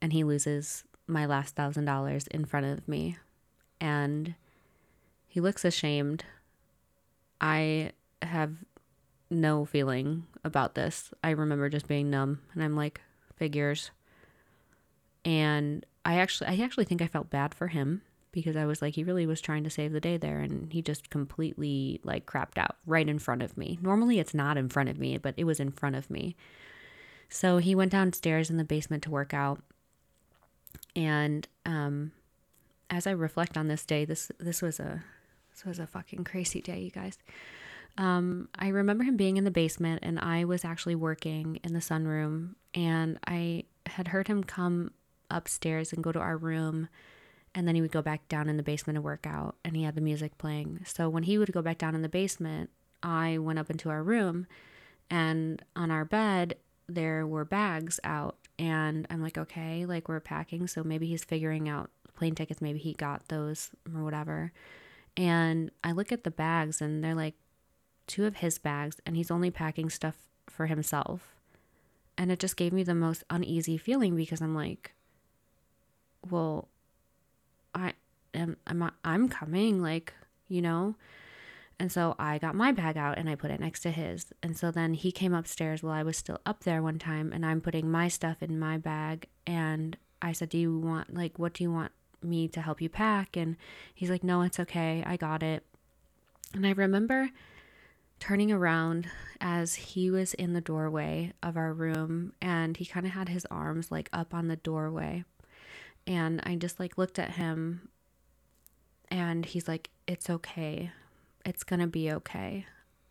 and 0.01 0.13
he 0.13 0.25
loses 0.25 0.85
my 1.07 1.27
last 1.27 1.55
thousand 1.55 1.85
dollars 1.85 2.27
in 2.29 2.45
front 2.45 2.67
of 2.67 2.87
me. 2.89 3.19
And 3.81 4.35
he 5.27 5.41
looks 5.41 5.65
ashamed. 5.65 6.25
I 7.41 7.93
have 8.23 8.65
no 9.31 9.65
feeling 9.65 10.27
about 10.45 10.75
this. 10.75 11.11
I 11.23 11.31
remember 11.31 11.69
just 11.69 11.89
being 11.89 12.11
numb 12.11 12.41
and 12.55 12.63
I'm 12.63 12.77
like, 12.77 13.01
figures. 13.37 13.91
And 15.25 15.85
I 16.05 16.17
actually 16.17 16.49
I 16.49 16.65
actually 16.65 16.87
think 16.87 17.03
I 17.03 17.07
felt 17.07 17.31
bad 17.31 17.55
for 17.55 17.69
him 17.69 18.03
because 18.33 18.57
I 18.57 18.67
was 18.67 18.83
like, 18.83 18.95
he 18.95 19.05
really 19.05 19.27
was 19.27 19.41
trying 19.41 19.65
to 19.65 19.71
save 19.71 19.93
the 19.93 20.01
day 20.01 20.17
there 20.17 20.41
and 20.41 20.73
he 20.73 20.83
just 20.83 21.11
completely 21.11 22.01
like 22.05 22.27
crapped 22.27 22.59
out 22.59 22.77
right 22.87 23.09
in 23.09 23.19
front 23.19 23.43
of 23.43 23.57
me. 23.57 23.79
Normally 23.81 24.19
it's 24.19 24.35
not 24.35 24.57
in 24.57 24.69
front 24.69 24.89
of 24.89 24.99
me, 24.99 25.19
but 25.19 25.35
it 25.37 25.45
was 25.45 25.61
in 25.61 25.71
front 25.71 25.97
of 25.97 26.11
me. 26.11 26.37
So 27.29 27.59
he 27.59 27.75
went 27.75 27.93
downstairs 27.93 28.51
in 28.51 28.57
the 28.57 28.65
basement 28.65 29.03
to 29.05 29.11
work 29.11 29.35
out. 29.35 29.61
And 30.95 31.47
um, 31.67 32.13
as 32.91 33.07
I 33.07 33.11
reflect 33.11 33.57
on 33.57 33.69
this 33.69 33.85
day, 33.85 34.05
this 34.05 34.31
this 34.39 34.63
was 34.63 34.81
a 34.81 35.05
this 35.51 35.65
was 35.65 35.79
a 35.79 35.87
fucking 35.87 36.25
crazy 36.25 36.61
day, 36.61 36.81
you 36.81 36.91
guys. 36.91 37.19
Um, 37.97 38.49
I 38.57 38.69
remember 38.69 39.03
him 39.03 39.17
being 39.17 39.37
in 39.37 39.45
the 39.45 39.51
basement 39.51 40.01
and 40.05 40.21
I 40.21 40.45
was 40.45 40.65
actually 40.65 40.95
working 40.95 41.59
in 41.65 41.73
the 41.73 41.81
sunroom 41.81 42.55
and 42.73 43.19
I 43.27 43.65
had 43.87 44.09
heard 44.09 44.29
him 44.29 44.45
come 44.45 44.93
upstairs 45.31 45.93
and 45.93 46.05
go 46.05 46.13
to 46.13 46.21
our 46.21 46.37
room 46.37 46.89
and 47.59 47.67
then 47.67 47.75
he 47.75 47.81
would 47.81 47.91
go 47.91 48.03
back 48.03 48.29
down 48.29 48.49
in 48.49 48.57
the 48.57 48.63
basement 48.63 48.97
and 48.97 49.05
work 49.05 49.27
out 49.27 49.57
and 49.65 49.77
he 49.77 49.83
had 49.83 49.97
the 49.97 50.01
music 50.01 50.39
playing. 50.39 50.79
So 50.85 51.09
when 51.09 51.25
he 51.25 51.39
would 51.39 51.53
go 51.53 51.61
back 51.61 51.77
down 51.77 51.97
in 51.97 52.03
the 52.03 52.09
basement 52.09 52.71
i 53.03 53.37
went 53.37 53.59
up 53.59 53.69
into 53.69 53.91
our 53.91 54.03
room 54.03 54.47
and 55.11 55.63
on 55.75 55.91
our 55.91 56.05
bed 56.05 56.55
there 56.89 57.27
were 57.27 57.45
bags 57.45 58.01
out 58.03 58.37
and 58.59 59.07
i'm 59.09 59.23
like 59.23 59.39
okay 59.39 59.87
like 59.87 60.09
we're 60.09 60.19
packing 60.19 60.67
so 60.67 60.83
maybe 60.83 61.07
he's 61.07 61.23
figuring 61.23 61.69
out 61.69 61.91
plane 62.17 62.35
tickets 62.35 62.61
maybe 62.61 62.79
he 62.79 62.93
got 62.93 63.27
those 63.29 63.71
or 63.93 64.05
whatever. 64.05 64.53
And 65.17 65.73
i 65.83 65.91
look 65.91 66.13
at 66.13 66.23
the 66.23 66.31
bags 66.31 66.81
and 66.81 67.03
they're 67.03 67.15
like 67.15 67.35
two 68.07 68.25
of 68.25 68.37
his 68.37 68.59
bags 68.59 69.01
and 69.05 69.17
he's 69.17 69.33
only 69.33 69.51
packing 69.51 69.91
stuff 69.91 70.29
for 70.49 70.67
himself. 70.67 71.35
And 72.17 72.31
it 72.31 72.39
just 72.39 72.57
gave 72.57 72.73
me 72.73 72.85
the 72.85 72.95
most 72.95 73.25
uneasy 73.29 73.77
feeling 73.79 74.15
because 74.15 74.41
i'm 74.41 74.55
like 74.55 74.93
well 76.31 76.69
I 77.75 77.95
am 78.35 78.57
I'm 78.67 78.91
I'm 79.05 79.29
coming 79.29 79.83
like, 79.83 80.15
you 80.49 80.63
know. 80.63 80.97
And 81.81 81.93
so 81.93 82.17
I 82.19 82.39
got 82.39 82.57
my 82.57 82.73
bag 82.73 82.97
out 82.97 83.19
and 83.19 83.31
I 83.31 83.37
put 83.37 83.53
it 83.53 83.61
next 83.61 83.83
to 83.83 83.93
his. 83.93 84.33
And 84.43 84.57
so 84.57 84.73
then 84.73 84.95
he 84.95 85.13
came 85.13 85.33
upstairs 85.33 85.81
while 85.81 85.93
I 85.93 86.03
was 86.03 86.17
still 86.17 86.41
up 86.45 86.65
there 86.65 86.83
one 86.83 86.99
time 86.99 87.33
and 87.33 87.47
I'm 87.47 87.61
putting 87.61 87.89
my 87.89 88.09
stuff 88.09 88.43
in 88.43 88.59
my 88.59 88.79
bag 88.79 89.29
and 89.47 89.97
I 90.21 90.33
said, 90.33 90.49
"Do 90.49 90.59
you 90.59 90.77
want 90.79 91.15
like 91.15 91.39
what 91.39 91.55
do 91.55 91.63
you 91.63 91.73
want 91.73 91.93
me 92.23 92.49
to 92.49 92.61
help 92.61 92.81
you 92.81 92.89
pack?" 92.89 93.37
And 93.37 93.57
he's 93.95 94.11
like, 94.11 94.25
"No, 94.25 94.43
it's 94.43 94.59
okay. 94.59 95.05
I 95.07 95.17
got 95.17 95.43
it." 95.43 95.65
And 96.55 96.67
I 96.67 96.73
remember 96.73 97.31
turning 98.19 98.51
around 98.51 99.09
as 99.41 99.75
he 99.77 100.11
was 100.11 100.35
in 100.35 100.53
the 100.53 100.61
doorway 100.61 101.33
of 101.43 101.57
our 101.57 101.73
room 101.73 102.33
and 102.43 102.77
he 102.77 102.85
kind 102.85 103.07
of 103.07 103.13
had 103.13 103.29
his 103.29 103.47
arms 103.51 103.93
like 103.93 104.09
up 104.13 104.35
on 104.35 104.49
the 104.49 104.57
doorway 104.57 105.25
and 106.09 106.41
I 106.43 106.57
just 106.57 106.81
like 106.81 106.99
looked 106.99 107.19
at 107.19 107.33
him 107.33 107.91
and 109.11 109.45
he's 109.45 109.69
like, 109.69 109.91
It's 110.09 110.29
okay. 110.29 110.91
It's 111.45 111.63
gonna 111.63 111.87
be 111.87 112.11
okay. 112.11 112.67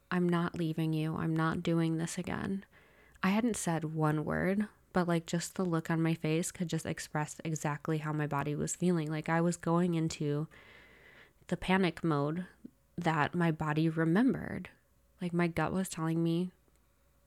I'm 0.10 0.28
not 0.28 0.58
leaving 0.58 0.93
you. 0.93 1.16
I'm 1.16 1.36
not 1.36 1.64
doing 1.64 1.98
this 1.98 2.18
again. 2.18 2.66
I 3.22 3.30
hadn't 3.30 3.56
said 3.56 3.93
one 3.93 4.26
word, 4.26 4.68
but 4.93 5.08
like 5.08 5.28
just 5.28 5.56
the 5.56 5.66
look 5.66 5.91
on 5.91 6.02
my 6.02 6.16
face 6.16 6.52
could 6.52 6.70
just 6.70 6.86
express 6.86 7.36
exactly 7.45 8.00
how 8.00 8.14
my 8.14 8.26
body 8.26 8.56
was 8.56 8.76
feeling. 8.76 9.12
Like 9.12 9.30
I 9.30 9.41
was 9.41 9.58
going 9.58 9.93
into 9.93 10.48
the 11.48 11.58
panic 11.58 12.04
mode 12.04 12.45
that 12.98 13.36
my 13.36 13.52
body 13.52 13.89
remembered. 13.89 14.70
Like 15.22 15.34
my 15.34 15.48
gut 15.48 15.72
was 15.72 15.89
telling 15.89 16.24
me 16.24 16.52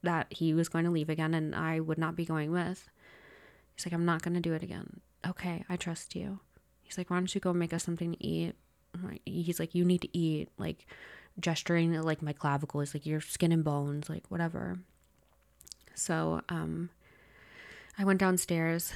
that 0.03 0.33
he 0.33 0.55
was 0.55 0.69
going 0.69 0.85
to 0.85 0.91
leave 0.91 1.11
again 1.11 1.35
and 1.35 1.55
I 1.55 1.81
would 1.81 1.99
not 1.99 2.17
be 2.17 2.25
going 2.25 2.51
with. 2.51 2.89
He's 3.75 3.85
like, 3.85 3.93
I'm 3.93 4.07
not 4.07 4.23
going 4.23 4.35
to 4.35 4.41
do 4.41 4.55
it 4.55 4.63
again 4.63 5.01
okay, 5.27 5.65
I 5.69 5.77
trust 5.77 6.15
you. 6.15 6.41
He's 6.83 6.99
like, 6.99 7.11
why 7.11 7.17
don't 7.17 7.35
you 7.35 7.41
go 7.41 7.53
make 7.53 7.73
us 7.73 7.85
something 7.85 8.13
to 8.13 8.25
eat? 8.25 8.55
He's 9.25 9.61
like, 9.61 9.75
you 9.75 9.85
need 9.85 10.03
to 10.03 10.17
eat, 10.17 10.49
like 10.59 10.87
gesturing 11.39 11.93
like 12.03 12.23
my 12.23 12.33
clavicle 12.33 12.81
is 12.81 12.95
like 12.95 13.07
your 13.07 13.21
skin 13.21 13.53
and 13.53 13.65
bones, 13.65 14.11
like 14.11 14.25
whatever. 14.29 14.79
So, 15.95 16.43
um, 16.49 16.91
I 17.99 18.05
went 18.05 18.21
downstairs 18.21 18.93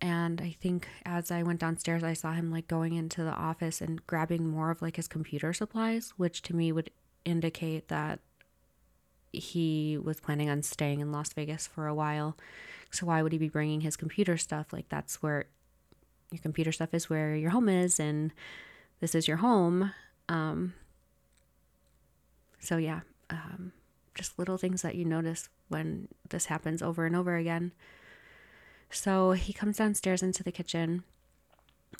and 0.00 0.40
I 0.40 0.56
think 0.60 0.88
as 1.04 1.30
I 1.30 1.42
went 1.42 1.60
downstairs, 1.60 2.04
I 2.04 2.12
saw 2.12 2.32
him 2.32 2.50
like 2.50 2.68
going 2.68 2.94
into 2.94 3.24
the 3.24 3.32
office 3.32 3.80
and 3.80 4.06
grabbing 4.06 4.48
more 4.48 4.70
of 4.70 4.82
like 4.82 4.96
his 4.96 5.08
computer 5.08 5.52
supplies, 5.52 6.12
which 6.16 6.42
to 6.42 6.56
me 6.56 6.70
would 6.72 6.90
indicate 7.24 7.88
that 7.88 8.20
he 9.32 9.98
was 9.98 10.20
planning 10.20 10.48
on 10.48 10.62
staying 10.62 11.00
in 11.00 11.12
Las 11.12 11.32
Vegas 11.32 11.66
for 11.66 11.86
a 11.86 11.94
while. 11.94 12.36
So 12.90 13.06
why 13.06 13.22
would 13.22 13.32
he 13.32 13.38
be 13.38 13.48
bringing 13.48 13.80
his 13.82 13.96
computer 13.96 14.36
stuff? 14.36 14.72
Like 14.72 14.88
that's 14.88 15.22
where 15.22 15.46
your 16.30 16.40
computer 16.40 16.72
stuff 16.72 16.92
is 16.92 17.08
where 17.08 17.34
your 17.34 17.50
home 17.50 17.68
is 17.68 17.98
and 17.98 18.32
this 19.00 19.14
is 19.14 19.28
your 19.28 19.38
home. 19.38 19.92
Um, 20.28 20.74
so, 22.60 22.76
yeah, 22.76 23.00
um, 23.30 23.72
just 24.14 24.38
little 24.38 24.58
things 24.58 24.82
that 24.82 24.94
you 24.94 25.04
notice 25.04 25.48
when 25.68 26.08
this 26.28 26.46
happens 26.46 26.82
over 26.82 27.06
and 27.06 27.14
over 27.14 27.36
again. 27.36 27.72
So 28.90 29.32
he 29.32 29.52
comes 29.52 29.76
downstairs 29.76 30.22
into 30.22 30.42
the 30.42 30.52
kitchen 30.52 31.04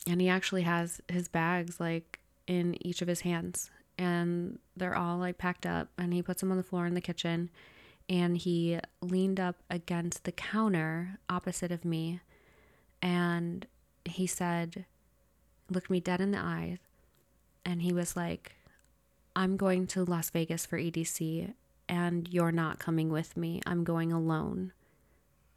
and 0.06 0.20
he 0.20 0.28
actually 0.28 0.62
has 0.62 1.00
his 1.08 1.28
bags 1.28 1.80
like 1.80 2.18
in 2.46 2.76
each 2.86 3.02
of 3.02 3.08
his 3.08 3.20
hands 3.20 3.70
and 3.98 4.58
they're 4.76 4.96
all 4.96 5.18
like 5.18 5.38
packed 5.38 5.66
up 5.66 5.88
and 5.98 6.12
he 6.12 6.22
puts 6.22 6.40
them 6.40 6.50
on 6.50 6.56
the 6.56 6.62
floor 6.62 6.86
in 6.86 6.94
the 6.94 7.00
kitchen 7.00 7.50
and 8.08 8.38
he 8.38 8.78
leaned 9.02 9.38
up 9.38 9.56
against 9.68 10.24
the 10.24 10.32
counter 10.32 11.18
opposite 11.28 11.70
of 11.70 11.84
me 11.84 12.20
and 13.02 13.66
he 14.10 14.26
said, 14.26 14.84
looked 15.70 15.90
me 15.90 16.00
dead 16.00 16.20
in 16.20 16.30
the 16.30 16.38
eyes, 16.38 16.78
and 17.64 17.82
he 17.82 17.92
was 17.92 18.16
like, 18.16 18.54
I'm 19.36 19.56
going 19.56 19.86
to 19.88 20.04
Las 20.04 20.30
Vegas 20.30 20.66
for 20.66 20.78
EDC, 20.78 21.52
and 21.88 22.28
you're 22.28 22.52
not 22.52 22.78
coming 22.78 23.10
with 23.10 23.36
me. 23.36 23.60
I'm 23.66 23.84
going 23.84 24.12
alone. 24.12 24.72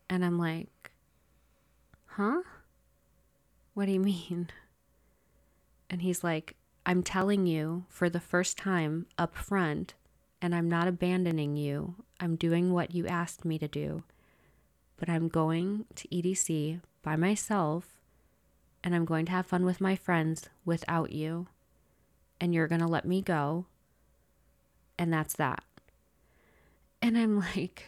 And 0.10 0.24
I'm 0.24 0.38
like, 0.38 0.92
huh? 2.06 2.42
What 3.74 3.86
do 3.86 3.92
you 3.94 4.00
mean? 4.02 4.50
And 5.90 6.02
he's 6.02 6.24
like, 6.24 6.56
I'm 6.86 7.04
telling 7.04 7.46
you 7.46 7.86
for 7.90 8.10
the 8.10 8.20
first 8.20 8.58
time 8.58 9.06
up 9.18 9.36
front, 9.36 9.94
and 10.42 10.56
I'm 10.56 10.70
not 10.70 10.88
abandoning 10.88 11.56
you. 11.56 11.96
I'm 12.20 12.36
doing 12.36 12.74
what 12.74 12.94
you 12.94 13.08
asked 13.08 13.46
me 13.46 13.60
to 13.60 13.68
do. 13.68 14.04
But 14.98 15.10
I'm 15.10 15.28
going 15.28 15.86
to 15.96 16.08
EDC 16.10 16.82
by 17.04 17.16
myself, 17.16 18.01
and 18.84 18.96
I'm 18.96 19.06
going 19.06 19.26
to 19.28 19.32
have 19.32 19.46
fun 19.46 19.66
with 19.66 19.82
my 19.82 19.96
friends 19.96 20.50
without 20.66 21.12
you. 21.12 21.48
And 22.40 22.54
you're 22.54 22.68
going 22.68 22.82
to 22.82 22.88
let 22.88 23.06
me 23.06 23.22
go. 23.22 23.66
And 24.98 25.14
that's 25.14 25.36
that. 25.36 25.64
And 27.02 27.18
I'm 27.18 27.40
like, 27.40 27.88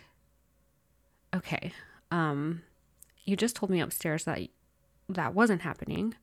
okay, 1.35 1.73
um, 2.11 2.61
you 3.23 3.35
just 3.35 3.55
told 3.55 3.69
me 3.69 3.79
upstairs 3.79 4.25
that 4.25 4.39
that 5.09 5.33
wasn't 5.33 5.61
happening. 5.61 6.15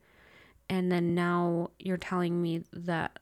And 0.69 0.91
then 0.91 1.15
now 1.15 1.71
you're 1.79 1.97
telling 1.97 2.41
me 2.41 2.63
that 2.73 3.19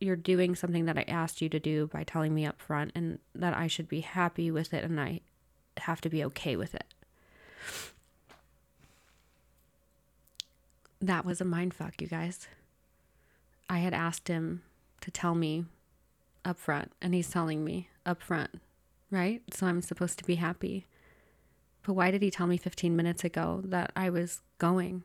you're 0.00 0.16
doing 0.16 0.54
something 0.54 0.86
that 0.86 0.98
I 0.98 1.04
asked 1.08 1.40
you 1.40 1.48
to 1.48 1.60
do 1.60 1.88
by 1.88 2.04
telling 2.04 2.34
me 2.34 2.46
up 2.46 2.60
front 2.60 2.92
and 2.94 3.18
that 3.34 3.56
I 3.56 3.66
should 3.66 3.88
be 3.88 4.00
happy 4.00 4.50
with 4.50 4.72
it 4.72 4.84
and 4.84 5.00
I 5.00 5.20
have 5.78 6.00
to 6.02 6.08
be 6.08 6.24
okay 6.24 6.56
with 6.56 6.74
it. 6.74 6.84
That 11.00 11.24
was 11.24 11.40
a 11.40 11.44
mind 11.44 11.74
fuck, 11.74 12.00
you 12.00 12.08
guys. 12.08 12.48
I 13.70 13.78
had 13.78 13.94
asked 13.94 14.28
him 14.28 14.62
to 15.00 15.10
tell 15.10 15.34
me 15.34 15.64
up 16.44 16.58
front 16.58 16.92
and 17.00 17.14
he's 17.14 17.30
telling 17.30 17.64
me 17.64 17.88
up 18.06 18.22
front, 18.22 18.60
right? 19.10 19.42
So 19.52 19.66
I'm 19.66 19.82
supposed 19.82 20.18
to 20.18 20.24
be 20.24 20.36
happy. 20.36 20.86
But 21.82 21.94
why 21.94 22.10
did 22.10 22.22
he 22.22 22.30
tell 22.30 22.46
me 22.46 22.56
15 22.56 22.96
minutes 22.96 23.24
ago 23.24 23.62
that 23.64 23.92
I 23.94 24.10
was 24.10 24.40
going? 24.58 25.04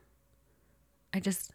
I 1.13 1.19
just 1.19 1.51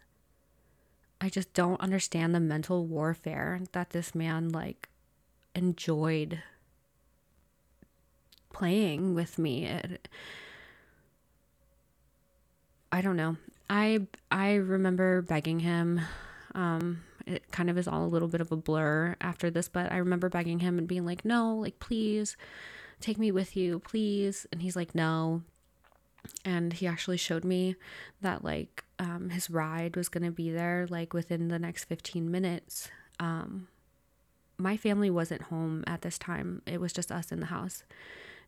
I 1.21 1.27
just 1.27 1.53
don't 1.53 1.81
understand 1.81 2.33
the 2.33 2.39
mental 2.39 2.85
warfare 2.85 3.59
that 3.73 3.89
this 3.89 4.15
man 4.15 4.49
like 4.49 4.87
enjoyed 5.53 6.41
playing 8.53 9.15
with 9.15 9.37
me. 9.37 9.65
It, 9.65 10.07
I 12.91 13.01
don't 13.01 13.17
know. 13.17 13.35
I 13.69 14.07
I 14.31 14.55
remember 14.55 15.21
begging 15.21 15.59
him. 15.59 16.01
Um, 16.55 17.03
it 17.25 17.51
kind 17.51 17.69
of 17.69 17.77
is 17.77 17.87
all 17.87 18.05
a 18.05 18.07
little 18.07 18.27
bit 18.27 18.41
of 18.41 18.51
a 18.51 18.55
blur 18.55 19.15
after 19.21 19.51
this, 19.51 19.69
but 19.69 19.91
I 19.91 19.97
remember 19.97 20.29
begging 20.29 20.59
him 20.59 20.77
and 20.77 20.87
being 20.87 21.05
like, 21.05 21.23
"No, 21.23 21.55
like 21.55 21.79
please 21.79 22.35
take 22.99 23.17
me 23.17 23.31
with 23.31 23.55
you, 23.55 23.79
please." 23.79 24.47
And 24.51 24.61
he's 24.61 24.75
like, 24.75 24.95
"No." 24.95 25.43
And 26.43 26.73
he 26.73 26.87
actually 26.87 27.17
showed 27.17 27.43
me 27.43 27.75
that 28.21 28.43
like 28.43 28.83
um, 28.97 29.29
his 29.29 29.49
ride 29.49 29.95
was 29.95 30.09
to 30.09 30.31
be 30.31 30.51
there 30.51 30.85
like 30.89 31.13
within 31.13 31.47
the 31.47 31.59
next 31.59 31.85
15 31.85 32.29
minutes. 32.29 32.89
Um, 33.19 33.67
my 34.57 34.75
family 34.75 35.09
wasn't 35.09 35.43
home 35.43 35.83
at 35.87 36.01
this 36.01 36.17
time. 36.17 36.61
It 36.65 36.81
was 36.81 36.91
just 36.91 37.11
us 37.11 37.31
in 37.31 37.39
the 37.39 37.47
house. 37.47 37.83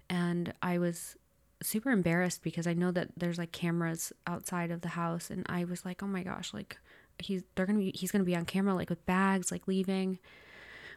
And 0.09 0.53
I 0.61 0.77
was 0.77 1.15
super 1.61 1.91
embarrassed 1.91 2.43
because 2.43 2.67
I 2.67 2.73
know 2.73 2.91
that 2.91 3.09
there's 3.15 3.37
like 3.37 3.51
cameras 3.51 4.11
outside 4.27 4.71
of 4.71 4.81
the 4.81 4.89
house 4.89 5.29
and 5.29 5.45
I 5.49 5.63
was 5.63 5.85
like, 5.85 6.01
"Oh 6.03 6.07
my 6.07 6.23
gosh, 6.23 6.53
like 6.53 6.77
he's 7.19 7.43
they're 7.55 7.65
going 7.65 7.79
to 7.79 7.85
be 7.85 7.97
he's 7.97 8.11
going 8.11 8.21
to 8.21 8.25
be 8.25 8.35
on 8.35 8.45
camera 8.45 8.73
like 8.73 8.89
with 8.89 9.05
bags 9.05 9.51
like 9.51 9.67
leaving." 9.67 10.19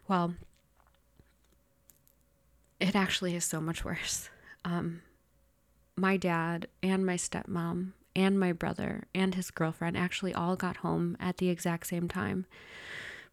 Well, 0.08 0.34
it 2.80 2.94
actually 2.94 3.34
is 3.34 3.44
so 3.44 3.60
much 3.60 3.84
worse. 3.84 4.30
Um 4.64 5.02
my 5.96 6.16
dad 6.16 6.66
and 6.82 7.06
my 7.06 7.14
stepmom 7.14 7.92
and 8.16 8.38
my 8.38 8.52
brother 8.52 9.04
and 9.14 9.34
his 9.34 9.50
girlfriend 9.50 9.96
actually 9.96 10.34
all 10.34 10.56
got 10.56 10.78
home 10.78 11.16
at 11.20 11.38
the 11.38 11.48
exact 11.48 11.86
same 11.86 12.08
time. 12.08 12.46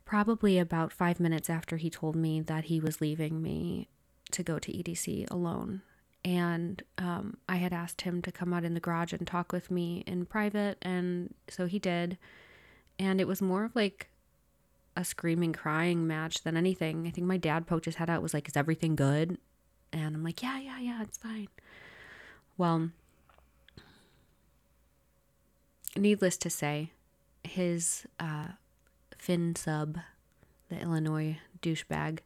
Probably 0.06 0.60
about 0.60 0.92
five 0.92 1.20
minutes 1.20 1.50
after 1.50 1.78
he 1.78 1.90
told 1.90 2.16
me 2.16 2.42
that 2.42 2.66
he 2.66 2.80
was 2.80 3.02
leaving 3.02 3.42
me 3.42 3.88
to 4.32 4.44
go 4.44 4.60
to 4.60 4.72
EDC 4.72 5.30
alone. 5.32 5.82
And 6.24 6.84
um, 6.98 7.38
I 7.50 7.56
had 7.56 7.74
asked 7.74 8.02
him 8.02 8.22
to 8.22 8.32
come 8.32 8.54
out 8.54 8.64
in 8.64 8.74
the 8.74 8.80
garage 8.80 9.12
and 9.14 9.26
talk 9.26 9.52
with 9.52 9.72
me 9.72 10.04
in 10.06 10.26
private. 10.26 10.78
And 10.82 11.34
so 11.48 11.66
he 11.66 11.80
did. 11.80 12.18
And 13.00 13.20
it 13.20 13.28
was 13.28 13.42
more 13.42 13.66
of 13.66 13.76
like 13.76 14.10
a 14.96 15.04
screaming, 15.04 15.54
crying 15.54 16.06
match 16.06 16.44
than 16.44 16.58
anything. 16.58 17.08
I 17.08 17.12
think 17.12 17.26
my 17.26 17.38
dad 17.38 17.66
poked 17.66 17.86
his 17.86 17.96
head 17.96 18.10
out, 18.10 18.22
was 18.22 18.34
like, 18.34 18.48
Is 18.48 18.58
everything 18.58 18.96
good? 18.96 19.38
And 19.92 20.16
I'm 20.16 20.24
like, 20.24 20.44
Yeah, 20.44 20.60
yeah, 20.60 20.80
yeah, 20.80 21.02
it's 21.02 21.18
fine. 21.18 21.48
Well, 22.58 22.92
needless 25.96 26.38
to 26.38 26.50
say, 26.50 26.92
his 27.44 28.06
uh, 28.20 28.50
fin 29.18 29.56
sub, 29.56 29.98
the 30.70 30.80
Illinois 30.80 31.38
douchebag, 31.62 32.20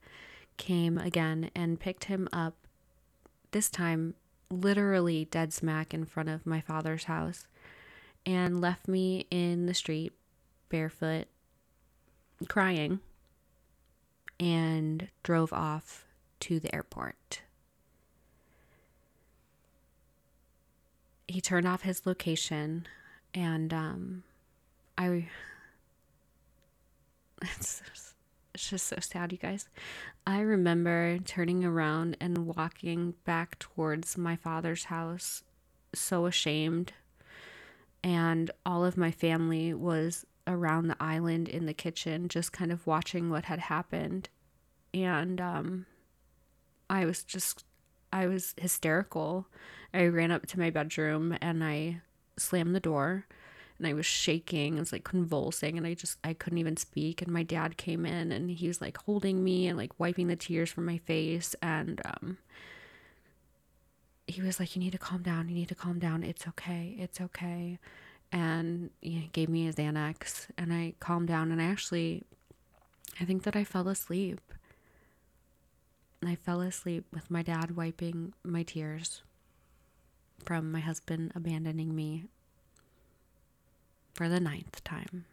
came 0.58 0.98
again 0.98 1.52
and 1.56 1.80
picked 1.80 2.06
him 2.06 2.28
up, 2.34 2.56
this 3.56 3.70
time 3.70 4.14
literally 4.52 5.24
dead 5.32 5.54
smack 5.54 5.94
in 5.94 6.04
front 6.04 6.28
of 6.28 6.46
my 6.46 6.60
father's 6.60 7.06
house, 7.06 7.48
and 8.26 8.60
left 8.60 8.86
me 8.86 9.26
in 9.32 9.66
the 9.66 9.74
street 9.74 10.12
barefoot, 10.68 11.28
crying, 12.50 13.00
and 14.42 15.08
drove 15.24 15.54
off 15.54 16.04
to 16.42 16.60
the 16.60 16.76
airport. 16.76 17.44
He 21.26 21.40
turned 21.40 21.66
off 21.66 21.84
his 21.84 22.06
location 22.06 22.86
and 23.34 23.74
um, 23.74 24.24
I 24.98 25.30
it's 27.42 28.15
it's 28.56 28.70
just 28.70 28.88
so 28.88 28.96
sad, 29.02 29.34
you 29.34 29.38
guys. 29.38 29.68
I 30.26 30.40
remember 30.40 31.20
turning 31.20 31.66
around 31.66 32.16
and 32.22 32.48
walking 32.48 33.14
back 33.26 33.60
towards 33.60 34.18
my 34.18 34.38
father's 34.38 34.86
house, 34.86 35.44
so 35.94 36.26
ashamed, 36.26 36.94
and 38.02 38.50
all 38.66 38.86
of 38.86 38.96
my 38.96 39.12
family 39.12 39.74
was 39.74 40.26
around 40.48 40.88
the 40.88 40.96
island 41.02 41.50
in 41.50 41.66
the 41.66 41.74
kitchen, 41.74 42.30
just 42.30 42.54
kind 42.54 42.72
of 42.72 42.88
watching 42.88 43.30
what 43.30 43.46
had 43.46 43.60
happened, 43.60 44.30
and 44.94 45.42
um, 45.42 45.86
I 46.90 47.06
was 47.06 47.24
just 47.24 47.66
I 48.14 48.28
was 48.28 48.56
hysterical. 48.58 49.48
I 49.94 50.06
ran 50.06 50.32
up 50.32 50.46
to 50.48 50.60
my 50.60 50.70
bedroom 50.70 51.38
and 51.42 51.62
I 51.62 52.02
slammed 52.38 52.74
the 52.74 52.80
door 52.80 53.26
and 53.78 53.88
I 53.88 53.94
was 53.94 54.06
shaking. 54.06 54.78
I 54.78 54.80
was 54.80 54.92
like 54.92 55.04
convulsing 55.04 55.78
and 55.78 55.86
I 55.86 55.94
just 55.94 56.18
I 56.24 56.34
couldn't 56.34 56.60
even 56.60 56.78
speak. 56.78 57.22
And 57.22 57.32
my 57.32 57.44
dad 57.44 57.78
came 57.78 58.06
in 58.06 58.32
and 58.32 58.50
he 58.50 58.68
was 58.68 58.82
like 58.82 58.98
holding 58.98 59.44
me 59.44 59.68
and 59.68 59.78
like 59.78 60.00
wiping 60.00 60.28
the 60.28 60.36
tears 60.36 60.72
from 60.72 60.86
my 60.86 60.98
face 61.00 61.56
and 61.62 62.02
um 62.06 62.38
he 64.28 64.42
was 64.42 64.60
like, 64.60 64.76
You 64.76 64.82
need 64.82 64.94
to 64.94 64.98
calm 64.98 65.22
down, 65.22 65.50
you 65.50 65.56
need 65.56 65.70
to 65.70 65.76
calm 65.76 66.00
down. 66.00 66.24
It's 66.24 66.48
okay, 66.48 66.96
it's 66.98 67.20
okay. 67.22 67.80
And 68.32 68.90
he 69.02 69.30
gave 69.34 69.50
me 69.50 69.66
his 69.66 69.76
Xanax 69.76 70.48
and 70.58 70.74
I 70.74 70.94
calmed 71.00 71.28
down 71.28 71.52
and 71.52 71.62
I 71.62 71.66
actually 71.66 72.24
I 73.20 73.26
think 73.26 73.44
that 73.44 73.56
I 73.56 73.64
fell 73.64 73.88
asleep. 73.88 74.42
I 76.24 76.36
fell 76.36 76.62
asleep 76.62 77.06
with 77.14 77.30
my 77.30 77.44
dad 77.44 77.76
wiping 77.76 78.34
my 78.44 78.64
tears 78.64 79.22
from 80.44 80.72
my 80.72 80.80
husband 80.80 81.32
abandoning 81.36 81.96
me 81.96 82.26
for 84.16 84.30
the 84.30 84.40
ninth 84.40 84.84
time. 84.84 85.26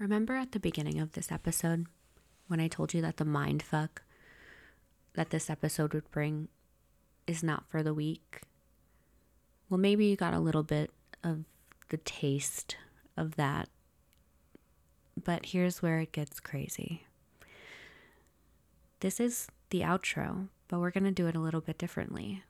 Remember 0.00 0.34
at 0.34 0.52
the 0.52 0.58
beginning 0.58 0.98
of 0.98 1.12
this 1.12 1.30
episode 1.30 1.86
when 2.48 2.58
I 2.58 2.68
told 2.68 2.94
you 2.94 3.02
that 3.02 3.18
the 3.18 3.24
mind 3.24 3.62
fuck 3.62 4.02
that 5.12 5.30
this 5.30 5.48
episode 5.48 5.94
would 5.94 6.10
bring 6.10 6.48
is 7.26 7.42
not 7.42 7.68
for 7.68 7.82
the 7.82 7.94
weak? 7.94 8.40
Well, 9.68 9.78
maybe 9.78 10.06
you 10.06 10.16
got 10.16 10.34
a 10.34 10.40
little 10.40 10.62
bit 10.62 10.90
of 11.22 11.44
the 11.90 11.98
taste 11.98 12.76
of 13.16 13.36
that. 13.36 13.68
But 15.22 15.46
here's 15.46 15.80
where 15.80 16.00
it 16.00 16.12
gets 16.12 16.40
crazy. 16.40 17.06
This 19.00 19.20
is 19.20 19.48
the 19.70 19.82
outro, 19.82 20.48
but 20.68 20.80
we're 20.80 20.90
going 20.90 21.04
to 21.04 21.10
do 21.10 21.28
it 21.28 21.36
a 21.36 21.40
little 21.40 21.60
bit 21.60 21.78
differently. 21.78 22.42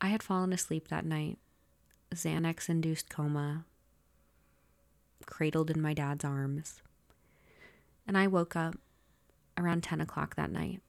I 0.00 0.08
had 0.08 0.22
fallen 0.22 0.52
asleep 0.52 0.88
that 0.88 1.04
night, 1.04 1.38
Xanax 2.14 2.68
induced 2.68 3.08
coma, 3.08 3.64
cradled 5.26 5.70
in 5.70 5.82
my 5.82 5.92
dad's 5.92 6.24
arms. 6.24 6.80
And 8.06 8.16
I 8.16 8.26
woke 8.26 8.56
up 8.56 8.76
around 9.56 9.82
10 9.82 10.00
o'clock 10.00 10.36
that 10.36 10.50
night 10.50 10.80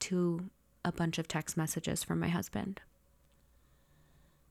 to 0.00 0.50
a 0.84 0.92
bunch 0.92 1.18
of 1.18 1.28
text 1.28 1.56
messages 1.56 2.02
from 2.02 2.18
my 2.18 2.28
husband. 2.28 2.80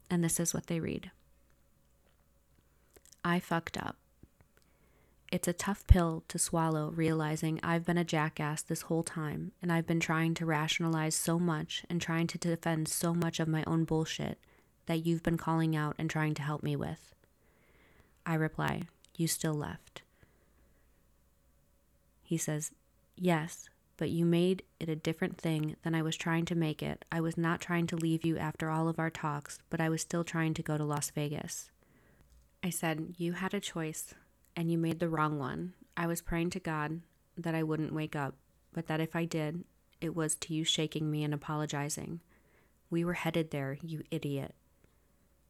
And 0.10 0.24
this 0.24 0.40
is 0.40 0.54
what 0.54 0.68
they 0.68 0.80
read 0.80 1.12
I 3.24 3.40
fucked 3.40 3.78
up. 3.78 3.98
It's 5.32 5.48
a 5.48 5.54
tough 5.54 5.88
pill 5.88 6.26
to 6.28 6.38
swallow, 6.38 6.90
realizing 6.90 7.62
I've 7.64 7.86
been 7.86 7.98
a 7.98 8.04
jackass 8.04 8.62
this 8.62 8.84
whole 8.84 9.02
time, 9.02 9.54
and 9.62 9.72
I've 9.72 9.88
been 9.88 10.02
trying 10.02 10.34
to 10.36 10.46
rationalize 10.46 11.16
so 11.16 11.40
much 11.40 11.86
and 11.90 12.02
trying 12.02 12.28
to 12.28 12.38
defend 12.38 12.90
so 12.90 13.14
much 13.14 13.40
of 13.40 13.48
my 13.48 13.64
own 13.66 13.86
bullshit 13.86 14.38
that 14.88 15.06
you've 15.06 15.24
been 15.24 15.38
calling 15.38 15.74
out 15.74 15.96
and 15.98 16.10
trying 16.10 16.34
to 16.34 16.42
help 16.42 16.64
me 16.64 16.76
with. 16.76 17.16
I 18.26 18.34
reply, 18.34 18.84
You 19.16 19.28
still 19.28 19.54
left. 19.54 20.02
He 22.22 22.36
says, 22.36 22.72
Yes, 23.16 23.70
but 23.96 24.10
you 24.10 24.26
made 24.26 24.64
it 24.82 24.90
a 24.90 24.98
different 24.98 25.38
thing 25.38 25.78
than 25.84 25.96
I 25.96 26.02
was 26.02 26.18
trying 26.18 26.44
to 26.46 26.56
make 26.56 26.84
it. 26.84 27.06
I 27.10 27.22
was 27.22 27.38
not 27.38 27.62
trying 27.62 27.88
to 27.88 27.96
leave 27.96 28.26
you 28.26 28.38
after 28.38 28.70
all 28.70 28.90
of 28.90 29.00
our 29.00 29.10
talks, 29.10 29.60
but 29.70 29.80
I 29.80 29.88
was 29.88 30.02
still 30.02 30.26
trying 30.26 30.54
to 30.56 30.64
go 30.64 30.78
to 30.78 30.84
Las 30.84 31.10
Vegas. 31.12 31.70
I 32.62 32.70
said, 32.70 33.16
You 33.18 33.34
had 33.34 33.54
a 33.54 33.62
choice, 33.62 34.14
and 34.56 34.72
you 34.72 34.78
made 34.78 35.00
the 35.00 35.10
wrong 35.10 35.40
one. 35.40 35.74
I 35.96 36.08
was 36.08 36.22
praying 36.22 36.52
to 36.52 36.60
God 36.60 37.02
that 37.38 37.56
I 37.56 37.64
wouldn't 37.64 37.94
wake 37.94 38.16
up, 38.16 38.36
but 38.74 38.88
that 38.88 39.00
if 39.00 39.16
I 39.16 39.26
did, 39.26 39.64
it 40.00 40.16
was 40.16 40.36
to 40.36 40.54
you 40.54 40.64
shaking 40.64 41.12
me 41.12 41.24
and 41.24 41.34
apologizing. 41.34 42.22
We 42.90 43.06
were 43.06 43.14
headed 43.14 43.52
there, 43.52 43.78
you 43.82 44.04
idiot. 44.12 44.56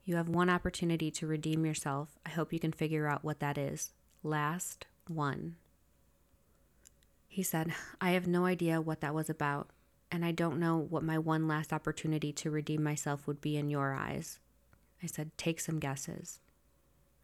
You 0.04 0.16
have 0.16 0.30
one 0.30 0.50
opportunity 0.50 1.12
to 1.12 1.28
redeem 1.28 1.66
yourself. 1.66 2.18
I 2.26 2.30
hope 2.30 2.52
you 2.52 2.60
can 2.60 2.72
figure 2.72 3.08
out 3.08 3.24
what 3.24 3.40
that 3.40 3.58
is. 3.58 3.92
Last 4.24 4.86
one. 5.08 5.56
He 7.28 7.44
said, 7.44 7.74
I 8.02 8.12
have 8.12 8.28
no 8.28 8.46
idea 8.46 8.82
what 8.82 9.02
that 9.02 9.14
was 9.14 9.30
about, 9.30 9.70
and 10.12 10.26
I 10.26 10.32
don't 10.32 10.60
know 10.60 10.78
what 10.78 11.04
my 11.04 11.18
one 11.18 11.48
last 11.48 11.72
opportunity 11.72 12.34
to 12.34 12.52
redeem 12.52 12.84
myself 12.84 13.26
would 13.26 13.40
be 13.40 13.58
in 13.58 13.70
your 13.70 13.94
eyes. 13.94 14.40
I 15.02 15.08
said, 15.08 15.32
Take 15.38 15.60
some 15.60 15.80
guesses. 15.80 16.40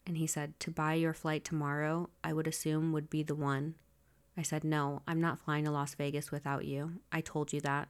And 0.07 0.17
he 0.17 0.25
said, 0.25 0.57
To 0.61 0.71
buy 0.71 0.93
your 0.93 1.13
flight 1.13 1.43
tomorrow, 1.43 2.09
I 2.23 2.31
would 2.31 2.47
assume 2.47 2.93
would 2.93 3.09
be 3.09 3.23
the 3.23 3.35
one. 3.35 3.75
I 4.37 4.41
said, 4.41 4.63
No, 4.63 5.01
I'm 5.05 5.19
not 5.19 5.39
flying 5.39 5.65
to 5.65 5.71
Las 5.71 5.93
Vegas 5.95 6.31
without 6.31 6.63
you. 6.63 6.93
I 7.11 7.19
told 7.19 7.51
you 7.51 7.59
that. 7.61 7.89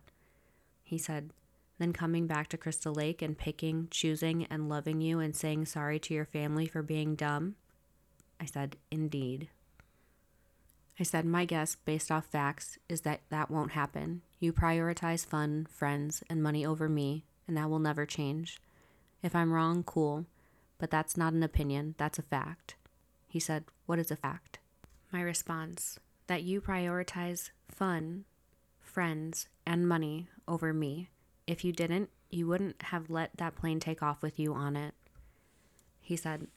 He 0.83 0.97
said, 0.97 1.29
Then 1.77 1.93
coming 1.93 2.25
back 2.25 2.47
to 2.49 2.57
Crystal 2.57 2.93
Lake 2.93 3.21
and 3.21 3.37
picking, 3.37 3.87
choosing, 3.91 4.47
and 4.49 4.67
loving 4.67 4.99
you 4.99 5.19
and 5.19 5.35
saying 5.35 5.67
sorry 5.67 5.99
to 5.99 6.13
your 6.13 6.25
family 6.25 6.65
for 6.65 6.81
being 6.81 7.15
dumb? 7.15 7.55
I 8.41 8.45
said, 8.45 8.77
Indeed. 8.89 9.49
I 10.99 11.03
said, 11.03 11.23
My 11.23 11.45
guess, 11.45 11.75
based 11.75 12.11
off 12.11 12.25
facts, 12.25 12.79
is 12.89 13.01
that 13.01 13.21
that 13.29 13.51
won't 13.51 13.73
happen. 13.73 14.23
You 14.39 14.53
prioritize 14.53 15.23
fun, 15.23 15.67
friends, 15.69 16.23
and 16.27 16.41
money 16.41 16.65
over 16.65 16.89
me, 16.89 17.25
and 17.47 17.55
that 17.57 17.69
will 17.69 17.77
never 17.77 18.07
change. 18.07 18.59
If 19.21 19.35
I'm 19.35 19.53
wrong, 19.53 19.83
cool, 19.83 20.25
but 20.77 20.91
that's 20.91 21.17
not 21.17 21.33
an 21.33 21.43
opinion, 21.43 21.95
that's 21.97 22.19
a 22.19 22.23
fact. 22.23 22.75
He 23.27 23.39
said, 23.39 23.65
What 23.85 23.99
is 23.99 24.11
a 24.11 24.15
fact? 24.15 24.59
My 25.11 25.21
response, 25.21 25.99
that 26.27 26.43
you 26.43 26.61
prioritize 26.61 27.51
fun, 27.69 28.25
friends, 28.79 29.47
and 29.65 29.87
money 29.87 30.27
over 30.47 30.73
me. 30.73 31.09
If 31.45 31.63
you 31.63 31.71
didn't, 31.71 32.09
you 32.29 32.47
wouldn't 32.47 32.81
have 32.83 33.09
let 33.09 33.37
that 33.37 33.55
plane 33.55 33.79
take 33.79 34.03
off 34.03 34.21
with 34.21 34.39
you 34.39 34.53
on 34.53 34.75
it. 34.75 34.93
He 36.01 36.15
said, 36.15 36.47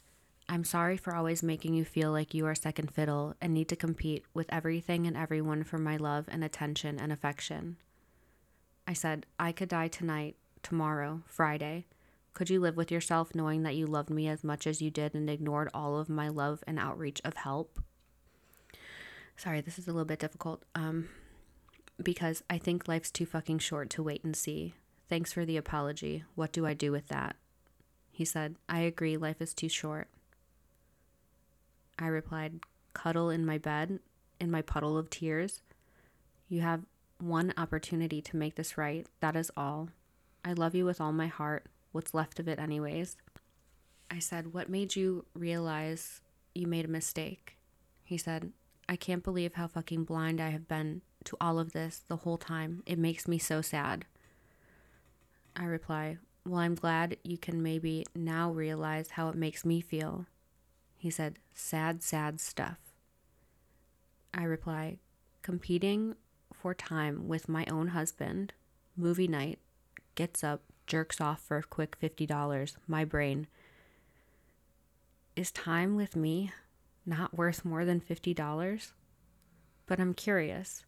I'm 0.49 0.65
sorry 0.65 0.97
for 0.97 1.15
always 1.15 1.45
making 1.45 1.75
you 1.75 1.85
feel 1.85 2.11
like 2.11 2.35
you 2.35 2.45
are 2.47 2.57
second 2.57 2.91
fiddle 2.91 3.37
and 3.41 3.55
need 3.55 3.69
to 3.69 3.77
compete 3.77 4.25
with 4.35 4.53
everything 4.53 5.07
and 5.07 5.17
everyone 5.17 5.63
for 5.63 5.79
my 5.79 5.97
love 5.97 6.27
and 6.29 6.43
attention 6.43 6.99
and 6.99 7.13
affection. 7.13 7.77
I 8.87 8.95
said, 8.95 9.27
I 9.39 9.53
could 9.53 9.69
die 9.69 9.87
tonight, 9.87 10.35
tomorrow, 10.65 11.23
Friday. 11.27 11.87
Could 12.33 12.51
you 12.51 12.61
live 12.61 12.77
with 12.77 12.91
yourself 12.91 13.35
knowing 13.35 13.63
that 13.65 13.77
you 13.77 13.87
loved 13.87 14.11
me 14.11 14.29
as 14.29 14.45
much 14.45 14.67
as 14.67 14.81
you 14.81 14.91
did 14.91 15.15
and 15.15 15.29
ignored 15.29 15.69
all 15.75 15.99
of 15.99 16.09
my 16.09 16.29
love 16.29 16.63
and 16.67 16.79
outreach 16.79 17.21
of 17.25 17.35
help? 17.35 17.81
Sorry, 19.37 19.61
this 19.61 19.79
is 19.79 19.89
a 19.89 19.93
little 19.93 20.05
bit 20.05 20.19
difficult. 20.19 20.65
Um, 20.75 21.09
because 22.03 22.43
I 22.49 22.59
think 22.59 22.89
life's 22.89 23.11
too 23.11 23.27
fucking 23.27 23.59
short 23.59 23.91
to 23.91 24.03
wait 24.03 24.25
and 24.25 24.37
see. 24.37 24.75
Thanks 25.09 25.33
for 25.33 25.45
the 25.45 25.57
apology. 25.57 26.25
What 26.35 26.53
do 26.53 26.67
I 26.67 26.75
do 26.75 26.93
with 26.93 27.09
that? 27.09 27.37
He 28.11 28.25
said, 28.25 28.57
I 28.69 28.81
agree, 28.81 29.17
life 29.17 29.41
is 29.41 29.55
too 29.55 29.69
short. 29.69 30.09
I 31.99 32.07
replied, 32.07 32.61
Cuddle 32.95 33.31
in 33.31 33.45
my 33.47 33.59
bed, 33.59 34.01
in 34.41 34.51
my 34.51 34.63
puddle 34.63 34.97
of 34.97 35.11
tears. 35.11 35.63
You 36.49 36.61
have 36.63 36.83
one 37.19 37.53
opportunity 37.57 38.21
to 38.23 38.37
make 38.37 38.57
this 38.57 38.79
right. 38.79 39.07
That 39.21 39.37
is 39.37 39.51
all. 39.57 39.91
I 40.45 40.53
love 40.53 40.75
you 40.75 40.85
with 40.85 41.01
all 41.01 41.13
my 41.13 41.27
heart. 41.27 41.67
What's 41.93 42.15
left 42.15 42.39
of 42.39 42.49
it, 42.49 42.59
anyways? 42.59 43.17
I 44.11 44.19
said, 44.19 44.53
What 44.53 44.69
made 44.69 44.97
you 44.97 45.25
realize 45.35 46.21
you 46.55 46.67
made 46.67 46.85
a 46.85 46.89
mistake? 46.89 47.57
He 48.05 48.17
said, 48.17 48.53
I 48.89 48.97
can't 48.97 49.23
believe 49.23 49.55
how 49.55 49.69
fucking 49.69 50.05
blind 50.05 50.41
I 50.41 50.49
have 50.49 50.67
been 50.67 51.03
to 51.25 51.37
all 51.41 51.59
of 51.59 51.73
this 51.73 52.03
the 52.09 52.17
whole 52.17 52.39
time. 52.39 52.83
It 52.87 52.99
makes 52.99 53.29
me 53.29 53.39
so 53.39 53.63
sad. 53.63 54.05
I 55.55 55.65
reply, 55.65 56.19
Well, 56.45 56.61
I'm 56.61 56.75
glad 56.75 57.17
you 57.23 57.39
can 57.39 57.63
maybe 57.63 58.05
now 58.15 58.51
realize 58.51 59.11
how 59.11 59.29
it 59.29 59.37
makes 59.37 59.65
me 59.65 59.81
feel. 59.81 60.27
He 60.97 61.11
said, 61.11 61.39
Sad, 61.55 62.03
sad 62.03 62.41
stuff. 62.41 62.79
I 64.35 64.45
reply, 64.45 64.99
Competing 65.43 66.17
for 66.53 66.75
time 66.75 67.27
with 67.29 67.49
my 67.49 67.65
own 67.71 67.89
husband, 67.89 68.53
movie 68.97 69.29
night, 69.29 69.59
gets 70.15 70.45
up, 70.45 70.63
jerks 70.91 71.21
off 71.21 71.41
for 71.41 71.57
a 71.57 71.63
quick 71.63 71.97
$50. 72.01 72.75
My 72.89 73.05
brain. 73.05 73.47
Is 75.37 75.53
time 75.53 75.95
with 75.95 76.17
me 76.17 76.51
not 77.07 77.39
worth 77.39 77.65
more 77.65 77.85
than 77.85 78.01
$50? 78.01 78.91
But 79.87 80.01
I'm 80.01 80.15
curious. 80.15 80.85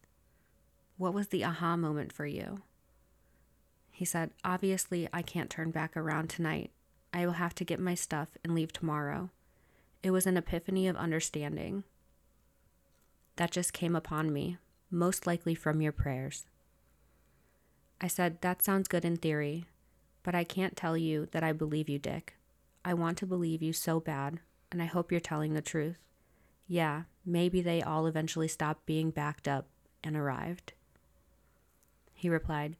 What 0.97 1.13
was 1.13 1.29
the 1.29 1.45
aha 1.45 1.77
moment 1.77 2.11
for 2.11 2.25
you? 2.25 2.61
He 3.91 4.03
said, 4.03 4.31
Obviously, 4.43 5.07
I 5.13 5.21
can't 5.21 5.49
turn 5.49 5.71
back 5.71 5.95
around 5.95 6.29
tonight. 6.29 6.71
I 7.13 7.25
will 7.25 7.33
have 7.33 7.55
to 7.55 7.63
get 7.63 7.79
my 7.79 7.95
stuff 7.95 8.29
and 8.43 8.53
leave 8.53 8.73
tomorrow. 8.73 9.29
It 10.01 10.11
was 10.11 10.27
an 10.27 10.35
epiphany 10.35 10.89
of 10.89 10.97
understanding 10.97 11.85
that 13.37 13.51
just 13.51 13.71
came 13.71 13.95
upon 13.95 14.33
me, 14.33 14.57
most 14.91 15.25
likely 15.25 15.55
from 15.55 15.81
your 15.81 15.93
prayers. 15.93 16.45
I 18.01 18.07
said, 18.07 18.41
That 18.41 18.61
sounds 18.61 18.89
good 18.89 19.05
in 19.05 19.15
theory, 19.15 19.65
but 20.23 20.33
I 20.33 20.43
can't 20.43 20.75
tell 20.75 20.97
you 20.97 21.27
that 21.31 21.43
I 21.43 21.51
believe 21.51 21.89
you, 21.89 21.99
Dick. 21.99 22.35
I 22.83 22.93
want 22.93 23.17
to 23.19 23.25
believe 23.25 23.61
you 23.61 23.73
so 23.73 23.99
bad, 23.99 24.39
and 24.71 24.81
I 24.81 24.85
hope 24.85 25.11
you're 25.11 25.21
telling 25.21 25.53
the 25.53 25.61
truth. 25.61 25.99
Yeah, 26.67 27.03
maybe 27.25 27.61
they 27.61 27.81
all 27.81 28.07
eventually 28.07 28.47
stopped 28.47 28.85
being 28.85 29.11
backed 29.11 29.47
up 29.47 29.67
and 30.03 30.15
arrived. 30.15 30.73
He 32.13 32.29
replied, 32.29 32.75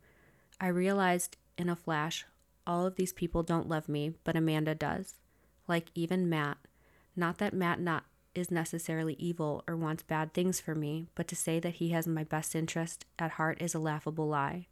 I 0.59 0.67
realized 0.67 1.37
in 1.57 1.69
a 1.69 1.75
flash 1.75 2.25
all 2.65 2.85
of 2.85 2.95
these 2.95 3.13
people 3.13 3.43
don't 3.43 3.67
love 3.67 3.89
me, 3.89 4.13
but 4.23 4.35
Amanda 4.35 4.73
does. 4.73 5.15
Like 5.67 5.89
even 5.95 6.29
Matt, 6.29 6.57
not 7.15 7.37
that 7.39 7.53
Matt 7.53 7.79
not 7.79 8.05
is 8.33 8.49
necessarily 8.49 9.15
evil 9.19 9.63
or 9.67 9.75
wants 9.75 10.03
bad 10.03 10.33
things 10.33 10.59
for 10.59 10.73
me, 10.73 11.07
but 11.13 11.27
to 11.27 11.35
say 11.35 11.59
that 11.59 11.75
he 11.75 11.89
has 11.89 12.07
my 12.07 12.23
best 12.23 12.55
interest 12.55 13.05
at 13.19 13.31
heart 13.31 13.61
is 13.61 13.75
a 13.75 13.79
laughable 13.79 14.27
lie. 14.27 14.67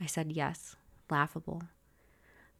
I 0.00 0.06
said 0.06 0.32
yes, 0.32 0.76
laughable. 1.10 1.64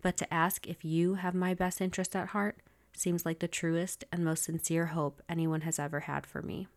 But 0.02 0.16
to 0.18 0.32
ask 0.32 0.66
if 0.66 0.84
you 0.84 1.14
have 1.14 1.34
my 1.34 1.54
best 1.54 1.80
interest 1.80 2.14
at 2.14 2.28
heart 2.28 2.58
seems 2.94 3.24
like 3.24 3.38
the 3.38 3.48
truest 3.48 4.04
and 4.12 4.24
most 4.24 4.44
sincere 4.44 4.86
hope 4.86 5.22
anyone 5.28 5.62
has 5.62 5.78
ever 5.78 6.00
had 6.00 6.26
for 6.26 6.42
me. 6.42 6.68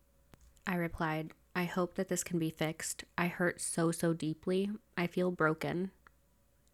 I 0.66 0.76
replied, 0.76 1.32
I 1.54 1.64
hope 1.64 1.94
that 1.94 2.08
this 2.08 2.24
can 2.24 2.38
be 2.38 2.50
fixed. 2.50 3.04
I 3.18 3.26
hurt 3.26 3.60
so, 3.60 3.90
so 3.90 4.12
deeply. 4.12 4.70
I 4.96 5.06
feel 5.06 5.30
broken. 5.30 5.90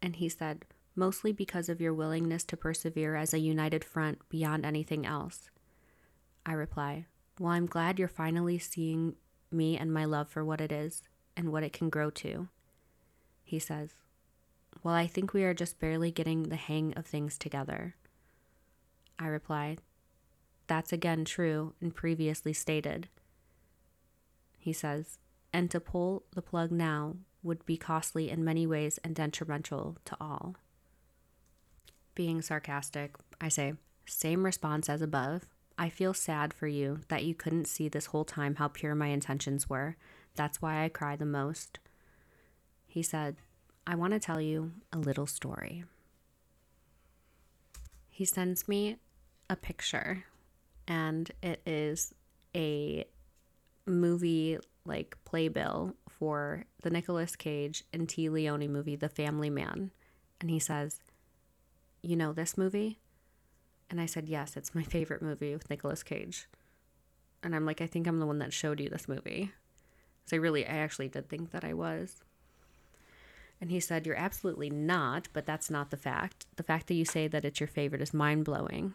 And 0.01 0.15
he 0.15 0.29
said, 0.29 0.65
mostly 0.95 1.31
because 1.31 1.69
of 1.69 1.81
your 1.81 1.93
willingness 1.93 2.43
to 2.45 2.57
persevere 2.57 3.15
as 3.15 3.33
a 3.33 3.39
united 3.39 3.83
front 3.83 4.19
beyond 4.29 4.65
anything 4.65 5.05
else. 5.05 5.49
I 6.45 6.53
reply, 6.53 7.05
Well, 7.39 7.51
I'm 7.51 7.65
glad 7.65 7.99
you're 7.99 8.07
finally 8.07 8.59
seeing 8.59 9.15
me 9.51 9.77
and 9.77 9.91
my 9.93 10.05
love 10.05 10.29
for 10.29 10.45
what 10.45 10.61
it 10.61 10.71
is 10.71 11.03
and 11.35 11.51
what 11.51 11.63
it 11.63 11.73
can 11.73 11.89
grow 11.89 12.09
to. 12.11 12.47
He 13.43 13.59
says, 13.59 13.91
Well, 14.81 14.95
I 14.95 15.07
think 15.07 15.33
we 15.33 15.43
are 15.43 15.53
just 15.53 15.79
barely 15.79 16.11
getting 16.11 16.43
the 16.43 16.55
hang 16.55 16.93
of 16.95 17.05
things 17.05 17.37
together. 17.37 17.95
I 19.17 19.27
reply, 19.27 19.77
That's 20.67 20.93
again 20.93 21.25
true 21.25 21.73
and 21.81 21.93
previously 21.93 22.53
stated. 22.53 23.09
He 24.57 24.71
says, 24.71 25.19
And 25.51 25.69
to 25.71 25.79
pull 25.79 26.23
the 26.33 26.41
plug 26.41 26.71
now 26.71 27.15
would 27.43 27.65
be 27.65 27.77
costly 27.77 28.29
in 28.29 28.43
many 28.43 28.65
ways 28.65 28.99
and 29.03 29.15
detrimental 29.15 29.97
to 30.05 30.15
all. 30.19 30.55
Being 32.15 32.41
sarcastic, 32.41 33.15
I 33.39 33.49
say, 33.49 33.73
same 34.05 34.43
response 34.43 34.89
as 34.89 35.01
above. 35.01 35.43
I 35.77 35.89
feel 35.89 36.13
sad 36.13 36.53
for 36.53 36.67
you 36.67 37.01
that 37.07 37.23
you 37.23 37.33
couldn't 37.33 37.67
see 37.67 37.87
this 37.87 38.07
whole 38.07 38.25
time 38.25 38.55
how 38.55 38.67
pure 38.67 38.95
my 38.95 39.07
intentions 39.07 39.69
were. 39.69 39.95
That's 40.35 40.61
why 40.61 40.83
I 40.83 40.89
cry 40.89 41.15
the 41.15 41.25
most. 41.25 41.79
He 42.87 43.01
said, 43.01 43.37
I 43.85 43.95
want 43.95 44.13
to 44.13 44.19
tell 44.19 44.39
you 44.39 44.71
a 44.93 44.97
little 44.97 45.27
story. 45.27 45.83
He 48.07 48.25
sends 48.25 48.67
me 48.67 48.97
a 49.49 49.55
picture, 49.55 50.25
and 50.87 51.31
it 51.41 51.61
is 51.65 52.13
a 52.55 53.05
movie 53.85 54.57
like 54.85 55.17
playbill 55.25 55.95
for 56.09 56.65
the 56.81 56.89
Nicolas 56.89 57.35
Cage 57.35 57.83
and 57.93 58.07
Téa 58.07 58.31
Leoni 58.31 58.67
movie, 58.67 58.95
The 58.95 59.09
Family 59.09 59.49
Man. 59.49 59.91
And 60.41 60.49
he 60.49 60.59
says, 60.59 60.99
You 62.01 62.15
know 62.15 62.33
this 62.33 62.57
movie? 62.57 62.99
And 63.89 63.99
I 63.99 64.05
said, 64.05 64.27
Yes, 64.27 64.55
it's 64.55 64.75
my 64.75 64.83
favorite 64.83 65.21
movie 65.21 65.53
with 65.53 65.69
Nicolas 65.69 66.03
Cage. 66.03 66.47
And 67.41 67.55
I'm 67.55 67.65
like, 67.65 67.81
I 67.81 67.87
think 67.87 68.05
I'm 68.07 68.19
the 68.19 68.25
one 68.25 68.39
that 68.39 68.53
showed 68.53 68.79
you 68.79 68.89
this 68.89 69.07
movie. 69.07 69.51
So 70.25 70.35
I 70.35 70.39
really, 70.39 70.65
I 70.65 70.77
actually 70.77 71.07
did 71.07 71.29
think 71.29 71.51
that 71.51 71.63
I 71.63 71.73
was. 71.73 72.17
And 73.61 73.71
he 73.71 73.79
said, 73.79 74.05
You're 74.05 74.15
absolutely 74.15 74.69
not, 74.69 75.27
but 75.33 75.45
that's 75.45 75.69
not 75.69 75.91
the 75.91 75.97
fact. 75.97 76.45
The 76.55 76.63
fact 76.63 76.87
that 76.87 76.93
you 76.93 77.05
say 77.05 77.27
that 77.27 77.45
it's 77.45 77.59
your 77.59 77.67
favorite 77.67 78.01
is 78.01 78.13
mind 78.13 78.45
blowing. 78.45 78.93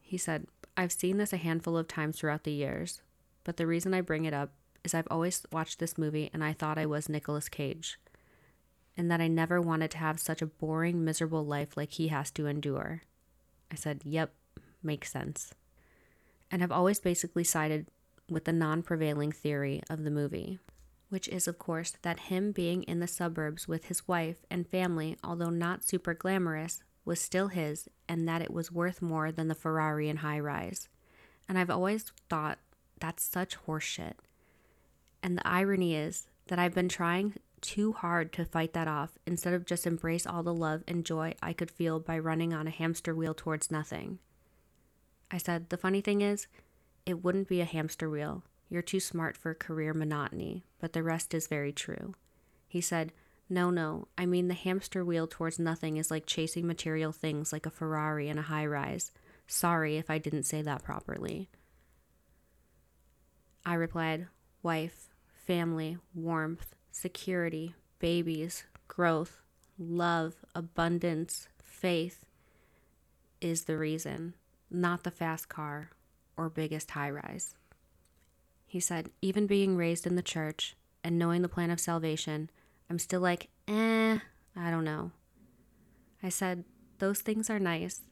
He 0.00 0.16
said, 0.16 0.46
I've 0.76 0.92
seen 0.92 1.18
this 1.18 1.32
a 1.32 1.38
handful 1.38 1.76
of 1.76 1.88
times 1.88 2.18
throughout 2.18 2.44
the 2.44 2.52
years, 2.52 3.02
but 3.44 3.56
the 3.56 3.66
reason 3.66 3.92
I 3.92 4.00
bring 4.00 4.24
it 4.24 4.34
up 4.34 4.52
is 4.84 4.94
I've 4.94 5.08
always 5.10 5.42
watched 5.50 5.78
this 5.78 5.98
movie 5.98 6.30
and 6.32 6.44
I 6.44 6.52
thought 6.52 6.78
I 6.78 6.86
was 6.86 7.08
Nicolas 7.08 7.48
Cage, 7.48 7.98
and 8.96 9.10
that 9.10 9.20
I 9.20 9.28
never 9.28 9.60
wanted 9.60 9.90
to 9.92 9.98
have 9.98 10.20
such 10.20 10.40
a 10.40 10.46
boring, 10.46 11.04
miserable 11.04 11.44
life 11.44 11.76
like 11.76 11.92
he 11.92 12.08
has 12.08 12.30
to 12.32 12.46
endure. 12.46 13.02
I 13.70 13.74
said, 13.74 14.02
Yep, 14.04 14.32
makes 14.82 15.10
sense. 15.10 15.52
And 16.50 16.62
have 16.62 16.72
always 16.72 17.00
basically 17.00 17.44
sided 17.44 17.88
with 18.30 18.44
the 18.44 18.52
non 18.52 18.82
prevailing 18.82 19.32
theory 19.32 19.82
of 19.90 20.04
the 20.04 20.10
movie 20.10 20.60
which 21.08 21.28
is, 21.28 21.46
of 21.46 21.58
course, 21.58 21.94
that 22.02 22.20
him 22.20 22.52
being 22.52 22.82
in 22.84 23.00
the 23.00 23.06
suburbs 23.06 23.68
with 23.68 23.86
his 23.86 24.08
wife 24.08 24.36
and 24.50 24.66
family, 24.66 25.16
although 25.22 25.50
not 25.50 25.84
super 25.84 26.14
glamorous, 26.14 26.82
was 27.04 27.20
still 27.20 27.48
his, 27.48 27.88
and 28.08 28.28
that 28.28 28.42
it 28.42 28.52
was 28.52 28.72
worth 28.72 29.00
more 29.00 29.30
than 29.30 29.48
the 29.48 29.54
Ferrari 29.54 30.08
and 30.08 30.18
high 30.18 30.40
rise. 30.40 30.88
And 31.48 31.58
I've 31.58 31.70
always 31.70 32.12
thought 32.28 32.58
that's 32.98 33.22
such 33.22 33.56
horseshit. 33.66 34.14
And 35.22 35.38
the 35.38 35.46
irony 35.46 35.94
is 35.94 36.26
that 36.48 36.58
I've 36.58 36.74
been 36.74 36.88
trying 36.88 37.34
too 37.60 37.92
hard 37.92 38.32
to 38.32 38.44
fight 38.44 38.72
that 38.74 38.88
off 38.88 39.18
instead 39.26 39.54
of 39.54 39.66
just 39.66 39.86
embrace 39.86 40.26
all 40.26 40.42
the 40.42 40.54
love 40.54 40.82
and 40.86 41.04
joy 41.04 41.34
I 41.42 41.52
could 41.52 41.70
feel 41.70 42.00
by 42.00 42.18
running 42.18 42.52
on 42.52 42.66
a 42.66 42.70
hamster 42.70 43.14
wheel 43.14 43.34
towards 43.34 43.70
nothing. 43.70 44.18
I 45.30 45.38
said, 45.38 45.70
The 45.70 45.76
funny 45.76 46.00
thing 46.00 46.20
is, 46.20 46.46
it 47.04 47.24
wouldn't 47.24 47.48
be 47.48 47.60
a 47.60 47.64
hamster 47.64 48.10
wheel. 48.10 48.44
You're 48.68 48.82
too 48.82 49.00
smart 49.00 49.36
for 49.36 49.54
career 49.54 49.94
monotony, 49.94 50.64
but 50.80 50.92
the 50.92 51.02
rest 51.02 51.34
is 51.34 51.46
very 51.46 51.72
true. 51.72 52.14
He 52.68 52.80
said, 52.80 53.12
No, 53.48 53.70
no, 53.70 54.08
I 54.18 54.26
mean 54.26 54.48
the 54.48 54.54
hamster 54.54 55.04
wheel 55.04 55.26
towards 55.26 55.58
nothing 55.58 55.96
is 55.96 56.10
like 56.10 56.26
chasing 56.26 56.66
material 56.66 57.12
things 57.12 57.52
like 57.52 57.66
a 57.66 57.70
Ferrari 57.70 58.28
and 58.28 58.38
a 58.38 58.42
high 58.42 58.66
rise. 58.66 59.12
Sorry 59.46 59.96
if 59.96 60.10
I 60.10 60.18
didn't 60.18 60.44
say 60.44 60.62
that 60.62 60.82
properly. 60.82 61.48
I 63.64 63.74
replied, 63.74 64.28
Wife, 64.62 65.08
family, 65.44 65.98
warmth, 66.14 66.74
security, 66.90 67.74
babies, 67.98 68.64
growth, 68.88 69.42
love, 69.78 70.34
abundance, 70.54 71.48
faith 71.62 72.24
is 73.40 73.64
the 73.64 73.76
reason, 73.76 74.34
not 74.70 75.04
the 75.04 75.10
fast 75.10 75.48
car 75.48 75.90
or 76.36 76.48
biggest 76.48 76.92
high 76.92 77.10
rise. 77.10 77.55
He 78.66 78.80
said, 78.80 79.10
even 79.22 79.46
being 79.46 79.76
raised 79.76 80.06
in 80.06 80.16
the 80.16 80.22
church 80.22 80.76
and 81.02 81.18
knowing 81.18 81.42
the 81.42 81.48
plan 81.48 81.70
of 81.70 81.80
salvation, 81.80 82.50
I'm 82.90 82.98
still 82.98 83.20
like, 83.20 83.48
eh, 83.68 84.18
I 84.56 84.70
don't 84.70 84.84
know. 84.84 85.12
I 86.22 86.28
said, 86.28 86.64
those 86.98 87.20
things 87.20 87.48
are 87.48 87.58
nice, 87.58 88.02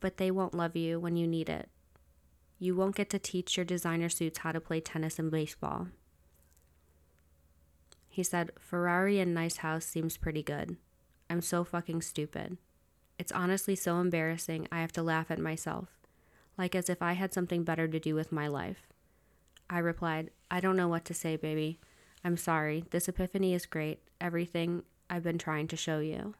but 0.00 0.18
they 0.18 0.30
won't 0.30 0.54
love 0.54 0.76
you 0.76 1.00
when 1.00 1.16
you 1.16 1.26
need 1.26 1.48
it. 1.48 1.68
You 2.58 2.74
won't 2.74 2.96
get 2.96 3.08
to 3.10 3.18
teach 3.18 3.56
your 3.56 3.64
designer 3.64 4.08
suits 4.08 4.38
how 4.38 4.52
to 4.52 4.60
play 4.60 4.80
tennis 4.80 5.18
and 5.18 5.30
baseball. 5.30 5.88
He 8.08 8.22
said, 8.22 8.50
Ferrari 8.58 9.20
and 9.20 9.32
nice 9.32 9.58
house 9.58 9.84
seems 9.84 10.16
pretty 10.16 10.42
good. 10.42 10.76
I'm 11.30 11.40
so 11.40 11.62
fucking 11.62 12.02
stupid. 12.02 12.58
It's 13.18 13.32
honestly 13.32 13.76
so 13.76 14.00
embarrassing 14.00 14.66
I 14.72 14.80
have 14.80 14.92
to 14.92 15.02
laugh 15.02 15.30
at 15.30 15.38
myself, 15.38 15.88
like 16.56 16.74
as 16.74 16.88
if 16.90 17.00
I 17.00 17.12
had 17.12 17.32
something 17.32 17.62
better 17.62 17.86
to 17.86 18.00
do 18.00 18.14
with 18.14 18.32
my 18.32 18.48
life. 18.48 18.88
I 19.70 19.78
replied, 19.78 20.30
I 20.50 20.60
don't 20.60 20.76
know 20.76 20.88
what 20.88 21.04
to 21.06 21.14
say, 21.14 21.36
baby. 21.36 21.78
I'm 22.24 22.36
sorry. 22.36 22.84
This 22.90 23.08
epiphany 23.08 23.54
is 23.54 23.66
great. 23.66 24.00
Everything 24.20 24.82
I've 25.10 25.22
been 25.22 25.38
trying 25.38 25.68
to 25.68 25.76
show 25.76 26.00
you. 26.00 26.34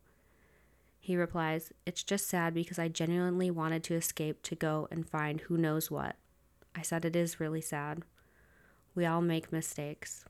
He 1.01 1.16
replies, 1.16 1.72
It's 1.87 2.03
just 2.03 2.29
sad 2.29 2.55
because 2.55 2.79
I 2.79 2.89
genuinely 2.89 3.51
wanted 3.51 3.85
to 3.85 3.95
escape 3.95 4.43
to 4.43 4.55
go 4.55 4.89
and 4.91 5.09
find 5.09 5.41
who 5.43 5.57
knows 5.57 5.91
what. 5.91 6.16
I 6.74 6.83
said, 6.83 7.05
It 7.05 7.16
is 7.16 7.41
really 7.41 7.61
sad. 7.61 8.03
We 8.95 9.07
all 9.07 9.20
make 9.20 9.53
mistakes. 9.53 10.24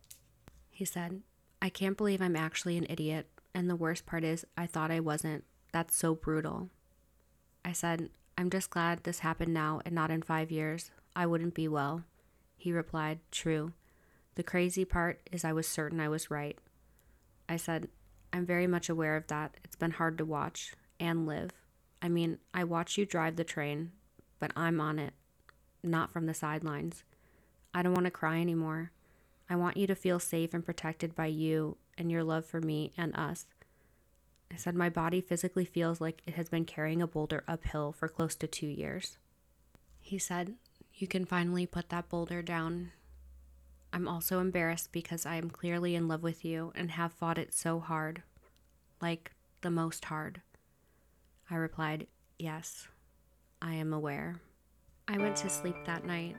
He 0.71 0.85
said, 0.85 1.23
I 1.61 1.69
can't 1.69 1.97
believe 1.97 2.23
I'm 2.23 2.37
actually 2.37 2.77
an 2.77 2.87
idiot, 2.89 3.29
and 3.55 3.69
the 3.69 3.77
worst 3.77 4.07
part 4.07 4.23
is, 4.23 4.45
I 4.57 4.67
thought 4.67 4.91
I 4.91 5.01
wasn't. 5.01 5.45
That's 5.73 5.97
so 5.97 6.15
brutal. 6.15 6.71
I 7.65 7.73
said, 7.73 8.11
I'm 8.37 8.51
just 8.51 8.71
glad 8.71 9.03
this 9.03 9.21
happened 9.21 9.53
now 9.53 9.81
and 9.85 9.95
not 9.95 10.11
in 10.11 10.23
five 10.23 10.53
years. 10.53 10.91
I 11.17 11.27
wouldn't 11.27 11.55
be 11.55 11.67
well. 11.67 12.05
He 12.59 12.73
replied, 12.73 13.21
True. 13.31 13.73
The 14.35 14.43
crazy 14.43 14.85
part 14.85 15.21
is 15.33 15.45
I 15.45 15.53
was 15.53 15.67
certain 15.67 16.01
I 16.01 16.09
was 16.09 16.31
right. 16.31 16.59
I 17.49 17.57
said, 17.57 17.89
I'm 18.33 18.45
very 18.45 18.67
much 18.67 18.89
aware 18.89 19.17
of 19.17 19.29
that. 19.29 19.57
It's 19.65 19.77
been 19.77 19.93
hard 19.93 20.19
to 20.19 20.25
watch 20.25 20.75
and 21.01 21.27
live. 21.27 21.51
I 22.03 22.09
mean, 22.09 22.39
I 22.53 22.65
watch 22.65 22.99
you 22.99 23.07
drive 23.07 23.37
the 23.37 23.45
train, 23.45 23.93
but 24.39 24.53
I'm 24.55 24.81
on 24.81 24.99
it, 24.99 25.15
not 25.83 26.13
from 26.13 26.27
the 26.27 26.35
sidelines. 26.35 27.05
I 27.73 27.83
don't 27.83 27.95
want 27.95 28.05
to 28.05 28.11
cry 28.11 28.41
anymore. 28.41 28.93
I 29.49 29.57
want 29.57 29.77
you 29.77 29.87
to 29.87 29.95
feel 29.95 30.19
safe 30.19 30.53
and 30.53 30.65
protected 30.65 31.15
by 31.15 31.27
you 31.27 31.79
and 31.97 32.11
your 32.11 32.23
love 32.23 32.45
for 32.45 32.61
me 32.61 32.93
and 32.99 33.17
us. 33.17 33.47
I 34.53 34.57
said, 34.57 34.75
My 34.75 34.89
body 34.89 35.21
physically 35.21 35.65
feels 35.65 36.01
like 36.01 36.23
it 36.27 36.35
has 36.35 36.49
been 36.49 36.65
carrying 36.65 37.01
a 37.01 37.07
boulder 37.07 37.45
uphill 37.47 37.93
for 37.93 38.09
close 38.09 38.35
to 38.37 38.47
two 38.47 38.67
years. 38.67 39.17
He 40.01 40.19
said, 40.19 40.55
you 40.99 41.07
can 41.07 41.25
finally 41.25 41.65
put 41.65 41.89
that 41.91 42.09
boulder 42.09 42.43
down. 42.43 42.91
I'm 43.93 44.09
also 44.09 44.41
embarrassed 44.41 44.91
because 44.93 45.25
I 45.25 45.37
am 45.37 45.49
clearly 45.49 45.95
in 45.95 46.09
love 46.09 46.23
with 46.23 46.45
you 46.45 46.73
and 46.75 46.91
have 46.91 47.13
fought 47.13 47.39
it 47.39 47.55
so 47.55 47.79
hard. 47.79 48.23
Like, 49.01 49.33
the 49.61 49.71
most 49.71 50.05
hard. 50.07 50.43
I 51.49 51.55
replied, 51.55 52.09
Yes, 52.39 52.89
I 53.63 53.75
am 53.75 53.93
aware. 53.93 54.41
I 55.07 55.19
went 55.19 55.37
to 55.37 55.49
sleep 55.49 55.77
that 55.87 56.05
night 56.05 56.37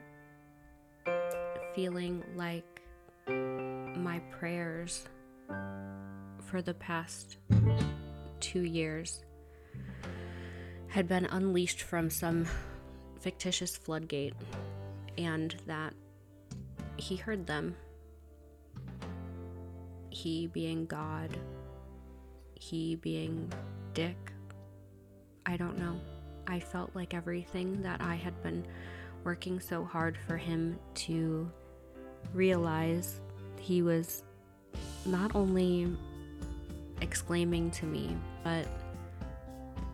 feeling 1.74 2.22
like 2.36 2.82
my 3.26 4.20
prayers 4.30 5.08
for 6.44 6.62
the 6.62 6.74
past 6.74 7.36
two 8.40 8.62
years 8.62 9.24
had 10.88 11.06
been 11.06 11.26
unleashed 11.26 11.82
from 11.82 12.10
some 12.10 12.46
fictitious 13.20 13.76
floodgate 13.76 14.34
and 15.18 15.54
that 15.66 15.94
he 16.96 17.16
heard 17.16 17.46
them. 17.46 17.76
He 20.10 20.48
being 20.48 20.86
God, 20.86 21.36
he 22.54 22.96
being 22.96 23.52
Dick. 23.94 24.32
I 25.46 25.56
don't 25.56 25.78
know. 25.78 26.00
I 26.46 26.60
felt 26.60 26.90
like 26.94 27.14
everything 27.14 27.82
that 27.82 28.00
I 28.00 28.14
had 28.14 28.40
been 28.42 28.66
working 29.24 29.60
so 29.60 29.84
hard 29.84 30.18
for 30.26 30.36
him 30.36 30.78
to 30.94 31.50
realize 32.32 33.20
he 33.58 33.82
was 33.82 34.24
not 35.06 35.34
only 35.34 35.96
exclaiming 37.00 37.70
to 37.72 37.86
me, 37.86 38.16
but 38.42 38.66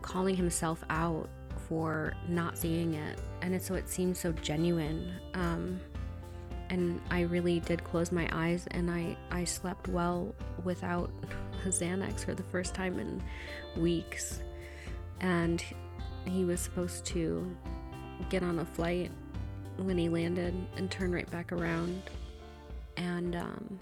calling 0.01 0.35
himself 0.35 0.83
out 0.89 1.29
for 1.67 2.13
not 2.27 2.57
seeing 2.57 2.93
it. 2.93 3.19
And 3.41 3.61
so 3.61 3.75
it 3.75 3.89
seemed 3.89 4.17
so 4.17 4.31
genuine. 4.31 5.13
Um, 5.33 5.79
and 6.69 7.01
I 7.11 7.21
really 7.21 7.59
did 7.61 7.83
close 7.83 8.11
my 8.11 8.27
eyes 8.31 8.67
and 8.71 8.91
I, 8.91 9.15
I 9.31 9.45
slept 9.45 9.87
well 9.87 10.33
without 10.63 11.09
Xanax 11.65 12.25
for 12.25 12.33
the 12.33 12.43
first 12.43 12.73
time 12.73 12.99
in 12.99 13.21
weeks. 13.81 14.41
And 15.19 15.63
he 16.25 16.43
was 16.43 16.59
supposed 16.59 17.05
to 17.07 17.55
get 18.29 18.43
on 18.43 18.59
a 18.59 18.65
flight 18.65 19.11
when 19.77 19.97
he 19.97 20.09
landed 20.09 20.53
and 20.75 20.89
turn 20.89 21.11
right 21.11 21.29
back 21.31 21.51
around. 21.51 22.01
And 22.97 23.35
um, 23.35 23.79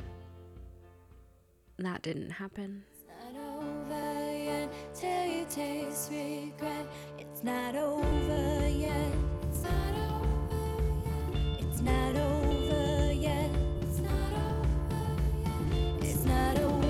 that 1.80 2.02
didn't 2.02 2.32
happen 2.32 2.84
it's 7.36 7.44
not 7.44 7.76
over 7.76 8.70
yet. 8.70 9.12
It's 9.44 9.62
not 9.62 9.94
over 10.08 10.56
yet. 11.34 11.60
It's 11.60 11.82
not 11.82 12.16
over 12.16 13.12
yet. 13.12 13.50
It's 16.00 16.24
not 16.24 16.58
over 16.60 16.78
yet. 16.78 16.85